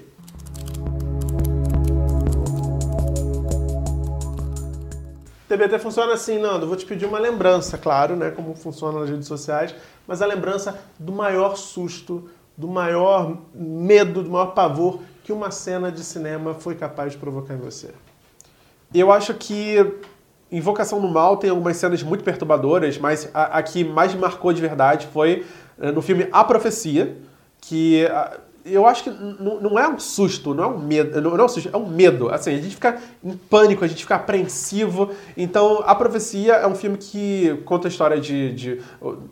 TBT 5.47 5.77
funciona 5.77 6.13
assim, 6.13 6.39
Nando. 6.39 6.65
Vou 6.65 6.75
te 6.75 6.83
pedir 6.83 7.05
uma 7.05 7.19
lembrança, 7.19 7.77
claro, 7.77 8.15
né? 8.15 8.31
Como 8.31 8.55
funciona 8.55 9.01
nas 9.01 9.07
redes 9.07 9.27
sociais, 9.27 9.75
mas 10.07 10.19
a 10.23 10.25
lembrança 10.25 10.79
do 10.97 11.11
maior 11.11 11.55
susto, 11.55 12.27
do 12.57 12.67
maior 12.67 13.37
medo, 13.53 14.23
do 14.23 14.31
maior 14.31 14.55
pavor 14.55 15.01
que 15.23 15.31
uma 15.31 15.51
cena 15.51 15.91
de 15.91 16.03
cinema 16.03 16.55
foi 16.55 16.73
capaz 16.73 17.11
de 17.11 17.19
provocar 17.19 17.53
em 17.53 17.59
você. 17.59 17.91
Eu 18.91 19.11
acho 19.11 19.31
que 19.35 19.93
Invocação 20.51 21.01
do 21.01 21.07
Mal 21.07 21.37
tem 21.37 21.49
algumas 21.49 21.77
cenas 21.77 22.03
muito 22.03 22.23
perturbadoras, 22.23 22.97
mas 22.97 23.29
a, 23.33 23.57
a 23.57 23.63
que 23.63 23.83
mais 23.83 24.13
marcou 24.13 24.53
de 24.53 24.61
verdade 24.61 25.07
foi 25.07 25.45
eh, 25.79 25.91
no 25.91 26.01
filme 26.01 26.27
A 26.31 26.43
Profecia, 26.43 27.17
que 27.59 28.05
eu 28.65 28.87
acho 28.87 29.03
que 29.03 29.11
não 29.11 29.77
é 29.77 29.87
um 29.87 29.99
susto, 29.99 30.55
não 30.55 30.63
é 30.63 30.67
um 30.67 30.79
medo, 30.79 31.21
não 31.21 31.37
é 31.37 31.43
um 31.43 31.47
susto, 31.47 31.69
é 31.71 31.77
um 31.77 31.85
medo. 31.85 32.29
Assim, 32.29 32.49
a 32.49 32.57
gente 32.57 32.73
fica 32.73 32.97
em 33.23 33.37
pânico, 33.37 33.85
a 33.85 33.87
gente 33.87 34.01
fica 34.01 34.15
apreensivo. 34.15 35.11
Então, 35.37 35.83
A 35.85 35.93
Profecia 35.93 36.53
é 36.53 36.65
um 36.65 36.73
filme 36.73 36.97
que 36.97 37.61
conta 37.63 37.87
a 37.87 37.89
história 37.89 38.19
de, 38.19 38.53
de 38.53 38.81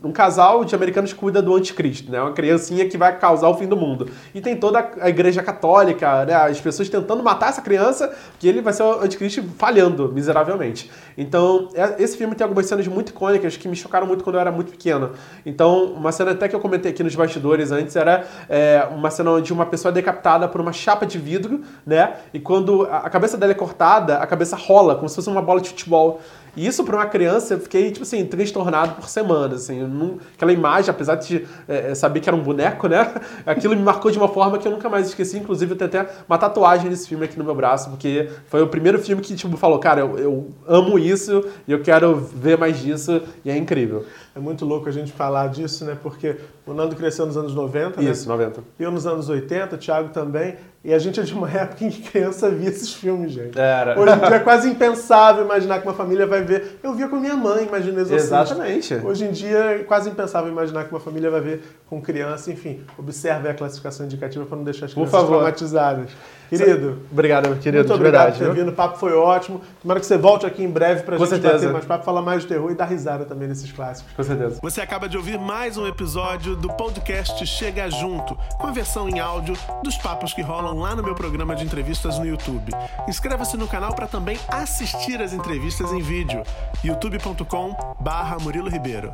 um 0.03 0.11
casal 0.11 0.63
de 0.63 0.75
americanos 0.75 1.13
que 1.13 1.19
cuida 1.19 1.41
do 1.41 1.55
anticristo, 1.55 2.11
né? 2.11 2.21
Uma 2.21 2.33
criancinha 2.33 2.87
que 2.87 2.95
vai 2.95 3.17
causar 3.17 3.49
o 3.49 3.55
fim 3.55 3.65
do 3.67 3.75
mundo. 3.75 4.07
E 4.35 4.41
tem 4.41 4.55
toda 4.55 4.91
a 5.01 5.09
igreja 5.09 5.41
católica, 5.41 6.25
né? 6.25 6.35
As 6.35 6.61
pessoas 6.61 6.87
tentando 6.87 7.23
matar 7.23 7.49
essa 7.49 7.61
criança, 7.61 8.15
que 8.37 8.47
ele 8.47 8.61
vai 8.61 8.71
ser 8.71 8.83
o 8.83 9.01
anticristo 9.01 9.43
falhando 9.57 10.11
miseravelmente. 10.13 10.91
Então, 11.17 11.69
é, 11.73 11.95
esse 12.03 12.15
filme 12.17 12.35
tem 12.35 12.45
algumas 12.45 12.67
cenas 12.67 12.87
muito 12.87 13.09
icônicas 13.09 13.57
que 13.57 13.67
me 13.67 13.75
chocaram 13.75 14.05
muito 14.05 14.23
quando 14.23 14.35
eu 14.35 14.41
era 14.41 14.51
muito 14.51 14.71
pequeno. 14.71 15.11
Então, 15.43 15.85
uma 15.85 16.11
cena 16.11 16.31
até 16.31 16.47
que 16.47 16.55
eu 16.55 16.59
comentei 16.59 16.91
aqui 16.91 17.01
nos 17.01 17.15
bastidores 17.15 17.71
antes 17.71 17.95
era 17.95 18.27
é, 18.47 18.87
uma 18.91 19.09
cena 19.09 19.22
onde 19.31 19.53
uma 19.53 19.65
pessoa 19.65 19.91
é 19.91 19.93
decapitada 19.93 20.47
por 20.47 20.59
uma 20.61 20.73
chapa 20.73 21.05
de 21.05 21.17
vidro, 21.17 21.61
né? 21.85 22.15
E 22.33 22.39
quando 22.39 22.83
a 22.83 23.09
cabeça 23.09 23.37
dela 23.37 23.51
é 23.51 23.55
cortada, 23.55 24.17
a 24.17 24.27
cabeça 24.27 24.55
rola, 24.55 24.95
como 24.95 25.07
se 25.09 25.15
fosse 25.15 25.29
uma 25.29 25.41
bola 25.41 25.61
de 25.61 25.69
futebol. 25.69 26.21
E 26.55 26.67
isso 26.67 26.83
para 26.83 26.95
uma 26.95 27.05
criança, 27.05 27.55
eu 27.55 27.59
fiquei, 27.59 27.91
tipo 27.91 28.03
assim, 28.03 28.25
transtornado 28.25 28.95
por 28.95 29.09
semana, 29.09 29.55
assim. 29.55 29.81
Não, 29.81 30.19
aquela 30.35 30.53
imagem, 30.53 30.89
apesar 30.91 31.15
de 31.15 31.47
é, 31.67 31.91
é, 31.91 31.95
saber 31.95 32.19
que 32.19 32.29
era 32.29 32.35
um 32.35 32.41
boneco, 32.41 32.87
né? 32.87 33.13
Aquilo 33.45 33.75
me 33.75 33.81
marcou 33.81 34.11
de 34.11 34.17
uma 34.17 34.27
forma 34.27 34.57
que 34.57 34.67
eu 34.67 34.71
nunca 34.71 34.87
mais 34.89 35.07
esqueci. 35.07 35.37
Inclusive, 35.37 35.71
eu 35.71 35.77
tenho 35.77 35.87
até 35.87 36.13
uma 36.27 36.37
tatuagem 36.37 36.89
desse 36.89 37.07
filme 37.07 37.25
aqui 37.25 37.37
no 37.37 37.43
meu 37.43 37.55
braço, 37.55 37.89
porque 37.89 38.29
foi 38.47 38.61
o 38.61 38.67
primeiro 38.67 38.99
filme 38.99 39.21
que, 39.21 39.35
tipo, 39.35 39.57
falou, 39.57 39.79
cara, 39.79 40.01
eu, 40.01 40.17
eu 40.19 40.51
amo 40.67 40.99
isso 40.99 41.43
e 41.67 41.71
eu 41.71 41.81
quero 41.81 42.15
ver 42.15 42.57
mais 42.57 42.79
disso, 42.79 43.21
e 43.43 43.49
é 43.49 43.57
incrível. 43.57 44.05
É 44.35 44.39
muito 44.39 44.65
louco 44.65 44.89
a 44.89 44.91
gente 44.91 45.11
falar 45.11 45.47
disso, 45.47 45.85
né? 45.85 45.97
Porque 46.01 46.37
o 46.65 46.73
Nando 46.73 46.95
cresceu 46.95 47.25
nos 47.25 47.37
anos 47.37 47.53
90, 47.53 48.01
né? 48.01 48.09
Isso, 48.09 48.27
90. 48.27 48.63
Eu 48.79 48.91
nos 48.91 49.05
anos 49.05 49.29
80, 49.29 49.75
o 49.75 49.77
Thiago 49.77 50.09
também. 50.09 50.55
E 50.83 50.93
a 50.93 50.99
gente 50.99 51.17
é 51.17 51.23
de 51.23 51.33
uma 51.33 51.49
época 51.51 51.85
em 51.85 51.89
que 51.89 52.01
criança 52.01 52.49
via 52.49 52.67
esses 52.67 52.93
filmes, 52.93 53.31
gente. 53.31 53.57
Era. 53.57 53.97
Hoje 53.97 54.13
em 54.13 54.19
dia 54.19 54.35
é 54.35 54.39
quase 54.39 54.69
impensável 54.69 55.45
imaginar 55.45 55.79
que 55.79 55.87
uma 55.87 55.93
família 55.93 56.27
vai 56.27 56.41
ver. 56.41 56.79
Eu 56.83 56.93
via 56.93 57.07
com 57.07 57.15
minha 57.15 57.37
mãe, 57.37 57.65
imagina 57.65 58.01
Exorcista. 58.01 58.41
Exatamente. 58.41 58.93
Hoje 58.95 59.23
em 59.25 59.31
dia 59.31 59.57
é 59.57 59.79
quase 59.79 60.09
impensável 60.09 60.51
imaginar 60.51 60.83
que 60.83 60.91
uma 60.91 60.99
família 60.99 61.31
vai 61.31 61.39
ver 61.39 61.63
com 61.87 62.01
criança. 62.01 62.51
Enfim, 62.51 62.81
observe 62.97 63.47
a 63.47 63.53
classificação 63.53 64.05
indicativa 64.05 64.45
para 64.45 64.57
não 64.57 64.63
deixar 64.65 64.87
as 64.87 64.93
crianças 64.93 65.11
Por 65.11 65.17
favor. 65.17 65.35
traumatizadas. 65.37 66.09
Querido. 66.49 66.99
Obrigado, 67.11 67.49
meu 67.49 67.57
querido. 67.57 67.79
Muito 67.79 67.93
obrigado 67.93 68.21
verdade, 68.23 68.37
por 68.45 68.53
ter 68.53 68.59
vindo. 68.61 68.69
O 68.71 68.75
papo 68.75 68.97
foi 68.97 69.13
ótimo. 69.13 69.61
Tomara 69.81 69.99
que 69.99 70.05
você 70.05 70.17
volte 70.17 70.45
aqui 70.45 70.63
em 70.63 70.69
breve 70.69 71.03
pra 71.03 71.17
Com 71.17 71.25
gente 71.25 71.41
certeza. 71.41 71.53
bater 71.55 71.73
mais 71.73 71.85
papo, 71.85 72.05
falar 72.05 72.21
mais 72.21 72.41
de 72.43 72.47
terror 72.47 72.71
e 72.71 72.75
dar 72.75 72.85
risada 72.85 73.25
também 73.25 73.47
nesses 73.47 73.71
clássicos. 73.71 74.11
Com 74.15 74.23
certeza. 74.23 74.59
Você 74.61 74.81
acaba 74.81 75.07
de 75.09 75.17
ouvir 75.17 75.37
mais 75.39 75.77
um 75.77 75.87
episódio 75.87 76.55
do 76.55 76.69
podcast 76.73 77.45
Chega 77.45 77.89
Junto, 77.89 78.35
com 78.59 78.67
a 78.67 78.71
versão 78.71 79.09
em 79.09 79.19
áudio 79.19 79.55
dos 79.83 79.97
papos 79.97 80.33
que 80.33 80.41
rolam 80.41 80.79
lá 80.79 80.95
no 80.95 81.03
meu 81.03 81.15
programa 81.15 81.55
de 81.55 81.63
entrevistas 81.65 82.17
no 82.19 82.25
YouTube. 82.25 82.71
Inscreva-se 83.07 83.57
no 83.57 83.67
canal 83.67 83.93
para 83.93 84.07
também 84.07 84.37
assistir 84.47 85.21
as 85.21 85.33
entrevistas 85.33 85.91
em 85.91 86.01
vídeo. 86.01 86.43
youtube.com 86.83 87.95
barra 87.99 88.37
Murilo 88.39 88.69
Ribeiro. 88.69 89.11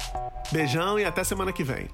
Beijão 0.51 0.99
e 0.99 1.05
até 1.05 1.23
semana 1.23 1.51
que 1.53 1.63
vem. 1.63 1.87